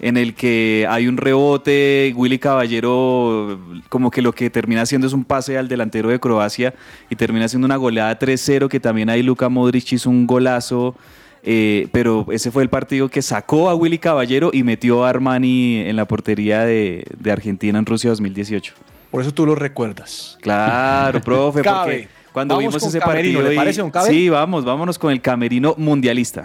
en 0.00 0.16
el 0.16 0.32
que 0.32 0.86
hay 0.88 1.06
un 1.06 1.18
rebote, 1.18 2.14
Willy 2.16 2.38
Caballero 2.38 3.60
como 3.90 4.10
que 4.10 4.22
lo 4.22 4.32
que 4.32 4.48
termina 4.48 4.80
haciendo 4.80 5.06
es 5.06 5.12
un 5.12 5.24
pase 5.26 5.58
al 5.58 5.68
delantero 5.68 6.08
de 6.08 6.18
Croacia 6.18 6.72
y 7.10 7.16
termina 7.16 7.44
haciendo 7.44 7.66
una 7.66 7.76
goleada 7.76 8.18
3-0, 8.18 8.68
que 8.68 8.80
también 8.80 9.10
ahí 9.10 9.22
Luka 9.22 9.50
Modric 9.50 9.92
hizo 9.92 10.08
un 10.08 10.26
golazo. 10.26 10.94
Eh, 11.42 11.88
pero 11.92 12.26
ese 12.30 12.50
fue 12.50 12.62
el 12.62 12.68
partido 12.68 13.08
que 13.08 13.22
sacó 13.22 13.70
a 13.70 13.74
Willy 13.74 13.98
Caballero 13.98 14.50
y 14.52 14.62
metió 14.62 15.04
a 15.04 15.08
Armani 15.10 15.76
en 15.86 15.96
la 15.96 16.04
portería 16.06 16.64
de, 16.64 17.04
de 17.18 17.32
Argentina 17.32 17.78
en 17.78 17.86
Rusia 17.86 18.10
2018. 18.10 18.74
Por 19.10 19.22
eso 19.22 19.32
tú 19.32 19.46
lo 19.46 19.54
recuerdas. 19.54 20.38
Claro, 20.40 21.20
profe, 21.24 21.62
Cabe. 21.62 21.92
porque 21.92 22.08
cuando 22.32 22.54
Vamos 22.54 22.68
vimos 22.70 22.80
con 22.82 22.88
ese 22.90 22.98
camerino, 23.00 23.38
partido. 23.38 23.48
¿le 23.48 23.54
y- 23.54 23.56
parece, 23.56 23.80
don 23.80 23.90
Cabe? 23.90 24.08
Sí, 24.10 24.28
vamos, 24.28 24.64
vámonos 24.64 24.98
con 24.98 25.10
el 25.12 25.20
camerino 25.20 25.74
mundialista. 25.76 26.44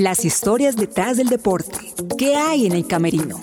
Las 0.00 0.24
historias 0.24 0.76
detrás 0.76 1.18
del 1.18 1.28
deporte. 1.28 1.76
¿Qué 2.16 2.34
hay 2.34 2.64
en 2.64 2.72
el 2.72 2.86
camerino? 2.86 3.38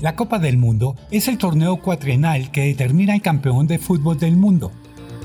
La 0.00 0.16
Copa 0.16 0.38
del 0.38 0.56
Mundo 0.56 0.96
es 1.10 1.28
el 1.28 1.36
torneo 1.36 1.82
cuatrienal 1.82 2.50
que 2.52 2.62
determina 2.62 3.14
el 3.14 3.20
campeón 3.20 3.66
de 3.66 3.78
fútbol 3.78 4.18
del 4.18 4.38
mundo. 4.38 4.72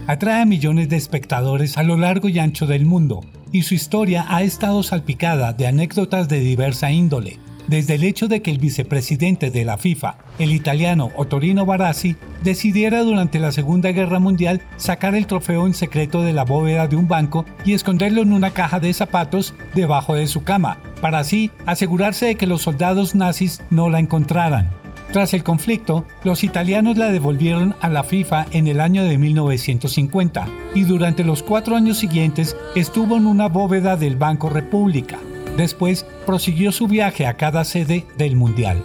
Atrae 0.06 0.42
a 0.42 0.46
millones 0.46 0.90
de 0.90 0.98
espectadores 0.98 1.78
a 1.78 1.84
lo 1.84 1.96
largo 1.96 2.28
y 2.28 2.38
ancho 2.38 2.68
del 2.68 2.86
mundo, 2.86 3.22
y 3.54 3.62
su 3.62 3.74
historia 3.74 4.26
ha 4.28 4.44
estado 4.44 4.84
salpicada 4.84 5.54
de 5.54 5.66
anécdotas 5.66 6.28
de 6.28 6.42
diversa 6.42 6.92
índole, 6.92 7.40
desde 7.72 7.96
el 7.96 8.04
hecho 8.04 8.28
de 8.28 8.42
que 8.42 8.52
el 8.52 8.58
vicepresidente 8.58 9.50
de 9.50 9.64
la 9.64 9.78
FIFA, 9.78 10.18
el 10.40 10.52
italiano 10.52 11.10
Ottorino 11.16 11.66
Barassi, 11.66 12.18
decidiera 12.44 13.02
durante 13.02 13.40
la 13.40 13.54
Segunda 13.54 13.94
Guerra 13.94 14.20
Mundial 14.20 14.62
sacar 14.76 15.16
el 15.16 15.26
trofeo 15.26 15.66
en 15.66 15.74
secreto 15.74 16.22
de 16.22 16.34
la 16.34 16.44
bóveda 16.44 16.90
de 16.90 16.98
un 16.98 17.08
banco 17.08 17.46
y 17.64 17.72
esconderlo 17.72 18.24
en 18.24 18.34
una 18.34 18.52
caja 18.52 18.82
de 18.82 18.94
zapatos 18.94 19.54
debajo 19.74 20.16
de 20.16 20.28
su 20.28 20.44
cama, 20.44 20.80
para 21.00 21.20
así 21.20 21.50
asegurarse 21.66 22.26
de 22.26 22.36
que 22.36 22.46
los 22.46 22.62
soldados 22.62 23.16
nazis 23.16 23.62
no 23.70 23.90
la 23.90 24.00
encontraran. 24.00 24.70
Tras 25.14 25.34
el 25.34 25.46
conflicto, 25.46 26.06
los 26.26 26.44
italianos 26.44 26.98
la 26.98 27.10
devolvieron 27.10 27.76
a 27.80 27.88
la 27.88 28.04
FIFA 28.04 28.48
en 28.52 28.68
el 28.68 28.82
año 28.82 29.06
de 29.06 29.18
1950 29.18 30.46
y 30.76 30.84
durante 30.84 31.24
los 31.24 31.42
cuatro 31.42 31.78
años 31.78 32.00
siguientes 32.00 32.58
estuvo 32.76 33.16
en 33.16 33.28
una 33.28 33.48
bóveda 33.48 33.96
del 33.96 34.18
Banco 34.18 34.50
República. 34.50 35.20
Después 35.58 36.06
prosiguió 36.26 36.72
su 36.72 36.88
viaje 36.88 37.28
a 37.28 37.36
cada 37.36 37.64
sede 37.64 38.06
del 38.18 38.36
Mundial. 38.36 38.84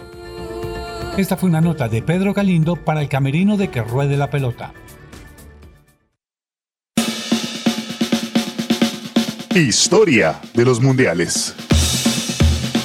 Esta 1.17 1.37
fue 1.37 1.49
una 1.49 1.61
nota 1.61 1.87
de 1.87 2.01
Pedro 2.01 2.33
Galindo 2.33 2.75
para 2.75 3.01
el 3.01 3.09
camerino 3.09 3.57
de 3.57 3.69
que 3.69 3.81
ruede 3.81 4.17
la 4.17 4.29
pelota. 4.29 4.73
Historia 9.55 10.39
de 10.53 10.65
los 10.65 10.79
mundiales. 10.81 11.55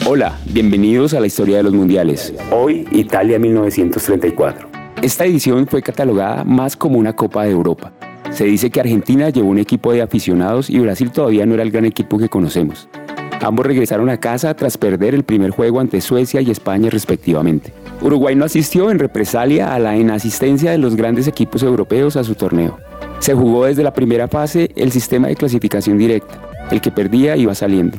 Hola, 0.07 0.39
bienvenidos 0.47 1.13
a 1.13 1.21
la 1.21 1.27
historia 1.27 1.59
de 1.59 1.65
los 1.65 1.75
mundiales. 1.75 2.33
Hoy, 2.51 2.89
Italia 2.93 3.39
1934. 3.39 4.69
Esta 5.03 5.25
edición 5.27 5.67
fue 5.67 5.83
catalogada 5.83 6.45
más 6.45 6.77
como 6.77 6.99
una 6.99 7.15
Copa 7.15 7.45
de 7.45 7.51
Europa. 7.51 7.93
Se 8.31 8.45
dice 8.45 8.71
que 8.71 8.81
Argentina 8.81 9.29
llevó 9.29 9.51
un 9.51 9.59
equipo 9.59 9.93
de 9.93 10.01
aficionados 10.01 10.71
y 10.71 10.79
Brasil 10.79 11.11
todavía 11.11 11.45
no 11.45 11.55
era 11.55 11.63
el 11.63 11.71
gran 11.71 11.85
equipo 11.85 12.17
que 12.17 12.31
conocemos. 12.31 12.89
Ambos 13.43 13.67
regresaron 13.67 14.09
a 14.09 14.19
casa 14.19 14.55
tras 14.55 14.79
perder 14.79 15.17
el 15.17 15.25
primer 15.25 15.51
juego 15.51 15.81
ante 15.81 16.01
Suecia 16.01 16.41
y 16.41 16.53
España 16.53 16.91
respectivamente. 16.91 17.73
Uruguay 18.01 18.37
no 18.37 18.45
asistió 18.45 18.93
en 18.93 19.01
represalia 19.01 19.75
a 19.75 19.81
la 19.81 19.97
inasistencia 19.97 20.71
de 20.71 20.79
los 20.79 20.95
grandes 20.95 21.27
equipos 21.27 21.65
europeos 21.65 22.17
a 22.17 22.23
su 22.23 22.37
torneo. 22.37 22.79
Se 23.19 23.35
jugó 23.35 23.65
desde 23.65 23.83
la 23.83 23.93
primera 23.93 24.29
fase 24.29 24.71
el 24.77 24.93
sistema 24.93 25.27
de 25.27 25.35
clasificación 25.35 25.99
directa. 25.99 26.41
El 26.71 26.81
que 26.81 26.93
perdía 26.93 27.37
iba 27.37 27.53
saliendo. 27.57 27.99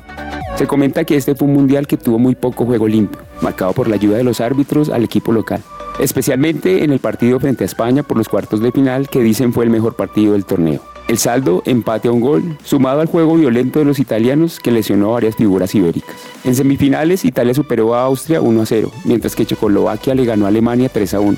Se 0.56 0.66
comenta 0.66 1.04
que 1.04 1.18
este 1.18 1.36
fue 1.36 1.50
un 1.50 1.56
mundial 1.56 1.88
que 1.88 1.98
tuvo 1.98 2.20
muy 2.20 2.36
poco 2.36 2.66
juego 2.66 2.88
limpio, 2.88 3.20
marcado 3.42 3.74
por 3.74 3.90
la 3.90 3.96
ayuda 3.96 4.16
de 4.16 4.24
los 4.24 4.40
árbitros 4.40 4.90
al 4.90 5.04
equipo 5.04 5.34
local, 5.34 5.62
especialmente 6.00 6.86
en 6.86 6.92
el 6.92 7.00
partido 7.00 7.40
frente 7.42 7.66
a 7.66 7.68
España 7.68 8.04
por 8.04 8.18
los 8.18 8.30
cuartos 8.30 8.62
de 8.62 8.72
final 8.72 9.10
que 9.10 9.20
dicen 9.20 9.52
fue 9.52 9.66
el 9.66 9.72
mejor 9.72 9.96
partido 9.96 10.34
del 10.34 10.46
torneo. 10.46 10.93
El 11.08 11.18
saldo, 11.18 11.62
empate 11.66 12.08
a 12.08 12.12
un 12.12 12.22
gol, 12.22 12.58
sumado 12.64 13.02
al 13.02 13.08
juego 13.08 13.36
violento 13.36 13.80
de 13.80 13.86
los 13.86 14.00
italianos 14.00 14.60
que 14.60 14.72
lesionó 14.72 15.10
a 15.10 15.14
varias 15.14 15.36
figuras 15.36 15.76
ibéricas. 15.76 16.16
En 16.46 16.56
semifinales, 16.56 17.26
Italia 17.26 17.54
superó 17.54 17.94
a 17.94 18.04
Austria 18.04 18.42
1 18.42 18.62
a 18.62 18.66
0, 18.66 18.92
mientras 19.04 19.36
que 19.36 19.46
Checoslovaquia 19.46 20.16
le 20.16 20.26
ganó 20.26 20.46
a 20.46 20.48
Alemania 20.48 20.90
3 20.90 21.14
a 21.14 21.20
1. 21.20 21.38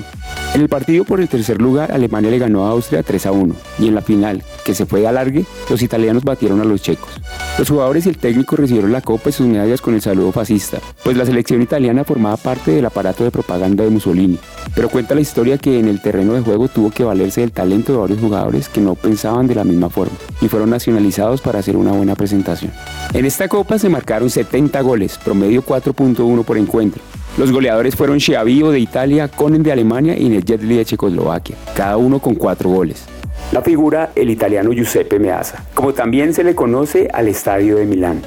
En 0.54 0.60
el 0.60 0.68
partido 0.68 1.04
por 1.04 1.20
el 1.20 1.28
tercer 1.28 1.60
lugar, 1.60 1.92
Alemania 1.92 2.30
le 2.30 2.38
ganó 2.38 2.66
a 2.66 2.70
Austria 2.70 3.02
3 3.02 3.26
a 3.26 3.32
1, 3.32 3.54
y 3.80 3.88
en 3.88 3.94
la 3.94 4.02
final, 4.02 4.42
que 4.64 4.74
se 4.74 4.86
fue 4.86 5.00
de 5.00 5.08
alargue, 5.08 5.44
los 5.68 5.82
italianos 5.82 6.24
batieron 6.24 6.60
a 6.60 6.64
los 6.64 6.80
checos. 6.80 7.10
Los 7.58 7.68
jugadores 7.68 8.06
y 8.06 8.10
el 8.10 8.18
técnico 8.18 8.56
recibieron 8.56 8.92
la 8.92 9.00
copa 9.00 9.30
y 9.30 9.32
sus 9.32 9.46
medallas 9.46 9.80
con 9.80 9.94
el 9.94 10.02
saludo 10.02 10.30
fascista, 10.30 10.78
pues 11.02 11.16
la 11.16 11.26
selección 11.26 11.60
italiana 11.60 12.04
formaba 12.04 12.36
parte 12.36 12.70
del 12.70 12.86
aparato 12.86 13.24
de 13.24 13.30
propaganda 13.30 13.82
de 13.82 13.90
Mussolini. 13.90 14.38
Pero 14.74 14.88
cuenta 14.88 15.14
la 15.14 15.20
historia 15.20 15.58
que 15.58 15.78
en 15.78 15.88
el 15.88 16.00
terreno 16.00 16.34
de 16.34 16.42
juego 16.42 16.68
tuvo 16.68 16.90
que 16.90 17.04
valerse 17.04 17.40
del 17.40 17.52
talento 17.52 17.92
de 17.92 17.98
varios 17.98 18.20
jugadores 18.20 18.68
que 18.68 18.80
no 18.80 18.94
pensaban 18.94 19.46
de 19.46 19.55
la 19.56 19.64
misma 19.64 19.90
forma 19.90 20.16
y 20.40 20.48
fueron 20.48 20.70
nacionalizados 20.70 21.40
para 21.40 21.58
hacer 21.58 21.76
una 21.76 21.92
buena 21.92 22.14
presentación. 22.14 22.72
En 23.12 23.24
esta 23.24 23.48
copa 23.48 23.78
se 23.78 23.88
marcaron 23.88 24.30
70 24.30 24.80
goles, 24.82 25.18
promedio 25.18 25.62
4.1 25.64 26.44
por 26.44 26.58
encuentro. 26.58 27.02
Los 27.36 27.52
goleadores 27.52 27.96
fueron 27.96 28.20
Schiavio 28.20 28.70
de 28.70 28.80
Italia, 28.80 29.28
Conen 29.28 29.62
de 29.62 29.72
Alemania 29.72 30.16
y 30.16 30.28
Nedjedli 30.28 30.76
de 30.76 30.84
Checoslovaquia, 30.84 31.56
cada 31.74 31.96
uno 31.96 32.18
con 32.18 32.34
4 32.34 32.70
goles. 32.70 33.04
La 33.52 33.62
figura 33.62 34.10
el 34.14 34.30
italiano 34.30 34.72
Giuseppe 34.72 35.18
Meazza, 35.18 35.64
como 35.74 35.92
también 35.92 36.34
se 36.34 36.44
le 36.44 36.54
conoce 36.54 37.08
al 37.12 37.28
Estadio 37.28 37.76
de 37.76 37.84
Milán. 37.84 38.22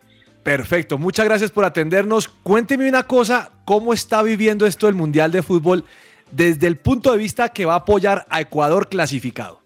Perfecto, 0.43 0.97
muchas 0.97 1.27
gracias 1.27 1.51
por 1.51 1.67
atendernos. 1.67 2.29
Cuénteme 2.29 2.89
una 2.89 3.03
cosa, 3.03 3.51
¿cómo 3.67 3.93
está 3.93 4.23
viviendo 4.23 4.65
esto 4.65 4.89
el 4.89 4.95
Mundial 4.95 5.33
de 5.33 5.43
Fútbol 5.43 5.85
desde 6.31 6.67
el 6.67 6.79
punto 6.79 7.13
de 7.13 7.19
vista 7.19 7.51
que 7.51 7.67
va 7.67 7.75
a 7.75 7.81
apoyar 7.81 8.25
a 8.31 8.41
Ecuador 8.41 8.89
clasificado? 8.89 9.61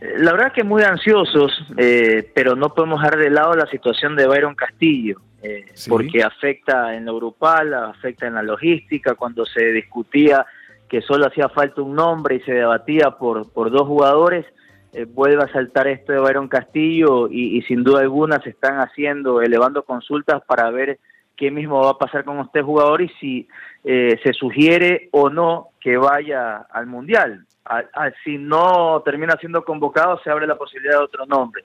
Eh, 0.00 0.14
La 0.16 0.32
verdad 0.32 0.52
que 0.52 0.64
muy 0.64 0.82
ansiosos, 0.82 1.52
eh, 1.78 2.28
pero 2.34 2.56
no 2.56 2.74
podemos 2.74 3.00
dejar 3.00 3.20
de 3.20 3.30
lado 3.30 3.54
la 3.54 3.66
situación 3.66 4.16
de 4.16 4.26
Byron 4.26 4.56
Castillo, 4.56 5.20
eh, 5.42 5.64
Sí. 5.74 5.90
porque 5.90 6.22
afecta 6.22 6.94
en 6.94 7.04
lo 7.04 7.16
grupal, 7.16 7.74
afecta 7.74 8.26
en 8.26 8.34
la 8.34 8.42
logística, 8.42 9.14
cuando 9.14 9.44
se 9.44 9.64
discutía 9.72 10.46
que 10.88 11.00
solo 11.02 11.26
hacía 11.26 11.48
falta 11.48 11.82
un 11.82 11.94
nombre 11.94 12.36
y 12.36 12.40
se 12.40 12.52
debatía 12.52 13.12
por, 13.12 13.50
por 13.52 13.70
dos 13.70 13.86
jugadores, 13.88 14.44
eh, 14.92 15.04
vuelve 15.06 15.42
a 15.42 15.48
saltar 15.52 15.86
esto 15.88 16.12
de 16.12 16.18
Byron 16.20 16.48
Castillo 16.48 17.28
y, 17.30 17.56
y 17.56 17.62
sin 17.62 17.82
duda 17.82 18.00
alguna 18.02 18.40
se 18.42 18.50
están 18.50 18.76
haciendo, 18.78 19.40
elevando 19.40 19.84
consultas 19.84 20.42
para 20.46 20.70
ver 20.70 20.98
qué 21.34 21.50
mismo 21.50 21.80
va 21.82 21.92
a 21.92 21.98
pasar 21.98 22.24
con 22.24 22.38
este 22.40 22.60
jugador 22.60 23.00
y 23.00 23.08
si 23.18 23.48
eh, 23.84 24.20
se 24.22 24.32
sugiere 24.34 25.08
o 25.12 25.30
no 25.30 25.68
que 25.80 25.96
vaya 25.96 26.58
al 26.70 26.86
Mundial. 26.86 27.46
A- 27.64 27.84
a- 27.94 28.12
si 28.22 28.36
no 28.36 29.00
termina 29.02 29.36
siendo 29.40 29.64
convocado, 29.64 30.20
se 30.22 30.30
abre 30.30 30.46
la 30.46 30.56
posibilidad 30.56 30.98
de 30.98 31.04
otro 31.04 31.24
nombre. 31.26 31.62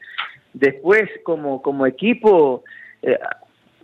Después, 0.54 1.10
como, 1.24 1.62
como 1.62 1.86
equipo, 1.86 2.64
eh, 3.02 3.20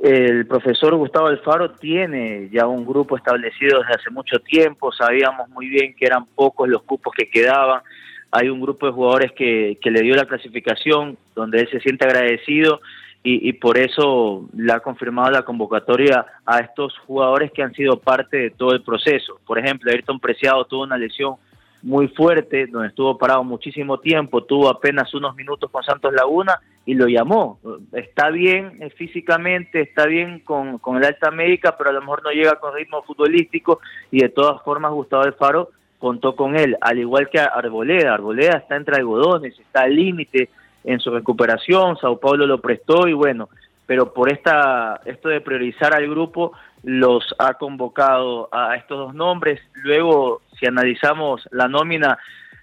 el 0.03 0.45
profesor 0.47 0.93
Gustavo 0.95 1.27
Alfaro 1.27 1.71
tiene 1.71 2.49
ya 2.51 2.67
un 2.67 2.85
grupo 2.85 3.15
establecido 3.15 3.79
desde 3.79 3.93
hace 3.93 4.09
mucho 4.09 4.37
tiempo, 4.39 4.91
sabíamos 4.91 5.47
muy 5.47 5.69
bien 5.69 5.95
que 5.95 6.05
eran 6.05 6.25
pocos 6.25 6.67
los 6.67 6.83
cupos 6.83 7.13
que 7.17 7.29
quedaban, 7.29 7.81
hay 8.29 8.49
un 8.49 8.59
grupo 8.59 8.85
de 8.85 8.91
jugadores 8.91 9.31
que, 9.31 9.77
que 9.81 9.91
le 9.91 10.01
dio 10.01 10.13
la 10.13 10.25
clasificación, 10.25 11.17
donde 11.33 11.61
él 11.61 11.69
se 11.71 11.79
siente 11.79 12.05
agradecido 12.05 12.81
y, 13.23 13.47
y 13.47 13.53
por 13.53 13.77
eso 13.77 14.49
le 14.57 14.73
ha 14.73 14.81
confirmado 14.81 15.31
la 15.31 15.43
convocatoria 15.43 16.25
a 16.45 16.59
estos 16.59 16.97
jugadores 17.07 17.53
que 17.53 17.63
han 17.63 17.73
sido 17.73 17.97
parte 17.97 18.35
de 18.35 18.49
todo 18.49 18.73
el 18.73 18.83
proceso. 18.83 19.39
Por 19.47 19.57
ejemplo, 19.57 19.89
Ayrton 19.89 20.19
Preciado 20.19 20.65
tuvo 20.65 20.83
una 20.83 20.97
lesión 20.97 21.35
muy 21.83 22.07
fuerte, 22.07 22.65
donde 22.67 22.87
estuvo 22.87 23.17
parado 23.17 23.43
muchísimo 23.43 23.99
tiempo, 23.99 24.45
tuvo 24.45 24.69
apenas 24.69 25.13
unos 25.13 25.35
minutos 25.35 25.69
con 25.69 25.83
Santos 25.83 26.13
Laguna 26.13 26.59
y 26.85 26.93
lo 26.95 27.07
llamó. 27.07 27.59
Está 27.91 28.29
bien 28.29 28.81
eh, 28.81 28.89
físicamente, 28.89 29.81
está 29.81 30.05
bien 30.05 30.39
con, 30.39 30.79
con 30.79 30.97
el 30.97 31.03
alta 31.03 31.29
médica, 31.29 31.75
pero 31.77 31.89
a 31.89 31.93
lo 31.93 31.99
mejor 31.99 32.23
no 32.23 32.31
llega 32.31 32.55
con 32.55 32.73
ritmo 32.73 33.03
futbolístico 33.03 33.81
y 34.11 34.21
de 34.21 34.29
todas 34.29 34.61
formas 34.63 34.93
Gustavo 34.93 35.23
Alfaro 35.23 35.69
contó 35.99 36.35
con 36.35 36.55
él, 36.55 36.77
al 36.79 36.99
igual 36.99 37.29
que 37.29 37.39
Arboleda. 37.39 38.13
Arboleda 38.13 38.57
está 38.57 38.77
entre 38.77 38.95
algodones, 38.95 39.59
está 39.59 39.81
al 39.81 39.95
límite 39.95 40.49
en 40.85 40.99
su 40.99 41.11
recuperación, 41.11 41.97
Sao 41.97 42.17
Paulo 42.17 42.47
lo 42.47 42.61
prestó 42.61 43.07
y 43.07 43.13
bueno, 43.13 43.49
pero 43.85 44.13
por 44.13 44.31
esta 44.31 45.01
esto 45.05 45.29
de 45.29 45.41
priorizar 45.41 45.93
al 45.93 46.09
grupo 46.09 46.53
los 46.83 47.33
ha 47.39 47.53
convocado 47.55 48.49
a 48.51 48.75
estos 48.75 48.97
dos 48.97 49.15
nombres. 49.15 49.59
Luego, 49.83 50.41
si 50.59 50.65
analizamos 50.65 51.47
la 51.51 51.67
nómina, 51.67 52.17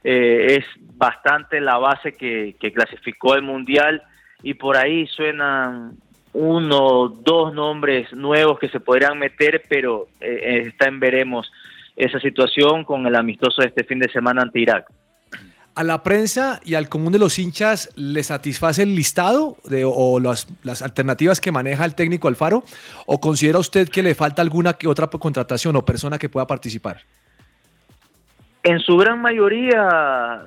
eh, 0.05 0.59
es 0.59 0.65
bastante 0.97 1.61
la 1.61 1.79
base 1.79 2.13
que, 2.13 2.55
clasificó 2.75 3.35
el 3.35 3.43
Mundial 3.43 4.03
y 4.43 4.55
por 4.55 4.77
ahí 4.77 5.07
suenan 5.07 5.97
uno, 6.33 7.09
dos 7.09 7.53
nombres 7.53 8.13
nuevos 8.13 8.59
que 8.59 8.69
se 8.69 8.81
podrían 8.81 9.19
meter, 9.19 9.65
pero 9.69 10.09
eh, 10.21 10.65
está 10.69 10.89
en 10.89 11.01
veremos 11.01 11.51
esa 11.97 12.21
situación 12.21 12.85
con 12.85 13.07
el 13.07 13.17
amistoso 13.17 13.63
de 13.63 13.69
este 13.69 13.85
fin 13.85 13.99
de 13.99 14.11
semana 14.11 14.43
ante 14.43 14.61
Irak. 14.61 14.87
¿A 15.75 15.85
la 15.85 16.03
prensa 16.03 16.61
y 16.65 16.75
al 16.75 16.89
común 16.89 17.13
de 17.13 17.19
los 17.19 17.39
hinchas 17.39 17.91
le 17.97 18.23
satisface 18.23 18.83
el 18.83 18.95
listado 18.95 19.57
de, 19.65 19.85
o 19.85 20.19
las, 20.19 20.49
las 20.63 20.83
alternativas 20.83 21.41
que 21.41 21.53
maneja 21.53 21.85
el 21.85 21.95
técnico 21.95 22.29
Alfaro? 22.29 22.65
¿O 23.07 23.21
considera 23.21 23.59
usted 23.59 23.89
que 23.89 24.03
le 24.03 24.15
falta 24.15 24.43
alguna 24.43 24.75
que 24.75 24.89
otra 24.89 25.07
contratación 25.07 25.77
o 25.77 25.85
persona 25.85 26.19
que 26.19 26.29
pueda 26.29 26.47
participar? 26.47 27.03
En 28.63 28.81
su 28.81 28.97
gran 28.97 29.23
mayoría, 29.23 30.45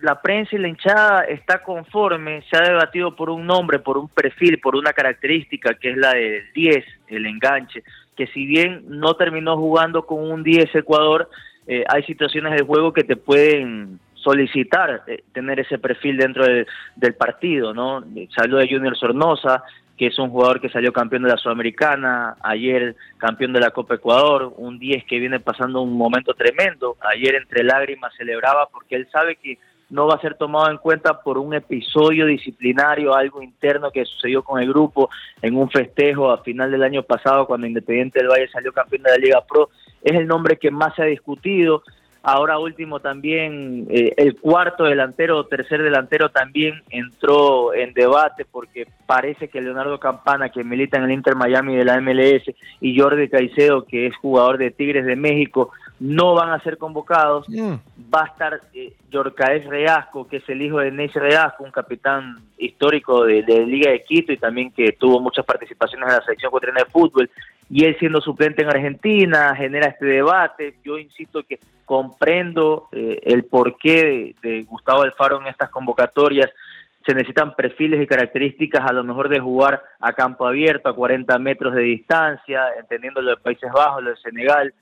la 0.00 0.22
prensa 0.22 0.54
y 0.54 0.58
la 0.58 0.68
hinchada 0.68 1.24
está 1.24 1.62
conforme, 1.62 2.42
se 2.42 2.56
ha 2.56 2.60
debatido 2.60 3.16
por 3.16 3.30
un 3.30 3.46
nombre, 3.46 3.78
por 3.78 3.98
un 3.98 4.08
perfil, 4.08 4.60
por 4.60 4.76
una 4.76 4.92
característica 4.92 5.74
que 5.74 5.90
es 5.90 5.96
la 5.96 6.12
del 6.12 6.52
10, 6.54 6.84
el 7.08 7.26
enganche, 7.26 7.82
que 8.16 8.26
si 8.28 8.46
bien 8.46 8.84
no 8.86 9.14
terminó 9.14 9.56
jugando 9.56 10.06
con 10.06 10.30
un 10.30 10.42
10 10.44 10.74
Ecuador, 10.74 11.28
eh, 11.66 11.84
hay 11.88 12.02
situaciones 12.04 12.54
de 12.54 12.62
juego 12.62 12.92
que 12.92 13.04
te 13.04 13.16
pueden 13.16 13.98
solicitar 14.22 15.02
eh, 15.06 15.22
tener 15.32 15.60
ese 15.60 15.78
perfil 15.78 16.16
dentro 16.16 16.44
de- 16.44 16.66
del 16.96 17.14
partido, 17.14 17.72
¿no? 17.74 18.02
Se 18.02 18.40
habló 18.42 18.58
de 18.58 18.68
Junior 18.68 18.96
Sornosa, 18.96 19.62
que 19.96 20.06
es 20.06 20.18
un 20.18 20.30
jugador 20.30 20.60
que 20.60 20.68
salió 20.68 20.92
campeón 20.92 21.24
de 21.24 21.30
la 21.30 21.36
Sudamericana, 21.36 22.36
ayer 22.42 22.94
campeón 23.16 23.52
de 23.52 23.60
la 23.60 23.70
Copa 23.72 23.96
Ecuador, 23.96 24.52
un 24.56 24.78
10 24.78 25.04
que 25.04 25.18
viene 25.18 25.40
pasando 25.40 25.80
un 25.80 25.96
momento 25.96 26.34
tremendo, 26.34 26.96
ayer 27.12 27.34
entre 27.34 27.64
lágrimas 27.64 28.14
celebraba 28.16 28.68
porque 28.72 28.94
él 28.94 29.08
sabe 29.10 29.36
que 29.36 29.58
no 29.90 30.06
va 30.06 30.14
a 30.16 30.20
ser 30.20 30.34
tomado 30.34 30.70
en 30.70 30.76
cuenta 30.76 31.20
por 31.22 31.38
un 31.38 31.54
episodio 31.54 32.26
disciplinario, 32.26 33.14
algo 33.14 33.42
interno 33.42 33.90
que 33.90 34.04
sucedió 34.04 34.42
con 34.44 34.60
el 34.62 34.68
grupo 34.68 35.08
en 35.42 35.56
un 35.56 35.70
festejo 35.70 36.30
a 36.30 36.42
final 36.42 36.70
del 36.70 36.82
año 36.82 37.02
pasado 37.02 37.46
cuando 37.46 37.66
Independiente 37.66 38.18
del 38.20 38.28
Valle 38.28 38.48
salió 38.48 38.70
campeón 38.72 39.02
de 39.02 39.10
la 39.12 39.16
Liga 39.16 39.44
Pro, 39.48 39.70
es 40.04 40.14
el 40.14 40.26
nombre 40.28 40.58
que 40.58 40.70
más 40.70 40.94
se 40.94 41.02
ha 41.02 41.06
discutido, 41.06 41.82
Ahora 42.22 42.58
último 42.58 43.00
también 43.00 43.86
eh, 43.90 44.12
el 44.16 44.36
cuarto 44.36 44.84
delantero 44.84 45.38
o 45.38 45.46
tercer 45.46 45.82
delantero 45.82 46.30
también 46.30 46.82
entró 46.90 47.72
en 47.72 47.94
debate 47.94 48.44
porque 48.44 48.88
parece 49.06 49.48
que 49.48 49.60
Leonardo 49.60 50.00
Campana, 50.00 50.48
que 50.48 50.64
milita 50.64 50.98
en 50.98 51.04
el 51.04 51.12
Inter 51.12 51.36
Miami 51.36 51.76
de 51.76 51.84
la 51.84 52.00
MLS, 52.00 52.42
y 52.80 52.98
Jordi 52.98 53.28
Caicedo, 53.28 53.84
que 53.84 54.06
es 54.06 54.16
jugador 54.16 54.58
de 54.58 54.70
Tigres 54.70 55.06
de 55.06 55.16
México, 55.16 55.70
no 56.00 56.34
van 56.34 56.50
a 56.50 56.62
ser 56.62 56.76
convocados. 56.76 57.46
Va 57.48 58.22
a 58.22 58.26
estar 58.26 58.60
eh, 58.74 58.92
Yorcaez 59.10 59.66
Reasco, 59.66 60.26
que 60.26 60.38
es 60.38 60.48
el 60.48 60.62
hijo 60.62 60.78
de 60.78 60.90
Neis 60.90 61.14
Reasco, 61.14 61.64
un 61.64 61.70
capitán 61.70 62.36
histórico 62.58 63.24
de, 63.24 63.42
de 63.42 63.64
Liga 63.64 63.90
de 63.90 64.02
Quito 64.04 64.32
y 64.32 64.36
también 64.36 64.70
que 64.72 64.92
tuvo 64.92 65.20
muchas 65.20 65.44
participaciones 65.44 66.08
en 66.08 66.14
la 66.14 66.22
selección 66.22 66.50
ecuatoriana 66.50 66.84
de 66.84 66.90
fútbol 66.90 67.30
y 67.70 67.84
él 67.84 67.96
siendo 67.98 68.20
suplente 68.20 68.62
en 68.62 68.68
Argentina 68.68 69.54
genera 69.54 69.88
este 69.88 70.06
debate. 70.06 70.76
Yo 70.84 70.98
insisto 70.98 71.42
que 71.42 71.58
comprendo 71.84 72.88
eh, 72.92 73.20
el 73.24 73.44
porqué 73.44 74.34
de, 74.42 74.62
Gustavo 74.64 75.02
Alfaro 75.02 75.40
en 75.40 75.48
estas 75.48 75.70
convocatorias. 75.70 76.50
Se 77.06 77.14
necesitan 77.14 77.54
perfiles 77.54 78.02
y 78.02 78.06
características 78.06 78.88
a 78.88 78.92
lo 78.92 79.04
mejor 79.04 79.28
de 79.28 79.40
jugar 79.40 79.82
a 80.00 80.12
campo 80.12 80.46
abierto, 80.46 80.88
a 80.88 80.94
40 80.94 81.38
metros 81.38 81.74
de 81.74 81.82
distancia, 81.82 82.64
entendiendo 82.78 83.22
lo 83.22 83.30
de 83.30 83.36
Países 83.38 83.70
Bajos, 83.72 84.02
lo 84.02 84.10
de 84.10 84.16
Senegal. 84.16 84.74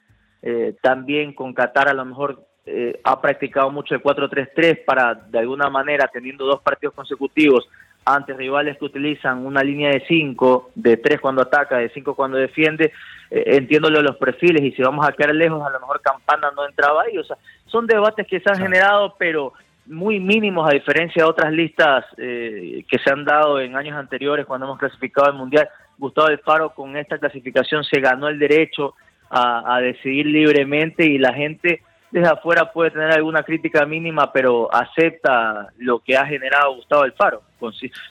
Eh, 0.43 0.75
también 0.81 1.33
con 1.33 1.55
Qatar 1.55 1.89
a 1.89 1.95
lo 1.95 2.05
mejor 2.05 2.45
eh, 2.67 3.01
ha 3.05 3.21
practicado 3.21 3.71
mucho 3.71 3.95
el 3.95 4.03
4-3-3 4.03 4.85
para 4.85 5.15
de 5.15 5.39
alguna 5.39 5.71
manera, 5.71 6.09
teniendo 6.13 6.45
dos 6.45 6.61
partidos 6.63 6.95
consecutivos, 6.95 7.69
ante 8.07 8.33
rivales 8.35 8.79
que 8.79 8.85
utilizan 8.85 9.45
una 9.45 9.65
línea 9.65 9.91
de 9.91 10.05
5, 10.07 10.71
de 10.77 10.97
3 10.97 11.21
cuando 11.21 11.43
ataca, 11.43 11.79
de 11.79 11.89
5 11.89 12.15
cuando 12.15 12.39
defiende, 12.39 12.93
eh, 13.31 13.43
entiendo 13.47 13.91
los 13.91 14.17
perfiles 14.17 14.63
y 14.63 14.71
si 14.71 14.81
vamos 14.81 15.05
a 15.07 15.13
quedar 15.13 15.35
lejos, 15.35 15.61
a 15.67 15.71
lo 15.71 15.81
mejor 15.81 16.01
Campana 16.01 16.53
no 16.55 16.65
entraba 16.65 17.03
ahí. 17.03 17.19
O 17.19 17.25
sea, 17.25 17.37
son 17.67 17.87
debates 17.89 18.25
que 18.29 18.39
se 18.39 18.49
han 18.49 18.59
generado, 18.59 19.17
pero 19.19 19.55
muy 19.87 20.21
mínimos 20.21 20.69
a 20.69 20.73
diferencia 20.73 21.25
de 21.25 21.29
otras 21.29 21.53
listas 21.53 22.05
eh, 22.17 22.85
que 22.89 22.99
se 22.99 23.11
han 23.11 23.25
dado 23.25 23.61
en 23.61 23.75
años 23.75 23.97
anteriores 23.97 24.47
cuando 24.47 24.67
hemos 24.67 24.79
clasificado 24.79 25.27
al 25.27 25.35
Mundial. 25.35 25.69
Gustavo 25.99 26.29
Alfaro 26.29 26.71
con 26.71 26.97
esta 26.97 27.19
clasificación 27.19 27.83
se 27.83 28.01
ganó 28.01 28.29
el 28.29 28.39
derecho 28.39 28.95
a, 29.31 29.75
a 29.75 29.81
decidir 29.81 30.27
libremente 30.27 31.05
y 31.05 31.19
la 31.19 31.33
gente 31.33 31.83
desde 32.11 32.29
afuera 32.29 32.73
puede 32.73 32.91
tener 32.91 33.11
alguna 33.13 33.43
crítica 33.43 33.85
mínima, 33.85 34.33
pero 34.33 34.73
acepta 34.75 35.69
lo 35.79 35.99
que 35.99 36.17
ha 36.17 36.27
generado 36.27 36.77
Gustavo 36.77 37.03
Alfaro. 37.03 37.43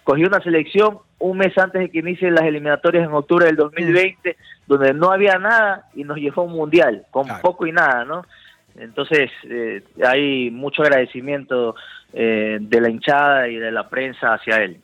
Cogió 0.04 0.28
una 0.28 0.42
selección 0.42 1.00
un 1.20 1.38
mes 1.38 1.58
antes 1.58 1.82
de 1.82 1.90
que 1.90 2.00
inicien 2.00 2.36
las 2.36 2.44
eliminatorias 2.44 3.06
en 3.06 3.14
octubre 3.14 3.46
del 3.46 3.56
2020, 3.56 4.36
donde 4.68 4.94
no 4.94 5.12
había 5.12 5.38
nada 5.38 5.90
y 5.96 6.04
nos 6.04 6.18
llevó 6.18 6.42
a 6.42 6.46
un 6.46 6.54
mundial, 6.54 7.06
con 7.10 7.28
poco 7.42 7.66
y 7.66 7.72
nada, 7.72 8.06
¿no? 8.06 8.26
Entonces, 8.78 9.32
eh, 9.50 9.82
hay 10.06 10.52
mucho 10.52 10.84
agradecimiento 10.84 11.76
eh, 12.14 12.58
de 12.60 12.82
la 12.82 12.90
hinchada 12.90 13.48
y 13.48 13.56
de 13.56 13.72
la 13.72 13.90
prensa 13.90 14.34
hacia 14.34 14.58
él. 14.58 14.82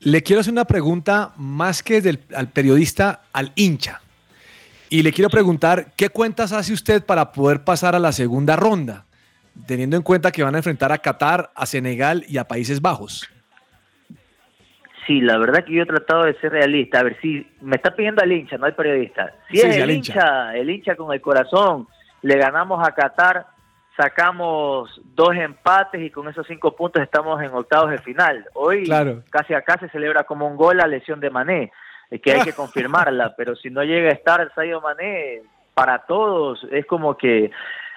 Le 0.00 0.22
quiero 0.22 0.40
hacer 0.40 0.52
una 0.52 0.64
pregunta 0.64 1.32
más 1.36 1.82
que 1.82 2.00
del, 2.00 2.18
al 2.34 2.48
periodista, 2.48 3.22
al 3.32 3.52
hincha. 3.54 4.00
Y 4.92 5.02
le 5.02 5.10
quiero 5.10 5.30
preguntar, 5.30 5.86
¿qué 5.96 6.10
cuentas 6.10 6.52
hace 6.52 6.70
usted 6.74 7.02
para 7.06 7.32
poder 7.32 7.64
pasar 7.64 7.94
a 7.94 7.98
la 7.98 8.12
segunda 8.12 8.56
ronda? 8.56 9.06
Teniendo 9.66 9.96
en 9.96 10.02
cuenta 10.02 10.30
que 10.30 10.42
van 10.42 10.54
a 10.54 10.58
enfrentar 10.58 10.92
a 10.92 10.98
Qatar, 10.98 11.50
a 11.54 11.64
Senegal 11.64 12.24
y 12.28 12.36
a 12.36 12.44
Países 12.44 12.82
Bajos. 12.82 13.26
Sí, 15.06 15.22
la 15.22 15.38
verdad 15.38 15.64
que 15.64 15.72
yo 15.72 15.82
he 15.84 15.86
tratado 15.86 16.24
de 16.24 16.34
ser 16.40 16.52
realista. 16.52 17.00
A 17.00 17.04
ver, 17.04 17.16
si 17.22 17.46
me 17.62 17.76
está 17.76 17.96
pidiendo 17.96 18.22
al 18.22 18.32
hincha, 18.32 18.58
no 18.58 18.66
al 18.66 18.74
periodista. 18.74 19.32
Si 19.50 19.56
Sí, 19.56 19.66
es 19.66 19.76
el 19.78 19.90
hincha. 19.92 20.12
hincha. 20.12 20.56
el 20.56 20.68
hincha 20.68 20.94
con 20.94 21.10
el 21.14 21.22
corazón, 21.22 21.88
le 22.20 22.36
ganamos 22.36 22.86
a 22.86 22.92
Qatar, 22.92 23.46
sacamos 23.96 25.00
dos 25.14 25.34
empates 25.34 26.02
y 26.02 26.10
con 26.10 26.28
esos 26.28 26.46
cinco 26.46 26.76
puntos 26.76 27.02
estamos 27.02 27.40
en 27.42 27.48
octavos 27.54 27.90
de 27.92 27.98
final. 27.98 28.44
Hoy 28.52 28.84
Claro. 28.84 29.22
casi 29.30 29.54
acá 29.54 29.78
se 29.80 29.88
celebra 29.88 30.24
como 30.24 30.46
un 30.46 30.56
gol 30.56 30.76
la 30.76 30.86
lesión 30.86 31.18
de 31.18 31.30
Mané, 31.30 31.72
que 32.20 32.32
hay 32.32 32.42
que 32.42 32.52
confirmarla, 32.56 33.34
pero 33.36 33.56
si 33.56 33.70
no 33.70 33.82
llega 33.82 34.10
a 34.10 34.14
estar 34.14 34.52
Sadio 34.54 34.80
Mané, 34.80 35.42
para 35.74 36.00
todos 36.00 36.66
es 36.70 36.84
como 36.86 37.16
que 37.16 37.50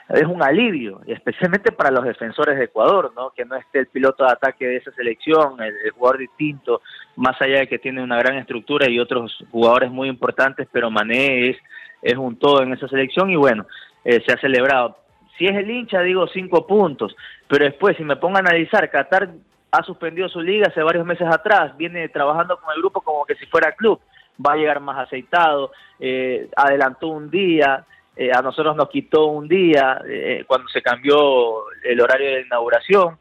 es 0.09 0.25
un 0.25 0.43
alivio, 0.43 1.01
especialmente 1.07 1.71
para 1.71 1.89
los 1.89 2.03
defensores 2.03 2.57
de 2.57 2.65
Ecuador, 2.65 3.11
¿no? 3.15 3.31
Que 3.31 3.43
no 3.43 3.55
esté 3.55 3.79
el 3.79 3.87
piloto 3.87 4.23
de 4.23 4.31
ataque 4.31 4.67
de 4.67 4.77
esa 4.77 4.91
selección, 4.91 5.59
el, 5.59 5.73
el 5.83 5.91
jugador 5.91 6.19
distinto, 6.19 6.81
más 7.15 7.41
allá 7.41 7.59
de 7.59 7.67
que 7.67 7.79
tiene 7.79 8.03
una 8.03 8.17
gran 8.17 8.37
estructura 8.37 8.87
y 8.87 8.99
otros 8.99 9.43
jugadores 9.51 9.89
muy 9.89 10.07
importantes, 10.07 10.67
pero 10.71 10.91
Mané 10.91 11.49
es, 11.49 11.57
es 12.03 12.15
un 12.15 12.37
todo 12.37 12.61
en 12.61 12.73
esa 12.73 12.87
selección 12.87 13.31
y 13.31 13.35
bueno, 13.35 13.65
eh, 14.03 14.21
se 14.25 14.33
ha 14.33 14.37
celebrado. 14.37 14.97
Si 15.37 15.47
es 15.47 15.55
el 15.55 15.69
hincha, 15.69 16.01
digo 16.01 16.27
cinco 16.27 16.67
puntos, 16.67 17.15
pero 17.47 17.65
después, 17.65 17.97
si 17.97 18.03
me 18.03 18.15
pongo 18.15 18.37
a 18.37 18.41
analizar, 18.41 18.89
Qatar 18.89 19.29
ha 19.77 19.83
suspendido 19.83 20.29
su 20.29 20.41
liga 20.41 20.67
hace 20.67 20.81
varios 20.81 21.05
meses 21.05 21.27
atrás, 21.27 21.75
viene 21.77 22.09
trabajando 22.09 22.57
con 22.57 22.73
el 22.73 22.81
grupo 22.81 23.01
como 23.01 23.25
que 23.25 23.35
si 23.35 23.45
fuera 23.45 23.73
club, 23.73 23.99
va 24.45 24.53
a 24.53 24.57
llegar 24.57 24.79
más 24.79 24.97
aceitado, 24.97 25.71
eh, 25.99 26.49
adelantó 26.55 27.07
un 27.07 27.29
día, 27.29 27.85
eh, 28.15 28.31
a 28.33 28.41
nosotros 28.41 28.75
nos 28.75 28.89
quitó 28.89 29.25
un 29.27 29.47
día 29.47 30.01
eh, 30.07 30.45
cuando 30.47 30.67
se 30.69 30.81
cambió 30.81 31.69
el 31.83 31.99
horario 31.99 32.29
de 32.29 32.41
inauguración. 32.41 33.17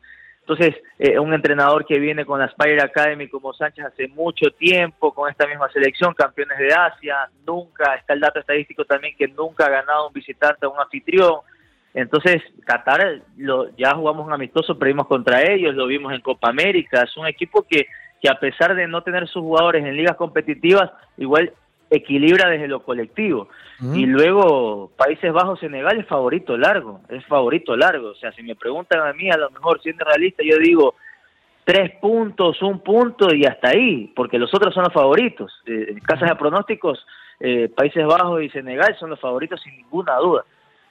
Entonces, 0.46 0.74
eh, 0.98 1.18
un 1.18 1.32
entrenador 1.32 1.86
que 1.86 1.98
viene 1.98 2.26
con 2.26 2.38
la 2.38 2.48
Spire 2.50 2.82
Academy 2.82 3.28
como 3.28 3.54
Sánchez 3.54 3.86
hace 3.86 4.08
mucho 4.08 4.50
tiempo, 4.50 5.14
con 5.14 5.30
esta 5.30 5.46
misma 5.46 5.70
selección, 5.70 6.12
campeones 6.12 6.58
de 6.58 6.68
Asia, 6.68 7.30
nunca, 7.46 7.94
está 7.94 8.12
el 8.12 8.20
dato 8.20 8.40
estadístico 8.40 8.84
también 8.84 9.16
que 9.16 9.26
nunca 9.26 9.64
ha 9.66 9.70
ganado 9.70 10.08
un 10.08 10.12
visitante 10.12 10.66
a 10.66 10.68
un 10.68 10.78
anfitrión. 10.78 11.40
Entonces, 11.94 12.42
Qatar, 12.66 13.22
lo, 13.36 13.74
ya 13.76 13.94
jugamos 13.94 14.26
un 14.26 14.32
amistoso, 14.32 14.78
perdimos 14.78 15.06
contra 15.06 15.42
ellos, 15.42 15.74
lo 15.74 15.86
vimos 15.86 16.12
en 16.12 16.20
Copa 16.20 16.48
América, 16.50 17.02
es 17.02 17.16
un 17.16 17.26
equipo 17.26 17.64
que, 17.68 17.86
que 18.20 18.28
a 18.28 18.38
pesar 18.40 18.74
de 18.74 18.88
no 18.88 19.02
tener 19.02 19.28
sus 19.28 19.42
jugadores 19.42 19.84
en 19.84 19.96
ligas 19.96 20.16
competitivas, 20.16 20.90
igual 21.16 21.52
equilibra 21.90 22.50
desde 22.50 22.68
lo 22.68 22.82
colectivo. 22.82 23.48
Y 23.94 24.06
luego 24.06 24.92
Países 24.96 25.32
Bajos, 25.32 25.60
Senegal 25.60 25.98
es 25.98 26.06
favorito 26.06 26.56
largo, 26.56 27.00
es 27.08 27.24
favorito 27.26 27.76
largo. 27.76 28.10
O 28.10 28.14
sea, 28.14 28.32
si 28.32 28.42
me 28.42 28.54
preguntan 28.54 29.06
a 29.06 29.12
mí, 29.12 29.30
a 29.30 29.36
lo 29.36 29.50
mejor 29.50 29.80
siendo 29.82 30.04
realista, 30.04 30.42
yo 30.42 30.56
digo 30.58 30.94
tres 31.64 31.92
puntos, 32.00 32.62
un 32.62 32.80
punto 32.80 33.34
y 33.34 33.44
hasta 33.44 33.70
ahí, 33.70 34.12
porque 34.14 34.38
los 34.38 34.52
otros 34.54 34.72
son 34.72 34.84
los 34.84 34.92
favoritos. 34.92 35.52
Eh, 35.66 35.86
en 35.90 36.00
casas 36.00 36.30
de 36.30 36.36
pronósticos, 36.36 37.04
eh, 37.40 37.68
Países 37.74 38.06
Bajos 38.06 38.42
y 38.42 38.50
Senegal 38.50 38.96
son 38.98 39.10
los 39.10 39.20
favoritos 39.20 39.60
sin 39.60 39.76
ninguna 39.76 40.16
duda. 40.16 40.44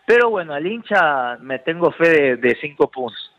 Pero 0.05 0.29
bueno, 0.29 0.53
al 0.53 0.65
hincha 0.67 1.37
me 1.37 1.59
tengo 1.59 1.91
fe 1.91 2.09
de, 2.09 2.35
de 2.37 2.57
cinco 2.59 2.89
puntos. 2.89 3.31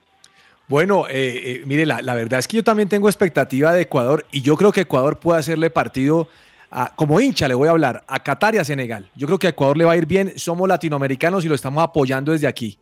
Bueno, 0.67 1.07
eh, 1.09 1.13
eh, 1.45 1.63
mire, 1.67 1.85
la, 1.85 2.01
la 2.01 2.15
verdad 2.15 2.39
es 2.39 2.49
que 2.49 2.57
yo 2.57 2.65
también 2.65 2.89
tengo 2.89 3.09
expectativa 3.09 3.73
de 3.73 3.83
Ecuador 3.83 4.25
y 4.33 4.41
yo 4.41 4.57
creo 4.57 4.73
que 4.73 4.81
Ecuador 4.83 5.19
puede 5.19 5.41
hacerle 5.41 5.69
partido, 5.69 6.27
a- 6.71 6.95
como 6.97 7.21
hincha 7.21 7.47
le 7.49 7.55
voy 7.55 7.69
a 7.69 7.73
hablar, 7.73 8.03
a 8.09 8.19
Qatar 8.23 8.55
y 8.55 8.59
a 8.59 8.65
Senegal. 8.65 9.11
Yo 9.15 9.27
creo 9.27 9.39
que 9.39 9.47
a 9.47 9.51
Ecuador 9.51 9.77
le 9.77 9.85
va 9.85 9.93
a 9.93 9.97
ir 9.97 10.07
bien, 10.07 10.39
somos 10.39 10.67
latinoamericanos 10.67 11.45
y 11.45 11.49
lo 11.49 11.55
estamos 11.55 11.85
apoyando 11.85 12.33
desde 12.33 12.47
aquí. 12.47 12.79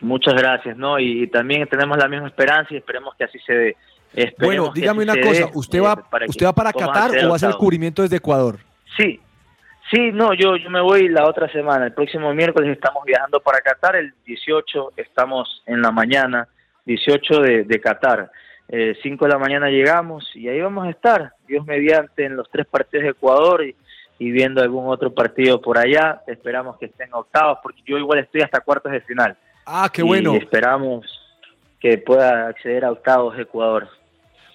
Muchas 0.00 0.34
gracias, 0.34 0.76
¿no? 0.76 0.98
Y, 1.00 1.26
también 1.28 1.66
tenemos 1.66 1.96
la 1.96 2.06
misma 2.08 2.28
esperanza 2.28 2.72
y 2.72 2.76
esperemos 2.76 3.14
que 3.16 3.24
así 3.24 3.38
se 3.44 3.52
dé. 3.52 3.76
Esperemos 4.14 4.68
Bueno, 4.68 4.72
dígame 4.74 5.02
una 5.02 5.20
cosa, 5.20 5.46
dé, 5.46 5.50
¿usted 5.54 5.78
eh, 5.78 5.82
va, 5.82 5.96
para 5.96 6.26
usted 6.26 6.46
va 6.46 6.52
para 6.52 6.72
Qatar 6.72 7.10
o 7.24 7.26
va 7.28 7.32
a 7.32 7.36
hacer 7.36 7.48
el 7.48 7.56
cubrimiento 7.56 8.02
desde 8.02 8.16
Ecuador? 8.16 8.58
Sí, 8.96 9.20
sí, 9.90 10.12
no, 10.12 10.34
yo, 10.34 10.56
yo 10.56 10.70
me 10.70 10.80
voy 10.80 11.08
la 11.08 11.26
otra 11.26 11.50
semana. 11.50 11.86
El 11.86 11.92
próximo 11.92 12.32
miércoles 12.34 12.70
estamos 12.70 13.04
viajando 13.04 13.40
para 13.40 13.60
Qatar. 13.60 13.96
El 13.96 14.12
18 14.24 14.92
estamos 14.96 15.62
en 15.66 15.82
la 15.82 15.90
mañana, 15.90 16.48
18 16.84 17.40
de, 17.40 17.64
de 17.64 17.80
Qatar. 17.80 18.30
Eh, 18.68 18.94
5 19.02 19.24
de 19.24 19.30
la 19.30 19.38
mañana 19.38 19.68
llegamos 19.70 20.30
y 20.34 20.46
ahí 20.48 20.60
vamos 20.60 20.86
a 20.86 20.90
estar, 20.90 21.32
Dios 21.46 21.64
mediante, 21.64 22.26
en 22.26 22.36
los 22.36 22.50
tres 22.50 22.66
partidos 22.66 23.04
de 23.04 23.10
Ecuador 23.10 23.64
y, 23.64 23.74
y 24.18 24.30
viendo 24.30 24.60
algún 24.62 24.88
otro 24.88 25.12
partido 25.14 25.60
por 25.60 25.78
allá. 25.78 26.22
Esperamos 26.26 26.76
que 26.78 26.86
estén 26.86 27.08
octavos, 27.12 27.58
porque 27.62 27.80
yo 27.86 27.96
igual 27.96 28.18
estoy 28.18 28.42
hasta 28.42 28.60
cuartos 28.60 28.92
de 28.92 29.00
final. 29.00 29.36
Ah, 29.64 29.88
qué 29.92 30.02
Y 30.02 30.04
bueno. 30.04 30.34
esperamos 30.34 31.06
que 31.80 31.98
pueda 31.98 32.48
acceder 32.48 32.84
a 32.84 32.90
octavos 32.90 33.36
de 33.36 33.42
Ecuador. 33.44 33.88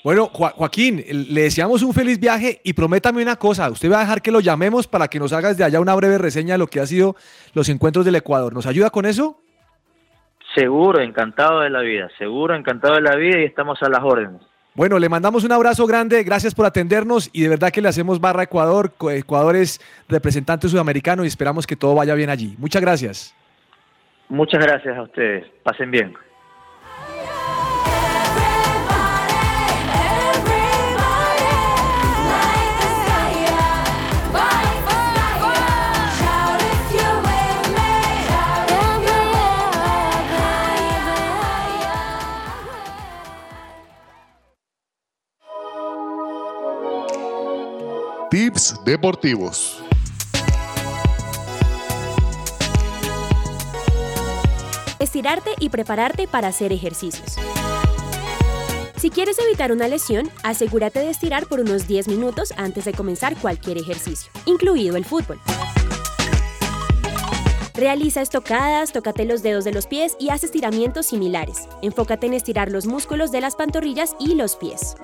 Bueno, 0.03 0.29
Jo- 0.33 0.49
Joaquín, 0.55 1.03
le 1.07 1.43
deseamos 1.43 1.81
un 1.81 1.93
feliz 1.93 2.19
viaje 2.19 2.59
y 2.63 2.73
prométame 2.73 3.21
una 3.21 3.37
cosa, 3.37 3.69
usted 3.69 3.89
va 3.91 3.97
a 3.97 4.01
dejar 4.01 4.21
que 4.21 4.31
lo 4.31 4.41
llamemos 4.41 4.85
para 4.85 5.07
que 5.07 5.17
nos 5.19 5.31
haga 5.31 5.49
desde 5.49 5.63
allá 5.63 5.79
una 5.79 5.95
breve 5.95 6.17
reseña 6.17 6.55
de 6.55 6.57
lo 6.57 6.67
que 6.67 6.81
ha 6.81 6.85
sido 6.85 7.15
los 7.53 7.69
encuentros 7.69 8.03
del 8.03 8.15
Ecuador. 8.15 8.53
¿Nos 8.53 8.65
ayuda 8.65 8.89
con 8.89 9.05
eso? 9.05 9.39
Seguro, 10.55 10.99
encantado 11.01 11.61
de 11.61 11.69
la 11.69 11.79
vida, 11.79 12.09
seguro, 12.17 12.53
encantado 12.55 12.95
de 12.95 13.01
la 13.01 13.15
vida 13.15 13.39
y 13.39 13.45
estamos 13.45 13.81
a 13.81 13.89
las 13.89 14.01
órdenes. 14.03 14.41
Bueno, 14.75 14.99
le 14.99 15.07
mandamos 15.07 15.43
un 15.43 15.51
abrazo 15.51 15.87
grande, 15.87 16.23
gracias 16.23 16.53
por 16.53 16.65
atendernos 16.65 17.29
y 17.31 17.43
de 17.43 17.49
verdad 17.49 17.71
que 17.71 17.81
le 17.81 17.87
hacemos 17.89 18.19
barra 18.19 18.41
a 18.41 18.43
Ecuador. 18.43 18.91
Ecuador 19.11 19.55
es 19.55 19.79
representante 20.09 20.67
sudamericano 20.67 21.23
y 21.23 21.27
esperamos 21.27 21.65
que 21.65 21.75
todo 21.75 21.95
vaya 21.95 22.13
bien 22.15 22.29
allí. 22.29 22.55
Muchas 22.57 22.81
gracias. 22.81 23.33
Muchas 24.29 24.61
gracias 24.63 24.97
a 24.97 25.03
ustedes, 25.03 25.45
pasen 25.63 25.91
bien. 25.91 26.13
Tips 48.33 48.83
deportivos. 48.83 49.83
Estirarte 54.97 55.51
y 55.59 55.69
prepararte 55.69 56.27
para 56.27 56.47
hacer 56.47 56.73
ejercicios. 56.73 57.35
Si 58.95 59.11
quieres 59.11 59.37
evitar 59.37 59.71
una 59.71 59.87
lesión, 59.87 60.31
asegúrate 60.41 61.01
de 61.01 61.11
estirar 61.11 61.45
por 61.45 61.59
unos 61.59 61.85
10 61.85 62.07
minutos 62.07 62.53
antes 62.57 62.85
de 62.85 62.93
comenzar 62.93 63.37
cualquier 63.37 63.77
ejercicio, 63.77 64.31
incluido 64.47 64.97
el 64.97 65.05
fútbol. 65.05 65.39
Realiza 67.75 68.23
estocadas, 68.23 68.93
tócate 68.93 69.25
los 69.25 69.43
dedos 69.43 69.63
de 69.63 69.73
los 69.73 69.85
pies 69.85 70.15
y 70.19 70.29
haz 70.29 70.43
estiramientos 70.43 71.05
similares. 71.05 71.67
Enfócate 71.83 72.25
en 72.25 72.33
estirar 72.33 72.71
los 72.71 72.87
músculos 72.87 73.31
de 73.31 73.41
las 73.41 73.55
pantorrillas 73.55 74.15
y 74.19 74.33
los 74.33 74.55
pies. 74.55 74.95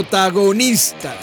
Protagonistas. 0.00 1.14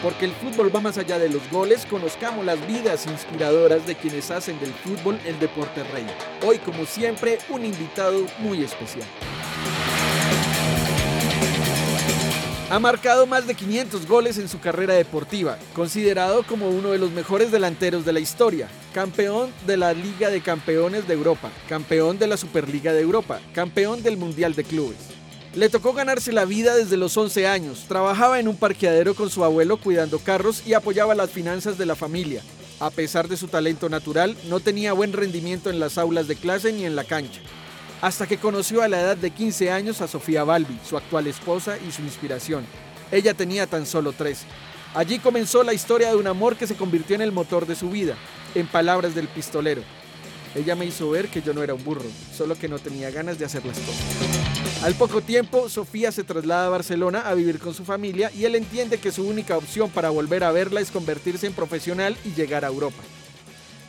Porque 0.00 0.26
el 0.26 0.30
fútbol 0.30 0.72
va 0.72 0.80
más 0.80 0.96
allá 0.96 1.18
de 1.18 1.28
los 1.28 1.50
goles, 1.50 1.84
conozcamos 1.84 2.46
las 2.46 2.64
vidas 2.68 3.04
inspiradoras 3.06 3.84
de 3.84 3.96
quienes 3.96 4.30
hacen 4.30 4.60
del 4.60 4.72
fútbol 4.72 5.18
el 5.24 5.40
deporte 5.40 5.82
rey. 5.82 6.06
Hoy, 6.46 6.58
como 6.58 6.86
siempre, 6.86 7.40
un 7.48 7.64
invitado 7.64 8.24
muy 8.38 8.62
especial. 8.62 9.08
Ha 12.70 12.78
marcado 12.78 13.26
más 13.26 13.48
de 13.48 13.56
500 13.56 14.06
goles 14.06 14.38
en 14.38 14.48
su 14.48 14.60
carrera 14.60 14.94
deportiva, 14.94 15.58
considerado 15.74 16.44
como 16.44 16.68
uno 16.68 16.90
de 16.90 16.98
los 16.98 17.10
mejores 17.10 17.50
delanteros 17.50 18.04
de 18.04 18.12
la 18.12 18.20
historia, 18.20 18.68
campeón 18.94 19.50
de 19.66 19.78
la 19.78 19.94
Liga 19.94 20.30
de 20.30 20.42
Campeones 20.42 21.08
de 21.08 21.14
Europa, 21.14 21.50
campeón 21.68 22.20
de 22.20 22.28
la 22.28 22.36
Superliga 22.36 22.92
de 22.92 23.00
Europa, 23.00 23.40
campeón 23.52 24.00
del 24.04 24.16
Mundial 24.16 24.54
de 24.54 24.62
Clubes. 24.62 25.17
Le 25.54 25.68
tocó 25.68 25.92
ganarse 25.92 26.32
la 26.32 26.44
vida 26.44 26.76
desde 26.76 26.96
los 26.96 27.16
11 27.16 27.46
años, 27.46 27.86
trabajaba 27.88 28.38
en 28.38 28.48
un 28.48 28.56
parqueadero 28.56 29.14
con 29.14 29.30
su 29.30 29.44
abuelo 29.44 29.78
cuidando 29.78 30.18
carros 30.18 30.62
y 30.66 30.74
apoyaba 30.74 31.14
las 31.14 31.30
finanzas 31.30 31.78
de 31.78 31.86
la 31.86 31.96
familia. 31.96 32.42
A 32.80 32.90
pesar 32.90 33.28
de 33.28 33.36
su 33.36 33.48
talento 33.48 33.88
natural, 33.88 34.36
no 34.48 34.60
tenía 34.60 34.92
buen 34.92 35.12
rendimiento 35.12 35.70
en 35.70 35.80
las 35.80 35.98
aulas 35.98 36.28
de 36.28 36.36
clase 36.36 36.72
ni 36.72 36.84
en 36.84 36.94
la 36.94 37.04
cancha 37.04 37.40
hasta 38.00 38.26
que 38.26 38.38
conoció 38.38 38.82
a 38.82 38.88
la 38.88 39.00
edad 39.00 39.16
de 39.16 39.30
15 39.30 39.70
años 39.70 40.00
a 40.00 40.08
Sofía 40.08 40.44
Balbi, 40.44 40.78
su 40.88 40.96
actual 40.96 41.26
esposa 41.26 41.78
y 41.86 41.90
su 41.90 42.02
inspiración. 42.02 42.64
Ella 43.10 43.34
tenía 43.34 43.66
tan 43.66 43.86
solo 43.86 44.12
13. 44.12 44.46
Allí 44.94 45.18
comenzó 45.18 45.62
la 45.62 45.74
historia 45.74 46.10
de 46.10 46.16
un 46.16 46.26
amor 46.26 46.56
que 46.56 46.66
se 46.66 46.76
convirtió 46.76 47.16
en 47.16 47.22
el 47.22 47.32
motor 47.32 47.66
de 47.66 47.74
su 47.74 47.90
vida, 47.90 48.16
en 48.54 48.66
palabras 48.66 49.14
del 49.14 49.28
pistolero. 49.28 49.82
Ella 50.54 50.74
me 50.74 50.86
hizo 50.86 51.10
ver 51.10 51.28
que 51.28 51.42
yo 51.42 51.52
no 51.52 51.62
era 51.62 51.74
un 51.74 51.84
burro, 51.84 52.04
solo 52.36 52.56
que 52.56 52.68
no 52.68 52.78
tenía 52.78 53.10
ganas 53.10 53.38
de 53.38 53.44
hacer 53.44 53.64
las 53.64 53.78
cosas. 53.78 54.82
Al 54.82 54.94
poco 54.94 55.20
tiempo, 55.20 55.68
Sofía 55.68 56.12
se 56.12 56.24
traslada 56.24 56.66
a 56.66 56.70
Barcelona 56.70 57.20
a 57.20 57.34
vivir 57.34 57.58
con 57.58 57.74
su 57.74 57.84
familia 57.84 58.30
y 58.36 58.44
él 58.44 58.54
entiende 58.54 58.98
que 58.98 59.12
su 59.12 59.26
única 59.26 59.56
opción 59.56 59.90
para 59.90 60.10
volver 60.10 60.44
a 60.44 60.52
verla 60.52 60.80
es 60.80 60.90
convertirse 60.90 61.46
en 61.46 61.52
profesional 61.52 62.16
y 62.24 62.32
llegar 62.32 62.64
a 62.64 62.68
Europa. 62.68 63.02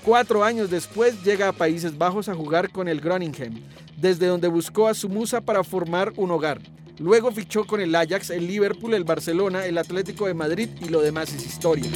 Cuatro 0.04 0.44
años 0.44 0.70
después 0.70 1.24
llega 1.24 1.50
a 1.50 1.54
Países 1.54 1.98
Bajos 1.98 2.30
a 2.30 2.36
jugar 2.36 2.72
con 2.72 2.88
el 2.88 3.02
Groningen, 3.02 3.64
desde 3.98 4.28
donde 4.28 4.48
buscó 4.48 4.88
a 4.88 4.94
su 4.94 5.10
musa 5.10 5.42
para 5.42 5.64
formar 5.64 6.14
un 6.16 6.32
hogar. 6.32 6.62
Luego 7.00 7.32
fichó 7.32 7.66
con 7.66 7.80
el 7.80 7.96
Ajax, 7.96 8.30
el 8.30 8.48
Liverpool, 8.48 8.94
el 8.94 9.04
Barcelona, 9.04 9.66
el 9.66 9.78
Atlético 9.78 10.28
de 10.28 10.34
Madrid 10.34 10.70
y 10.82 10.90
lo 10.90 11.02
demás 11.02 11.32
es 11.34 11.46
historia. 11.46 11.90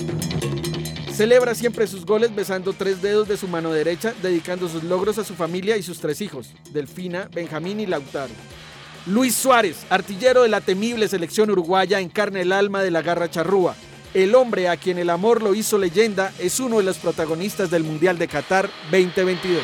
Celebra 1.13 1.53
siempre 1.53 1.85
sus 1.85 2.07
goles 2.07 2.33
besando 2.33 2.73
tres 2.73 2.99
dedos 3.03 3.27
de 3.27 3.37
su 3.37 3.47
mano 3.47 3.71
derecha, 3.71 4.15
dedicando 4.23 4.67
sus 4.67 4.83
logros 4.83 5.19
a 5.19 5.23
su 5.23 5.35
familia 5.35 5.77
y 5.77 5.83
sus 5.83 5.99
tres 5.99 6.21
hijos, 6.21 6.49
Delfina, 6.71 7.29
Benjamín 7.31 7.79
y 7.79 7.85
Lautaro. 7.85 8.33
Luis 9.05 9.35
Suárez, 9.35 9.85
artillero 9.91 10.41
de 10.41 10.49
la 10.49 10.61
temible 10.61 11.07
selección 11.07 11.51
uruguaya, 11.51 11.99
encarna 11.99 12.41
el 12.41 12.51
alma 12.51 12.81
de 12.81 12.89
la 12.89 13.03
garra 13.03 13.29
charrúa. 13.29 13.75
El 14.15 14.33
hombre 14.33 14.69
a 14.69 14.77
quien 14.77 14.97
el 14.97 15.11
amor 15.11 15.43
lo 15.43 15.53
hizo 15.53 15.77
leyenda 15.77 16.33
es 16.39 16.59
uno 16.59 16.77
de 16.77 16.83
los 16.83 16.97
protagonistas 16.97 17.69
del 17.69 17.83
Mundial 17.83 18.17
de 18.17 18.27
Qatar 18.27 18.69
2022. 18.91 19.61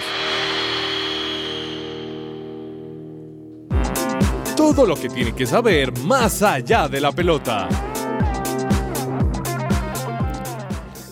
Todo 4.55 4.85
lo 4.85 4.95
que 4.95 5.09
tiene 5.09 5.33
que 5.33 5.47
saber 5.47 5.97
más 5.99 6.43
allá 6.43 6.87
de 6.87 7.01
la 7.01 7.11
pelota. 7.11 7.88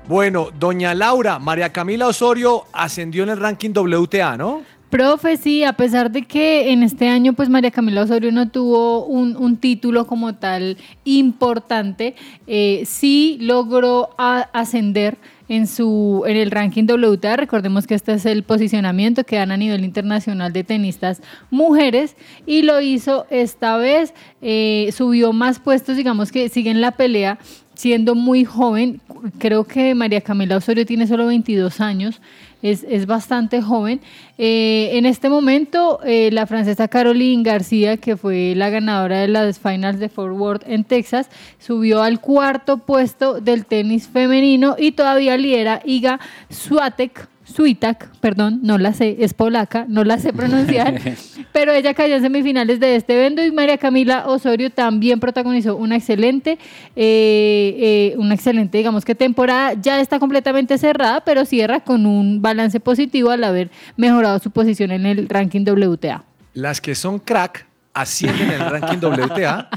Bueno, 0.09 0.49
doña 0.59 0.93
Laura, 0.93 1.39
María 1.39 1.73
Camila 1.73 2.09
Osorio 2.09 2.65
ascendió 2.73 3.23
en 3.23 3.29
el 3.29 3.39
ranking 3.39 3.71
WTA, 3.71 4.37
¿no? 4.37 4.65
Profe, 4.91 5.37
sí, 5.37 5.63
a 5.63 5.75
pesar 5.75 6.11
de 6.11 6.23
que 6.23 6.73
en 6.73 6.83
este 6.83 7.09
año 7.09 7.33
pues 7.33 7.49
María 7.49 7.71
Camila 7.71 8.03
Osorio 8.03 8.33
no 8.33 8.49
tuvo 8.49 9.07
un, 9.07 9.37
un 9.37 9.57
título 9.57 10.05
como 10.09 10.35
tal 10.35 10.77
importante, 11.05 12.17
eh, 12.49 12.83
sí 12.87 13.39
logró 13.41 14.11
ascender 14.19 15.17
en 15.49 15.69
su 15.69 16.25
en 16.27 16.37
el 16.37 16.51
ranking 16.51 16.87
WTA. 16.89 17.37
Recordemos 17.37 17.87
que 17.87 17.95
este 17.95 18.15
es 18.15 18.27
el 18.27 18.43
posicionamiento 18.43 19.23
que 19.23 19.37
dan 19.37 19.53
a 19.53 19.57
nivel 19.57 19.85
internacional 19.85 20.53
de 20.53 20.65
tenistas 20.65 21.23
mujeres 21.51 22.17
y 22.45 22.63
lo 22.63 22.81
hizo 22.81 23.27
esta 23.31 23.77
vez, 23.77 24.13
eh, 24.43 24.91
subió 24.93 25.33
más 25.33 25.61
puestos, 25.61 25.97
digamos 25.97 26.33
que 26.33 26.49
sigue 26.49 26.71
en 26.71 26.81
la 26.81 26.91
pelea 26.91 27.39
siendo 27.81 28.15
muy 28.15 28.45
joven. 28.45 29.01
Creo 29.39 29.65
que 29.65 29.95
María 29.95 30.21
Camila 30.21 30.59
Osorio 30.59 30.85
tiene 30.85 31.07
solo 31.07 31.27
22 31.27 31.81
años. 31.81 32.21
Es, 32.61 32.85
es 32.87 33.07
bastante 33.07 33.63
joven. 33.63 34.03
Eh, 34.37 34.91
en 34.93 35.07
este 35.07 35.31
momento, 35.31 35.99
eh, 36.05 36.29
la 36.31 36.47
francesa 36.47 36.89
Caroline 36.89 37.43
García, 37.43 37.97
que 37.97 38.19
fue 38.19 38.53
la 38.55 38.69
ganadora 38.69 39.21
de 39.21 39.29
las 39.29 39.59
finals 39.59 39.99
de 39.99 40.11
Fort 40.11 40.37
Worth 40.37 40.69
en 40.69 40.85
Texas, 40.85 41.31
subió 41.59 42.03
al 42.03 42.21
cuarto 42.21 42.77
puesto 42.77 43.41
del 43.41 43.65
tenis 43.65 44.09
femenino 44.09 44.77
y 44.79 44.93
todavía 44.93 45.39
lidera 45.39 45.81
Iga 45.83 46.21
Swiatek, 46.51 47.29
Swiatek, 47.55 48.09
perdón, 48.21 48.61
no 48.63 48.79
la 48.79 48.93
sé, 48.93 49.17
es 49.21 49.35
polaca, 49.35 49.85
no 49.89 50.05
la 50.05 50.19
sé 50.19 50.33
pronunciar, 50.33 51.01
pero 51.53 51.73
ella 51.73 51.95
cayó 51.95 52.17
en 52.17 52.23
semifinales 52.23 52.81
de 52.81 52.97
este 52.97 53.15
evento 53.15 53.43
y 53.43 53.51
María 53.53 53.79
Camila 53.79 54.27
Osorio 54.27 54.71
también 54.71 55.21
protagonizó 55.21 55.77
una 55.77 55.97
excelente, 55.97 56.59
eh, 56.97 57.77
eh, 57.79 58.15
una 58.19 58.35
excelente, 58.35 58.79
digamos 58.79 59.05
que 59.05 59.15
temporada 59.15 59.75
ya 59.75 60.01
está 60.01 60.19
completamente 60.19 60.79
cerrada, 60.79 61.23
pero 61.23 61.45
cierra 61.45 61.81
con 61.81 62.07
un 62.07 62.41
balance 62.41 62.81
positivo 62.81 63.31
al 63.31 63.45
haber 63.45 63.71
mejorado 63.97 64.39
su 64.39 64.51
posición 64.51 64.91
en 64.93 65.07
el 65.07 65.29
ranking 65.29 65.65
WTA. 65.65 66.25
Las 66.55 66.81
que 66.81 66.95
son 66.95 67.19
crack 67.19 67.67
ascienden 67.93 68.53
en 68.53 68.61
el 68.61 68.71
ranking 68.71 68.99
WTA 68.99 69.69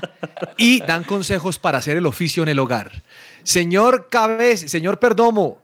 y 0.57 0.81
dan 0.81 1.03
consejos 1.03 1.59
para 1.59 1.79
hacer 1.79 1.97
el 1.97 2.05
oficio 2.05 2.43
en 2.43 2.49
el 2.49 2.59
hogar. 2.59 3.03
Señor 3.43 4.07
Cabez, 4.09 4.61
señor 4.71 4.99
Perdomo, 4.99 5.62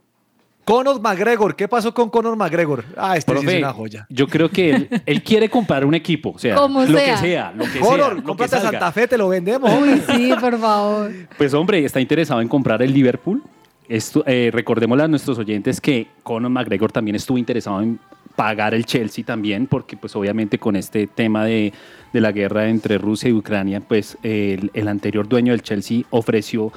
Conor 0.66 1.02
McGregor, 1.02 1.56
¿qué 1.56 1.68
pasó 1.68 1.94
con 1.94 2.10
Conor 2.10 2.36
McGregor? 2.36 2.86
Ah, 2.96 3.18
este 3.18 3.36
sí 3.38 3.48
es 3.48 3.58
una 3.58 3.74
joya. 3.74 4.06
Yo 4.10 4.28
creo 4.28 4.50
que 4.50 4.70
él, 4.70 4.90
él 5.06 5.24
quiere 5.24 5.50
comprar 5.50 5.84
un 5.84 5.96
equipo, 5.96 6.32
o 6.36 6.40
sea, 6.40 6.56
Como 6.56 6.84
lo 6.84 6.98
sea. 6.98 7.16
que 7.16 7.18
sea, 7.22 7.52
lo 7.56 7.66
que 7.66 7.80
Conor, 7.80 8.14
sea, 8.16 8.24
cómprate 8.24 8.56
a. 8.56 8.62
Santa 8.62 8.92
Fe, 8.92 9.08
te 9.08 9.18
lo 9.18 9.30
vendemos. 9.30 9.72
Uy, 9.82 10.02
sí, 10.12 10.32
por 10.40 10.60
favor. 10.60 11.12
Pues 11.38 11.54
hombre, 11.56 11.84
está 11.84 12.00
interesado 12.00 12.40
en 12.42 12.48
comprar 12.48 12.82
el 12.84 12.94
Liverpool. 12.94 13.42
Esto, 13.88 14.24
eh, 14.28 14.52
recordémosle 14.54 15.04
a 15.06 15.08
nuestros 15.08 15.40
oyentes 15.40 15.82
que 15.82 16.08
Conor 16.22 16.52
McGregor 16.52 16.92
también 16.92 17.16
estuvo 17.16 17.40
interesado 17.40 17.82
en 17.82 18.00
pagar 18.36 18.76
el 18.76 18.86
Chelsea 18.86 19.26
también, 19.26 19.66
porque 19.66 19.98
pues 19.98 20.16
obviamente 20.16 20.60
con 20.60 20.76
este 20.76 21.08
tema 21.08 21.44
de, 21.46 21.74
de 22.14 22.22
la 22.22 22.32
guerra 22.32 22.70
entre 22.70 23.00
Rusia 23.00 23.30
y 23.30 23.34
Ucrania, 23.34 23.82
pues 23.82 24.18
el, 24.22 24.70
el 24.76 24.88
anterior 24.88 25.28
dueño 25.28 25.52
del 25.52 25.64
Chelsea 25.64 26.04
ofreció 26.12 26.72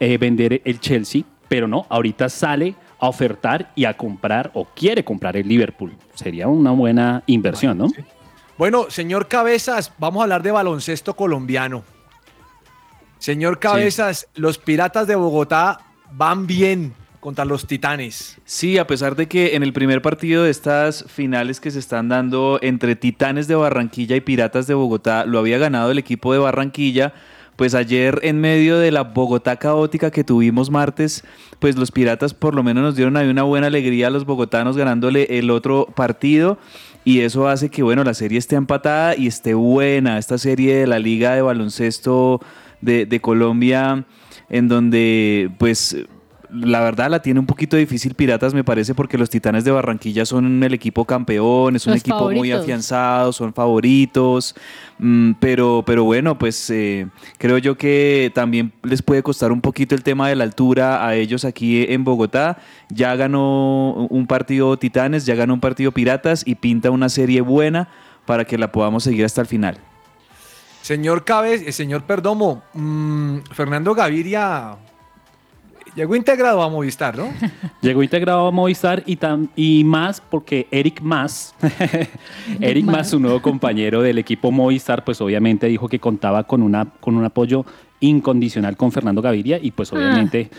eh, 0.00 0.16
vender 0.16 0.62
el 0.64 0.80
Chelsea, 0.80 1.22
pero 1.48 1.68
no, 1.68 1.84
ahorita 1.90 2.28
sale 2.30 2.74
a 2.98 3.08
ofertar 3.08 3.72
y 3.74 3.84
a 3.84 3.96
comprar 3.96 4.50
o 4.54 4.64
quiere 4.64 5.04
comprar 5.04 5.36
el 5.36 5.48
Liverpool. 5.48 5.96
Sería 6.14 6.48
una 6.48 6.70
buena 6.70 7.22
inversión, 7.26 7.78
¿no? 7.78 7.88
Bueno, 8.58 8.86
señor 8.88 9.28
Cabezas, 9.28 9.92
vamos 9.98 10.20
a 10.20 10.22
hablar 10.24 10.42
de 10.42 10.50
baloncesto 10.50 11.14
colombiano. 11.14 11.84
Señor 13.18 13.58
Cabezas, 13.58 14.28
los 14.34 14.58
Piratas 14.58 15.06
de 15.06 15.14
Bogotá 15.14 15.80
van 16.12 16.46
bien 16.46 16.94
contra 17.20 17.44
los 17.44 17.66
Titanes. 17.66 18.38
Sí, 18.44 18.78
a 18.78 18.86
pesar 18.86 19.16
de 19.16 19.26
que 19.26 19.56
en 19.56 19.62
el 19.62 19.72
primer 19.72 20.00
partido 20.00 20.44
de 20.44 20.50
estas 20.50 21.04
finales 21.08 21.60
que 21.60 21.70
se 21.70 21.80
están 21.80 22.08
dando 22.08 22.58
entre 22.62 22.94
Titanes 22.94 23.48
de 23.48 23.56
Barranquilla 23.56 24.16
y 24.16 24.20
Piratas 24.20 24.66
de 24.66 24.74
Bogotá, 24.74 25.26
lo 25.26 25.38
había 25.38 25.58
ganado 25.58 25.90
el 25.90 25.98
equipo 25.98 26.32
de 26.32 26.38
Barranquilla, 26.38 27.14
pues 27.56 27.74
ayer 27.74 28.20
en 28.22 28.40
medio 28.40 28.78
de 28.78 28.90
la 28.90 29.02
Bogotá 29.02 29.56
caótica 29.56 30.10
que 30.10 30.24
tuvimos 30.24 30.70
martes, 30.70 31.24
pues 31.58 31.76
los 31.76 31.90
Piratas 31.90 32.34
por 32.34 32.54
lo 32.54 32.62
menos 32.62 32.82
nos 32.82 32.96
dieron 32.96 33.16
ahí 33.16 33.28
una 33.28 33.42
buena 33.42 33.66
alegría 33.66 34.08
a 34.08 34.10
los 34.10 34.26
bogotanos 34.26 34.76
ganándole 34.76 35.38
el 35.38 35.50
otro 35.50 35.86
partido. 35.96 36.58
Y 37.04 37.20
eso 37.20 37.48
hace 37.48 37.70
que, 37.70 37.84
bueno, 37.84 38.02
la 38.02 38.14
serie 38.14 38.38
esté 38.38 38.56
empatada 38.56 39.16
y 39.16 39.28
esté 39.28 39.54
buena. 39.54 40.18
Esta 40.18 40.38
serie 40.38 40.74
de 40.74 40.86
la 40.88 40.98
Liga 40.98 41.34
de 41.34 41.42
Baloncesto 41.42 42.40
de, 42.80 43.06
de 43.06 43.20
Colombia, 43.20 44.04
en 44.48 44.66
donde, 44.66 45.50
pues, 45.58 45.96
la 46.50 46.80
verdad 46.80 47.10
la 47.10 47.20
tiene 47.20 47.40
un 47.40 47.46
poquito 47.46 47.76
difícil 47.76 48.14
Piratas, 48.14 48.54
me 48.54 48.64
parece, 48.64 48.94
porque 48.94 49.18
los 49.18 49.30
Titanes 49.30 49.64
de 49.64 49.70
Barranquilla 49.70 50.24
son 50.24 50.62
el 50.62 50.74
equipo 50.74 51.04
campeón, 51.04 51.76
es 51.76 51.86
un 51.86 51.92
Los 51.92 52.00
equipo 52.00 52.30
muy 52.30 52.52
afianzado, 52.52 53.32
son 53.32 53.52
favoritos, 53.52 54.54
mm, 54.98 55.32
pero, 55.40 55.82
pero 55.86 56.04
bueno, 56.04 56.38
pues 56.38 56.70
eh, 56.70 57.06
creo 57.38 57.58
yo 57.58 57.76
que 57.76 58.30
también 58.34 58.72
les 58.82 59.02
puede 59.02 59.22
costar 59.22 59.52
un 59.52 59.60
poquito 59.60 59.94
el 59.94 60.02
tema 60.02 60.28
de 60.28 60.36
la 60.36 60.44
altura 60.44 61.06
a 61.06 61.14
ellos 61.14 61.44
aquí 61.44 61.84
en 61.88 62.04
Bogotá. 62.04 62.58
Ya 62.88 63.14
ganó 63.16 64.06
un 64.10 64.26
partido 64.26 64.76
Titanes, 64.76 65.26
ya 65.26 65.34
ganó 65.34 65.54
un 65.54 65.60
partido 65.60 65.92
Piratas 65.92 66.42
y 66.46 66.54
pinta 66.54 66.90
una 66.90 67.08
serie 67.08 67.40
buena 67.40 67.88
para 68.26 68.44
que 68.44 68.58
la 68.58 68.72
podamos 68.72 69.04
seguir 69.04 69.24
hasta 69.24 69.40
el 69.40 69.46
final. 69.46 69.78
Señor 70.82 71.24
Cabez, 71.24 71.62
eh, 71.66 71.72
señor 71.72 72.04
Perdomo, 72.04 72.62
mm, 72.72 73.38
Fernando 73.52 73.92
Gaviria 73.94 74.76
llegó 75.96 76.14
integrado 76.14 76.62
a 76.62 76.68
Movistar, 76.68 77.16
¿no? 77.16 77.28
Llegó 77.80 78.02
integrado 78.02 78.46
a 78.46 78.50
Movistar 78.50 79.02
y, 79.06 79.16
tam- 79.16 79.48
y 79.56 79.82
más 79.84 80.20
porque 80.20 80.66
Eric 80.70 81.00
Más, 81.00 81.54
Eric 82.60 82.84
Más, 82.84 83.10
su 83.10 83.18
nuevo 83.20 83.40
compañero 83.42 84.02
del 84.02 84.18
equipo 84.18 84.50
Movistar, 84.52 85.04
pues 85.04 85.20
obviamente 85.20 85.66
dijo 85.66 85.88
que 85.88 85.98
contaba 85.98 86.44
con, 86.44 86.62
una, 86.62 86.84
con 87.00 87.16
un 87.16 87.24
apoyo 87.24 87.64
incondicional 88.00 88.76
con 88.76 88.92
Fernando 88.92 89.22
Gaviria 89.22 89.58
y 89.60 89.70
pues 89.70 89.92
Ah. 89.92 89.96
obviamente 89.96 90.50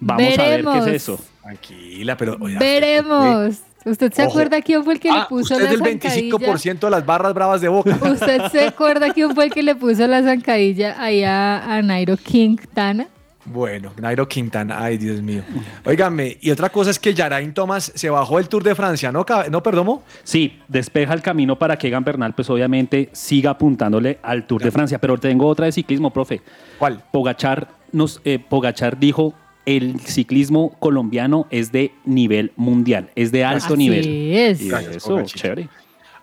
vamos 0.00 0.38
a 0.38 0.42
ver 0.42 0.64
qué 0.64 0.78
es 0.78 0.86
eso. 0.86 1.20
Tranquila, 1.42 2.16
pero... 2.16 2.36
oiga, 2.40 2.58
Veremos. 2.58 3.58
¿Usted 3.84 4.12
se 4.12 4.22
Ojo. 4.22 4.32
acuerda 4.32 4.60
quién 4.60 4.84
fue 4.84 4.92
el 4.94 5.00
que 5.00 5.10
le 5.10 5.18
Ah, 5.20 5.26
puso 5.26 5.54
usted 5.54 5.64
la 5.64 5.70
del 5.70 5.78
zancadilla? 6.00 6.36
25% 6.36 6.80
de 6.80 6.90
las 6.90 7.06
barras 7.06 7.32
bravas 7.32 7.62
de 7.62 7.68
Boca. 7.68 7.98
¿Usted 8.12 8.48
se 8.52 8.66
acuerda 8.66 9.10
quién 9.14 9.34
fue 9.34 9.44
el 9.46 9.50
que 9.52 9.62
le 9.62 9.74
puso 9.74 10.06
la 10.06 10.22
zancadilla 10.22 11.02
ahí 11.02 11.22
a, 11.24 11.76
a 11.76 11.80
Nairo 11.80 12.18
Quintana? 12.18 13.06
Bueno, 13.46 13.92
Nairo 13.98 14.28
Quintana, 14.28 14.82
ay 14.82 14.98
Dios 14.98 15.22
mío. 15.22 15.42
Óigame, 15.84 16.36
y 16.40 16.50
otra 16.50 16.68
cosa 16.68 16.90
es 16.90 16.98
que 16.98 17.14
Yarain 17.14 17.54
Thomas 17.54 17.90
se 17.94 18.10
bajó 18.10 18.36
del 18.36 18.48
Tour 18.48 18.62
de 18.62 18.74
Francia, 18.74 19.10
¿no, 19.10 19.24
no 19.50 19.62
Perdomo? 19.62 20.02
Sí, 20.24 20.60
despeja 20.68 21.14
el 21.14 21.22
camino 21.22 21.58
para 21.58 21.76
que 21.78 21.88
Egan 21.88 22.04
Bernal, 22.04 22.34
pues 22.34 22.50
obviamente 22.50 23.08
siga 23.12 23.52
apuntándole 23.52 24.18
al 24.22 24.46
Tour 24.46 24.62
de 24.62 24.70
Francia. 24.70 24.98
Pero 24.98 25.16
tengo 25.18 25.46
otra 25.46 25.66
de 25.66 25.72
ciclismo, 25.72 26.12
profe. 26.12 26.42
¿Cuál? 26.78 27.02
Pogachar, 27.10 27.68
nos, 27.92 28.20
eh, 28.24 28.38
Pogachar 28.38 28.98
dijo, 28.98 29.34
el 29.64 30.00
ciclismo 30.00 30.76
colombiano 30.78 31.46
es 31.50 31.72
de 31.72 31.92
nivel 32.04 32.52
mundial, 32.56 33.10
es 33.14 33.32
de 33.32 33.44
alto 33.44 33.74
Así 33.74 33.76
nivel. 33.76 34.32
es. 34.34 34.60
Y 34.60 34.68
Gracias, 34.68 34.96
eso, 34.96 35.08
Pogachar. 35.10 35.40
chévere. 35.40 35.68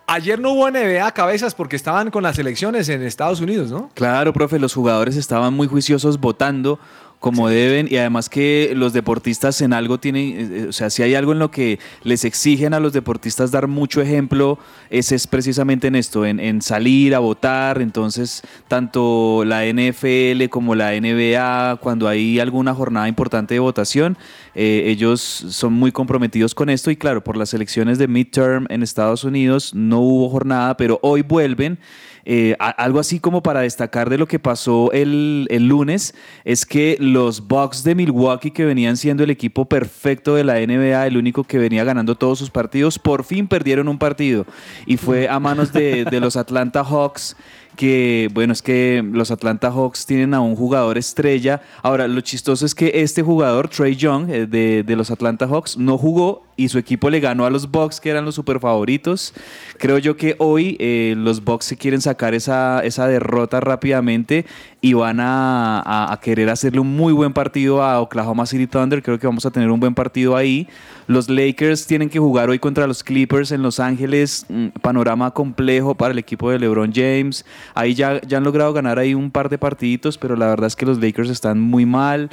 Ayer 0.10 0.40
no 0.40 0.54
hubo 0.54 0.70
NBA 0.72 1.12
cabezas 1.12 1.54
porque 1.54 1.76
estaban 1.76 2.12
con 2.12 2.24
las 2.24 2.40
elecciones 2.40 2.88
en 2.88 3.02
Estados 3.04 3.42
Unidos, 3.42 3.72
¿no? 3.72 3.90
Claro, 3.94 4.32
profe, 4.32 4.58
los 4.58 4.74
jugadores 4.74 5.18
estaban 5.18 5.54
muy 5.54 5.68
juiciosos 5.68 6.18
votando 6.18 6.80
como 7.20 7.50
deben 7.50 7.88
y 7.90 7.98
además 7.98 8.30
que 8.30 8.74
los 8.76 8.94
deportistas 8.94 9.62
en 9.62 9.74
algo 9.74 10.00
tienen, 10.00 10.24
eh, 10.24 10.50
eh, 10.52 10.66
o 10.70 10.72
sea, 10.72 10.90
si 10.90 11.02
hay 11.04 11.16
algo 11.16 11.32
en 11.32 11.40
lo 11.40 11.50
que 11.50 11.80
les 12.04 12.26
exigen 12.26 12.74
a 12.74 12.80
los 12.80 12.94
deportistas 12.94 13.52
dar 13.52 13.68
mucho 13.68 14.02
ejemplo, 14.02 14.60
ese 14.90 15.16
es 15.16 15.26
precisamente 15.26 15.88
en 15.88 15.96
esto, 15.96 16.26
en, 16.26 16.40
en 16.40 16.62
salir 16.62 17.16
a 17.16 17.20
votar, 17.20 17.82
entonces 17.82 18.44
tanto 18.68 19.44
la 19.46 19.66
NFL 19.66 20.46
como 20.50 20.76
la 20.76 20.92
NBA, 20.92 21.78
cuando 21.78 22.08
hay 22.08 22.40
alguna 22.40 22.74
jornada 22.74 23.08
importante 23.08 23.56
de 23.56 23.60
votación, 23.60 24.18
eh, 24.54 24.84
ellos 24.88 25.22
son 25.22 25.74
muy 25.74 25.92
comprometidos 25.92 26.56
con 26.56 26.70
esto 26.70 26.92
y 26.92 26.96
claro, 26.96 27.24
por 27.24 27.38
las 27.38 27.54
elecciones 27.54 27.98
de 27.98 28.08
midterm 28.08 28.66
en 28.70 28.84
Estados 28.84 29.24
Unidos 29.24 29.74
no 29.74 30.00
hubo 30.00 30.30
jornada, 30.30 30.78
pero 30.78 31.00
hoy 31.02 31.22
vuelven. 31.22 31.80
Eh, 32.30 32.58
algo 32.60 33.00
así 33.00 33.22
como 33.22 33.42
para 33.42 33.62
destacar 33.62 34.10
de 34.10 34.18
lo 34.18 34.28
que 34.28 34.38
pasó 34.38 34.92
el, 34.92 35.48
el 35.50 35.70
lunes 35.70 36.14
es 36.44 36.66
que 36.66 36.98
los 37.00 37.48
Bucks 37.48 37.86
de 37.86 37.96
Milwaukee, 37.96 38.52
que 38.52 38.66
venían 38.66 38.98
siendo 38.98 39.24
el 39.24 39.30
equipo 39.30 39.64
perfecto 39.64 40.36
de 40.36 40.44
la 40.44 40.56
NBA, 40.56 41.08
el 41.08 41.16
único 41.16 41.46
que 41.46 41.58
venía 41.58 41.86
ganando 41.86 42.16
todos 42.16 42.38
sus 42.40 42.50
partidos, 42.50 43.00
por 43.00 43.24
fin 43.24 43.48
perdieron 43.48 43.88
un 43.88 43.98
partido. 43.98 44.46
Y 44.86 44.98
fue 44.98 45.30
a 45.30 45.40
manos 45.40 45.72
de 45.72 46.20
los 46.20 46.36
Atlanta 46.36 46.84
Hawks 46.84 47.38
que 47.78 48.30
bueno, 48.34 48.52
es 48.52 48.62
que 48.62 49.02
los 49.10 49.32
Atlanta 49.32 49.72
Hawks 49.72 50.06
tienen 50.06 50.34
a 50.34 50.42
un 50.42 50.58
jugador 50.58 50.98
estrella. 50.98 51.62
Ahora, 51.82 52.10
lo 52.10 52.20
chistoso 52.20 52.66
es 52.66 52.76
que 52.76 52.92
este 52.96 53.22
jugador, 53.24 53.70
Trey 53.70 53.96
Young, 53.96 54.30
eh, 54.30 54.46
de, 54.46 54.84
de 54.84 54.96
los 54.98 55.10
Atlanta 55.12 55.48
Hawks, 55.48 55.78
no 55.78 55.98
jugó 55.98 56.44
y 56.58 56.68
su 56.70 56.80
equipo 56.80 57.10
le 57.10 57.20
ganó 57.20 57.46
a 57.46 57.50
los 57.50 57.70
Bucks, 57.72 58.02
que 58.02 58.10
eran 58.10 58.26
los 58.26 58.36
super 58.36 58.60
favoritos. 58.60 59.34
Creo 59.78 60.00
yo 60.00 60.18
que 60.18 60.36
hoy 60.40 60.76
eh, 60.80 61.14
los 61.16 61.44
Bucks 61.44 61.66
se 61.66 61.78
quieren 61.78 62.02
sacar 62.02 62.34
esa, 62.34 62.82
esa 62.84 63.08
derrota 63.08 63.60
rápidamente 63.60 64.46
y 64.80 64.94
van 64.94 65.20
a, 65.20 66.12
a- 66.12 66.20
querer 66.20 66.50
hacerle 66.50 66.80
un 66.80 66.96
muy 66.96 67.12
buen 67.14 67.34
partido 67.34 67.82
a 67.82 68.00
Oklahoma 68.00 68.46
City 68.46 68.68
Thunder. 68.68 69.02
Creo 69.02 69.18
que 69.20 69.26
vamos 69.28 69.46
a 69.46 69.52
tener 69.52 69.72
un 69.72 69.80
buen 69.80 69.94
partido 69.96 70.36
ahí. 70.36 70.68
Los 71.08 71.30
Lakers 71.30 71.88
tienen 71.88 72.10
que 72.10 72.20
jugar 72.20 72.50
hoy 72.50 72.60
contra 72.60 72.86
los 72.86 73.04
Clippers 73.04 73.52
en 73.52 73.62
Los 73.64 73.80
Ángeles. 73.80 74.46
Mm, 74.50 74.68
Panorama 74.82 75.32
complejo 75.32 75.96
para 75.96 76.12
el 76.12 76.20
equipo 76.20 76.52
de 76.52 76.60
LeBron 76.60 76.92
James. 76.94 77.46
Ahí 77.74 77.94
ya, 77.96 78.22
ya 78.22 78.38
han 78.38 78.44
logrado 78.44 78.72
ganar 78.74 79.00
ahí 79.00 79.14
un 79.14 79.32
par 79.32 79.50
de 79.50 79.58
partiditos, 79.58 80.18
pero 80.18 80.36
la 80.36 80.48
verdad 80.48 80.68
es 80.68 80.76
que 80.76 80.86
los 80.86 81.00
Lakers 81.00 81.30
están 81.30 81.60
muy 81.60 81.86
mal. 81.86 82.30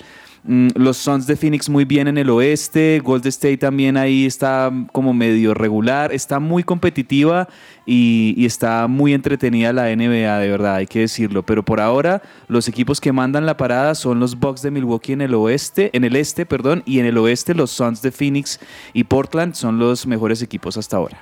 Mm, 0.47 0.69
Los 0.75 0.99
Suns 0.99 1.27
de 1.27 1.37
Phoenix 1.37 1.71
muy 1.71 1.87
bien 1.87 2.07
en 2.07 2.19
el 2.19 2.29
oeste. 2.29 3.01
Golden 3.03 3.31
State 3.31 3.57
también 3.57 3.97
ahí 3.97 4.27
está 4.27 4.71
como 4.93 5.15
medio 5.15 5.55
regular. 5.55 6.13
Está 6.13 6.39
muy 6.39 6.63
competitiva 6.63 7.49
y, 7.87 8.45
está 8.45 8.87
muy 8.87 9.15
entretenida 9.15 9.73
la 9.73 9.95
NBA, 9.95 10.39
de 10.39 10.49
verdad, 10.51 10.77
hay 10.77 10.87
que 10.87 11.01
decirlo. 11.01 11.43
Pero 11.43 11.65
por 11.65 11.81
ahora, 11.81 12.23
los 12.47 12.69
equipos 12.69 13.01
que 13.01 13.13
mandan 13.13 13.47
la 13.47 13.57
parada 13.57 13.95
son 13.95 14.21
los 14.21 14.39
Bucks 14.39 14.61
de 14.61 14.71
Milwaukee 14.71 15.15
en 15.15 15.23
el 15.23 15.35
oeste, 15.35 15.91
en 15.95 16.05
el 16.05 16.15
este, 16.15 16.45
perdón, 16.45 16.83
y 16.85 16.99
en 16.99 17.07
el 17.07 17.17
oeste 17.17 17.55
los 17.55 17.71
Suns 17.71 18.03
de 18.03 18.13
Phoenix 18.13 18.61
y 18.93 19.05
Portland 19.05 19.55
son 19.55 19.79
los 19.79 20.07
mejores 20.07 20.43
equipos 20.43 20.77
hasta 20.77 20.99
ahora. 20.99 21.19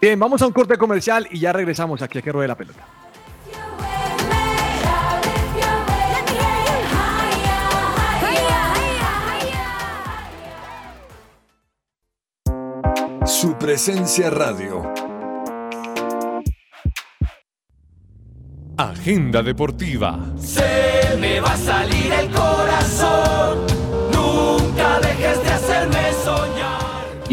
Bien, 0.00 0.18
vamos 0.18 0.42
a 0.42 0.46
un 0.46 0.52
corte 0.52 0.76
comercial 0.76 1.28
y 1.30 1.38
ya 1.38 1.52
regresamos 1.52 2.02
aquí 2.02 2.18
a 2.18 2.22
que 2.22 2.32
ruede 2.32 2.48
la 2.48 2.56
pelota. 2.56 2.84
Su 13.44 13.58
presencia 13.58 14.30
radio. 14.30 14.90
Agenda 18.78 19.42
deportiva. 19.42 20.18
Se 20.38 21.14
me 21.20 21.40
va 21.40 21.52
a 21.52 21.56
salir 21.58 22.10
el 22.10 22.30
corazón. 22.30 23.73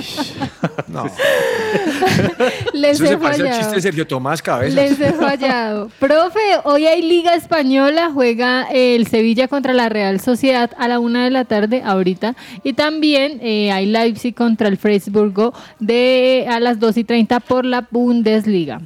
No. 0.87 1.05
Les 2.73 2.95
Eso 2.99 3.05
he 3.05 3.07
se 3.07 3.17
parece 3.17 3.41
al 3.41 3.47
fallado. 3.47 3.59
chiste 3.59 3.75
de 3.75 3.81
Sergio 3.81 4.05
Tomás 4.07 4.41
Cabezas. 4.41 4.75
Les 4.75 4.99
he 4.99 5.13
fallado. 5.13 5.89
Profe, 5.99 6.39
hoy 6.65 6.85
hay 6.85 7.01
Liga 7.01 7.33
Española, 7.33 8.11
juega 8.13 8.67
el 8.71 9.07
Sevilla 9.07 9.47
contra 9.47 9.73
la 9.73 9.89
Real 9.89 10.19
Sociedad 10.19 10.69
a 10.77 10.87
la 10.87 10.99
una 10.99 11.23
de 11.23 11.31
la 11.31 11.45
tarde, 11.45 11.81
ahorita. 11.83 12.35
Y 12.63 12.73
también 12.73 13.39
eh, 13.41 13.71
hay 13.71 13.87
Leipzig 13.87 14.35
contra 14.35 14.67
el 14.67 14.77
Freiburgo 14.77 15.53
de, 15.79 16.45
a 16.49 16.59
las 16.59 16.79
2 16.79 16.97
y 16.97 17.03
30 17.03 17.39
por 17.39 17.65
la 17.65 17.87
Bundesliga. 17.89 18.81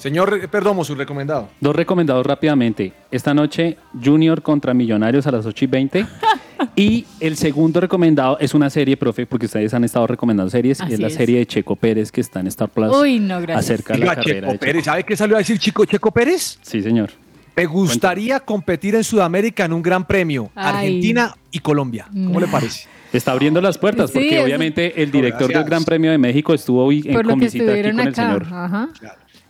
Señor 0.00 0.48
Perdomo, 0.48 0.82
su 0.82 0.94
recomendado. 0.94 1.50
Dos 1.60 1.76
recomendados 1.76 2.24
rápidamente. 2.24 2.94
Esta 3.10 3.34
noche, 3.34 3.76
Junior 4.02 4.40
contra 4.40 4.72
Millonarios 4.72 5.26
a 5.26 5.30
las 5.30 5.44
8 5.44 5.66
y 5.66 5.68
20. 5.68 6.06
y 6.74 7.04
el 7.20 7.36
segundo 7.36 7.80
recomendado 7.80 8.38
es 8.38 8.54
una 8.54 8.70
serie, 8.70 8.96
profe, 8.96 9.26
porque 9.26 9.44
ustedes 9.44 9.74
han 9.74 9.84
estado 9.84 10.06
recomendando 10.06 10.48
series, 10.48 10.80
y 10.88 10.94
es 10.94 11.00
la 11.00 11.08
es. 11.08 11.14
serie 11.14 11.40
de 11.40 11.46
Checo 11.46 11.76
Pérez 11.76 12.10
que 12.10 12.22
está 12.22 12.40
en 12.40 12.46
Star 12.46 12.70
Plus. 12.70 12.96
Uy, 12.96 13.18
no, 13.18 13.42
gracias. 13.42 13.66
Acerca 13.66 13.92
de 13.92 13.98
la 13.98 14.12
Oiga, 14.12 14.14
carrera 14.14 14.40
Checo 14.40 14.46
de 14.46 14.52
Checo. 14.52 14.64
Pérez, 14.64 14.84
¿sabe 14.86 15.04
qué 15.04 15.16
salió 15.18 15.36
a 15.36 15.38
decir 15.40 15.58
Chico 15.58 15.84
Checo 15.84 16.10
Pérez? 16.10 16.58
Sí, 16.62 16.80
señor. 16.80 17.10
Me 17.54 17.66
gustaría 17.66 18.40
competir 18.40 18.94
en 18.94 19.04
Sudamérica 19.04 19.66
en 19.66 19.74
un 19.74 19.82
gran 19.82 20.06
premio, 20.06 20.50
Ay. 20.54 20.76
Argentina 20.76 21.36
y 21.50 21.58
Colombia. 21.58 22.06
¿Cómo 22.10 22.40
le 22.40 22.46
parece? 22.46 22.88
Está 23.12 23.32
abriendo 23.32 23.60
las 23.60 23.76
puertas 23.76 24.10
porque 24.12 24.40
obviamente 24.40 25.02
el 25.02 25.10
director 25.10 25.52
del. 25.52 25.64
Gran 25.64 25.84
Premio 25.84 26.10
de 26.10 26.16
México 26.16 26.54
estuvo 26.54 26.86
hoy 26.86 27.02
en 27.04 27.22
con 27.22 27.38
visita 27.38 27.70
aquí 27.70 27.90
con 27.90 28.00
el 28.00 28.14
señor. 28.14 28.46
Ajá. 28.50 28.88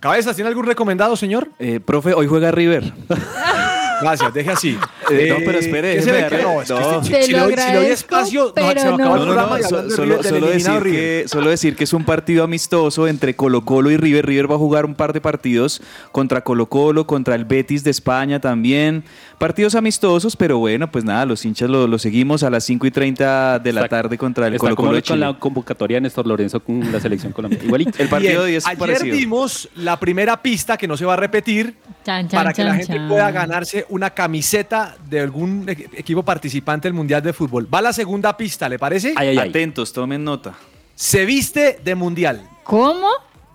Cabezas, 0.01 0.34
¿tiene 0.34 0.48
algún 0.48 0.64
recomendado, 0.64 1.14
señor? 1.14 1.51
Eh, 1.59 1.78
profe, 1.78 2.14
hoy 2.14 2.26
juega 2.26 2.51
River. 2.51 2.92
Gracias, 4.01 4.34
deje 4.34 4.51
así. 4.51 4.78
Eh, 5.11 5.26
no, 5.30 5.36
pero 5.44 5.59
espere, 5.59 5.96
¿qué 5.96 6.03
se 6.03 6.12
déjeme 6.12 6.22
ve 6.22 6.28
que 6.36 6.44
darle- 6.44 6.55
no? 6.55 6.62
Es 6.62 6.68
que 6.68 6.74
no. 6.74 7.01
este- 7.01 7.11
Te 7.11 7.22
si, 7.24 7.32
lo 7.32 7.38
le 7.38 7.44
doy, 7.44 7.55
si 7.64 7.70
le 7.72 7.76
doy 7.76 7.86
espacio, 7.86 8.44
no, 8.44 8.53
se 8.55 8.62
me 8.62 8.70
acaba 8.70 8.84
no. 8.84 8.92
el 8.92 8.98
No, 8.98 9.16
no, 9.16 9.24
programa 9.24 9.62
solo, 9.68 9.90
solo 9.90 10.20
eliminado 10.51 10.80
decir 10.80 10.92
que, 10.92 11.24
solo 11.28 11.51
decir 11.51 11.76
que 11.76 11.84
es 11.84 11.92
un 11.92 12.05
partido 12.05 12.44
amistoso 12.44 13.09
entre 13.09 13.34
Colo 13.34 13.64
Colo 13.64 13.90
y 13.90 13.96
River. 13.96 14.26
River 14.26 14.51
va 14.51 14.55
a 14.55 14.59
jugar 14.59 14.84
un 14.84 14.94
par 14.94 15.12
de 15.12 15.20
partidos 15.20 15.82
contra 16.12 16.42
Colo 16.42 16.66
Colo, 16.66 17.07
contra 17.07 17.34
el 17.34 17.44
Betis 17.44 17.84
de 17.84 17.90
España 17.90 18.40
también. 18.40 19.05
Partidos 19.38 19.74
amistosos, 19.74 20.36
pero 20.36 20.59
bueno, 20.59 20.90
pues 20.90 21.05
nada, 21.05 21.24
los 21.24 21.44
hinchas 21.44 21.68
lo, 21.70 21.86
lo 21.86 21.98
seguimos 21.98 22.42
a 22.42 22.51
las 22.51 22.62
5 22.64 22.86
y 22.86 22.90
30 22.90 23.59
de 23.59 23.72
la 23.72 23.82
Está- 23.84 23.96
tarde 24.03 24.18
contra 24.18 24.46
el 24.46 24.59
Colo 24.59 24.76
como 24.76 24.88
Colo 24.88 24.96
de 24.96 25.03
con 25.03 25.16
Chile. 25.16 25.26
la 25.26 25.38
convocatoria 25.38 25.96
de 25.96 26.03
Néstor 26.03 26.26
Lorenzo 26.26 26.61
con 26.61 26.92
la 26.92 27.01
selección 27.01 27.32
colombiana. 27.32 27.64
Igualito. 27.64 27.90
El 27.98 28.09
partido 28.09 28.30
Bien, 28.32 28.38
de 28.42 28.44
hoy 28.44 28.55
es 28.57 28.66
ayer 28.66 28.78
parecido. 28.78 29.16
dimos 29.16 29.68
la 29.76 29.98
primera 29.98 30.40
pista 30.42 30.76
que 30.76 30.86
no 30.86 30.96
se 30.96 31.05
va 31.07 31.14
a 31.14 31.16
repetir 31.16 31.74
Chan, 32.05 32.28
chan, 32.28 32.38
para 32.38 32.53
que 32.53 32.64
la 32.64 32.74
gente 32.74 32.94
chan. 32.94 33.09
pueda 33.09 33.30
ganarse 33.30 33.86
una 33.91 34.11
camiseta 34.11 34.97
de 35.09 35.20
algún 35.20 35.68
e- 35.68 35.88
equipo 35.97 36.22
participante 36.22 36.88
del 36.88 36.95
Mundial 36.95 37.22
de 37.22 37.32
Fútbol. 37.32 37.72
Va 37.72 37.82
la 37.82 37.93
segunda 37.93 38.36
pista, 38.36 38.68
¿le 38.68 38.78
parece? 38.78 39.14
Ay, 39.16 39.28
ay, 39.28 39.38
ay. 39.38 39.49
Atentos, 39.51 39.93
tomen 39.93 40.24
nota. 40.24 40.55
Se 40.95 41.24
viste 41.24 41.80
de 41.84 41.95
Mundial. 41.95 42.49
¿Cómo? 42.64 43.09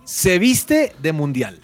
Se 0.03 0.39
viste 0.39 0.93
de 0.99 1.13
Mundial. 1.13 1.59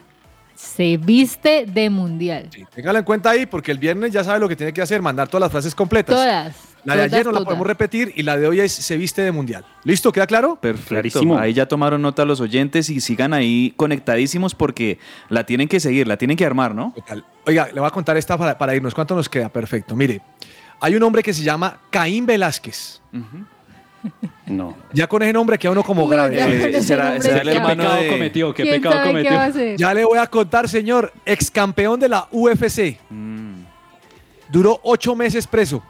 Se 0.61 0.97
viste 0.97 1.65
de 1.65 1.89
mundial. 1.89 2.49
Téngalo 2.73 2.99
en 2.99 3.03
cuenta 3.03 3.31
ahí 3.31 3.47
porque 3.47 3.71
el 3.71 3.79
viernes 3.79 4.11
ya 4.11 4.23
sabe 4.23 4.39
lo 4.39 4.47
que 4.47 4.55
tiene 4.55 4.71
que 4.71 4.81
hacer, 4.81 5.01
mandar 5.01 5.27
todas 5.27 5.41
las 5.41 5.51
frases 5.51 5.73
completas. 5.73 6.15
Todas. 6.15 6.55
La 6.83 6.95
de 6.95 7.03
ayer 7.03 7.25
no 7.25 7.31
la 7.31 7.41
podemos 7.41 7.67
repetir 7.67 8.11
y 8.15 8.23
la 8.23 8.37
de 8.37 8.47
hoy 8.47 8.59
es 8.59 8.71
se 8.71 8.97
viste 8.97 9.21
de 9.21 9.31
Mundial. 9.31 9.63
¿Listo? 9.83 10.11
¿Queda 10.11 10.25
claro? 10.27 10.55
Perfecto. 10.59 10.89
Clarísimo. 10.89 11.37
Ahí 11.37 11.53
ya 11.53 11.67
tomaron 11.67 12.01
nota 12.01 12.25
los 12.25 12.39
oyentes 12.41 12.89
y 12.89 12.99
sigan 13.01 13.33
ahí 13.33 13.73
conectadísimos 13.77 14.55
porque 14.55 14.97
la 15.29 15.45
tienen 15.45 15.67
que 15.67 15.79
seguir, 15.79 16.07
la 16.07 16.17
tienen 16.17 16.37
que 16.37 16.45
armar, 16.45 16.73
¿no? 16.73 16.91
Total. 16.95 17.23
Oiga, 17.45 17.67
le 17.73 17.79
voy 17.79 17.87
a 17.87 17.91
contar 17.91 18.17
esta 18.17 18.37
para, 18.37 18.57
para 18.57 18.75
irnos. 18.75 18.93
¿Cuánto 18.95 19.15
nos 19.15 19.29
queda? 19.29 19.49
Perfecto. 19.49 19.95
Mire, 19.95 20.21
hay 20.79 20.95
un 20.95 21.03
hombre 21.03 21.21
que 21.21 21.33
se 21.33 21.43
llama 21.43 21.77
Caín 21.89 22.25
Velázquez. 22.25 23.01
No. 24.47 24.75
Ya 24.91 25.05
con 25.07 25.21
ese 25.21 25.31
nombre 25.31 25.59
queda 25.59 25.71
uno 25.73 25.83
como 25.83 26.07
grave. 26.07 26.35
Eh, 26.75 26.81
será- 26.81 27.15
el 27.17 27.21
ya. 27.21 27.41
¿Qué 27.43 27.51
hermano 27.51 27.83
pecado 27.83 28.01
de- 28.01 28.07
cometió? 28.09 28.53
¿Qué 28.53 28.63
¿Quién 28.63 28.81
pecado 28.81 29.03
cometió? 29.07 29.31
qué? 29.53 29.75
Ya 29.77 29.93
le 29.93 30.03
voy 30.03 30.17
a 30.17 30.25
contar, 30.25 30.67
señor. 30.67 31.13
Ex 31.23 31.51
campeón 31.51 31.99
de 31.99 32.09
la 32.09 32.27
UFC. 32.31 32.97
Duró 34.51 34.79
ocho 34.83 35.15
meses 35.15 35.47
preso. 35.47 35.81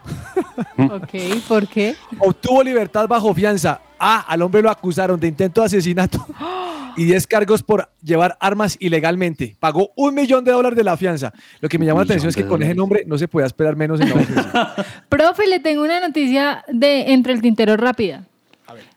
Ok, 0.78 1.44
¿por 1.48 1.68
qué? 1.68 1.96
Obtuvo 2.20 2.64
libertad 2.64 3.08
bajo 3.08 3.34
fianza. 3.34 3.82
Ah, 4.00 4.26
al 4.28 4.42
hombre 4.42 4.62
lo 4.62 4.70
acusaron 4.70 5.20
de 5.20 5.28
intento 5.28 5.62
de 5.62 5.68
asesinato 5.68 6.26
y 6.98 7.06
10 7.06 7.28
cargos 7.28 7.64
por 7.64 7.90
llevar 8.04 8.38
armas 8.40 8.78
ilegalmente. 8.80 9.56
Pagó 9.60 9.92
un 9.96 10.14
millón 10.14 10.44
de 10.44 10.52
dólares 10.52 10.78
de 10.78 10.84
la 10.84 10.98
fianza. 10.98 11.34
Lo 11.60 11.70
que 11.70 11.80
me 11.80 11.86
llama 11.86 12.02
la 12.02 12.06
atención 12.06 12.30
es 12.30 12.36
que 12.36 12.46
con 12.46 12.62
ese 12.62 12.76
nombre 12.76 13.04
no 13.06 13.18
se 13.18 13.28
podía 13.28 13.48
esperar 13.48 13.76
menos 13.76 14.00
en 14.02 14.10
la. 14.10 14.76
Profe, 15.10 15.48
le 15.48 15.60
tengo 15.60 15.84
una 15.84 16.00
noticia 16.00 16.64
de 16.68 17.14
entre 17.14 17.34
el 17.34 17.42
tintero 17.42 17.78
rápida. 17.78 18.26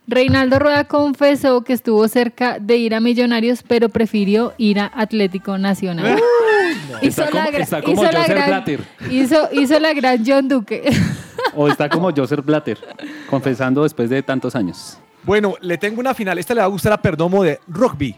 Reinaldo 0.06 0.58
Rueda 0.58 0.84
confesó 0.84 1.62
que 1.62 1.72
estuvo 1.72 2.06
cerca 2.08 2.58
de 2.58 2.76
ir 2.76 2.94
a 2.94 3.00
Millonarios, 3.00 3.62
pero 3.66 3.88
prefirió 3.88 4.52
ir 4.58 4.78
a 4.78 4.90
Atlético 4.94 5.56
Nacional. 5.56 6.20
Está 7.02 7.30
como- 7.30 7.44
gra- 7.48 7.60
está 7.60 7.82
como 7.82 7.92
hizo 8.02 8.12
la 8.12 8.20
Joseph 8.20 8.34
gran- 8.36 8.46
Blatter. 8.48 8.80
Hizo, 9.10 9.48
hizo 9.52 9.78
la 9.80 9.92
gran 9.94 10.24
John 10.26 10.48
Duque. 10.48 10.82
O 11.56 11.68
está 11.68 11.88
como 11.88 12.10
Joseph 12.12 12.44
Blatter, 12.44 12.78
confesando 13.30 13.84
después 13.84 14.10
de 14.10 14.22
tantos 14.24 14.56
años. 14.56 14.98
Bueno, 15.22 15.54
le 15.60 15.78
tengo 15.78 16.00
una 16.00 16.12
final. 16.12 16.36
Esta 16.38 16.52
le 16.52 16.60
va 16.60 16.66
a 16.66 16.68
gustar 16.68 16.92
a 16.92 17.00
Perdomo 17.00 17.44
de 17.44 17.60
rugby. 17.68 18.16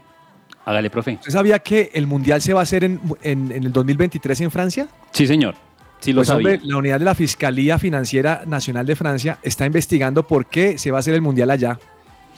Hágale, 0.65 0.89
profe. 0.89 1.13
¿Usted 1.13 1.31
sabía 1.31 1.59
que 1.59 1.91
el 1.93 2.07
Mundial 2.07 2.41
se 2.41 2.53
va 2.53 2.61
a 2.61 2.63
hacer 2.63 2.83
en, 2.83 2.99
en- 3.21 3.51
en 3.51 3.63
el 3.63 3.71
2023 3.71 4.41
en 4.41 4.49
Francia? 4.51 4.87
Sí, 5.11 5.27
señor. 5.27 5.53
Sí 5.99 6.13
lo 6.13 6.19
Pues, 6.19 6.27
sabía. 6.29 6.53
hombre, 6.53 6.67
la 6.67 6.77
unidad 6.77 6.99
de 6.99 7.05
la 7.05 7.13
Fiscalía 7.15 7.77
Financiera 7.77 8.41
Nacional 8.47 8.85
de 8.87 8.95
Francia 8.95 9.37
está 9.43 9.65
investigando 9.67 10.25
por 10.25 10.47
qué 10.47 10.77
se 10.79 10.89
va 10.91 10.97
a 10.97 10.99
hacer 11.01 11.13
el 11.13 11.21
Mundial 11.21 11.51
allá. 11.51 11.79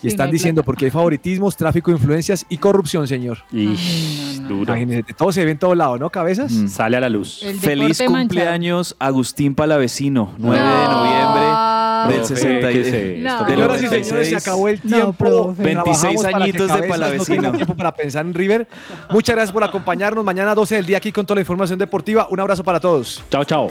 Y 0.02 0.08
están 0.08 0.32
diciendo 0.32 0.64
porque 0.64 0.86
hay 0.86 0.91
favoritismos, 0.91 1.58
tráfico 1.58 1.91
de 1.91 1.97
influencias 1.97 2.45
y 2.50 2.58
corrupción, 2.58 3.08
señor. 3.08 3.39
Y 3.52 3.76
duro. 4.47 4.64
Imagínese, 4.76 5.14
todo 5.14 5.32
se 5.32 5.43
ve 5.43 5.52
en 5.52 5.58
todo 5.60 5.76
lado, 5.76 5.97
¿no? 5.97 6.10
Cabezas. 6.10 6.52
Mm. 6.52 6.68
Sale 6.70 6.97
a 6.97 7.00
la 7.02 7.10
luz. 7.10 7.43
El 7.43 7.60
Feliz 7.60 8.00
manchado. 8.00 8.12
cumpleaños 8.20 8.95
Agustín 9.00 9.56
Palavecino, 9.56 10.34
9 10.38 10.58
de 10.58 10.64
No. 10.64 10.91
noviembre 10.91 11.41
del 12.08 12.20
Profe, 12.22 12.36
60 12.36 12.70
¿qué 12.70 12.82
es 12.82 12.88
esto? 12.88 13.30
No. 13.30 13.45
del 13.45 13.56
Señoras 13.56 13.78
y 13.78 13.80
señores, 13.82 14.08
se 14.08 14.14
96. 14.14 14.41
acabó 14.47 14.68
el 14.70 14.80
No, 14.84 14.95
tiempo. 14.95 15.14
profe. 15.14 15.64
26 15.64 15.84
Trabajamos 16.00 16.24
para 16.24 16.38
que 16.38 16.43
añitos 16.43 16.68
de 16.74 16.82
no 16.82 16.88
Palavecino. 16.88 17.52
tiempo 17.52 17.76
para 17.76 17.93
pensar 17.93 18.26
en 18.26 18.34
River. 18.34 18.68
Muchas 19.10 19.36
gracias 19.36 19.52
por 19.52 19.64
acompañarnos. 19.66 20.24
Mañana 20.24 20.56
12 20.56 20.76
del 20.76 20.86
día 20.86 20.97
aquí 20.97 21.12
con 21.12 21.26
toda 21.26 21.36
la 21.36 21.41
información 21.41 21.78
deportiva. 21.78 22.28
Un 22.32 22.39
abrazo 22.39 22.64
para 22.64 22.80
todos. 22.80 23.22
Chao, 23.30 23.43
chao. 23.43 23.70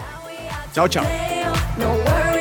Chao, 0.75 0.87
chao. 0.89 1.05
No. 1.79 2.38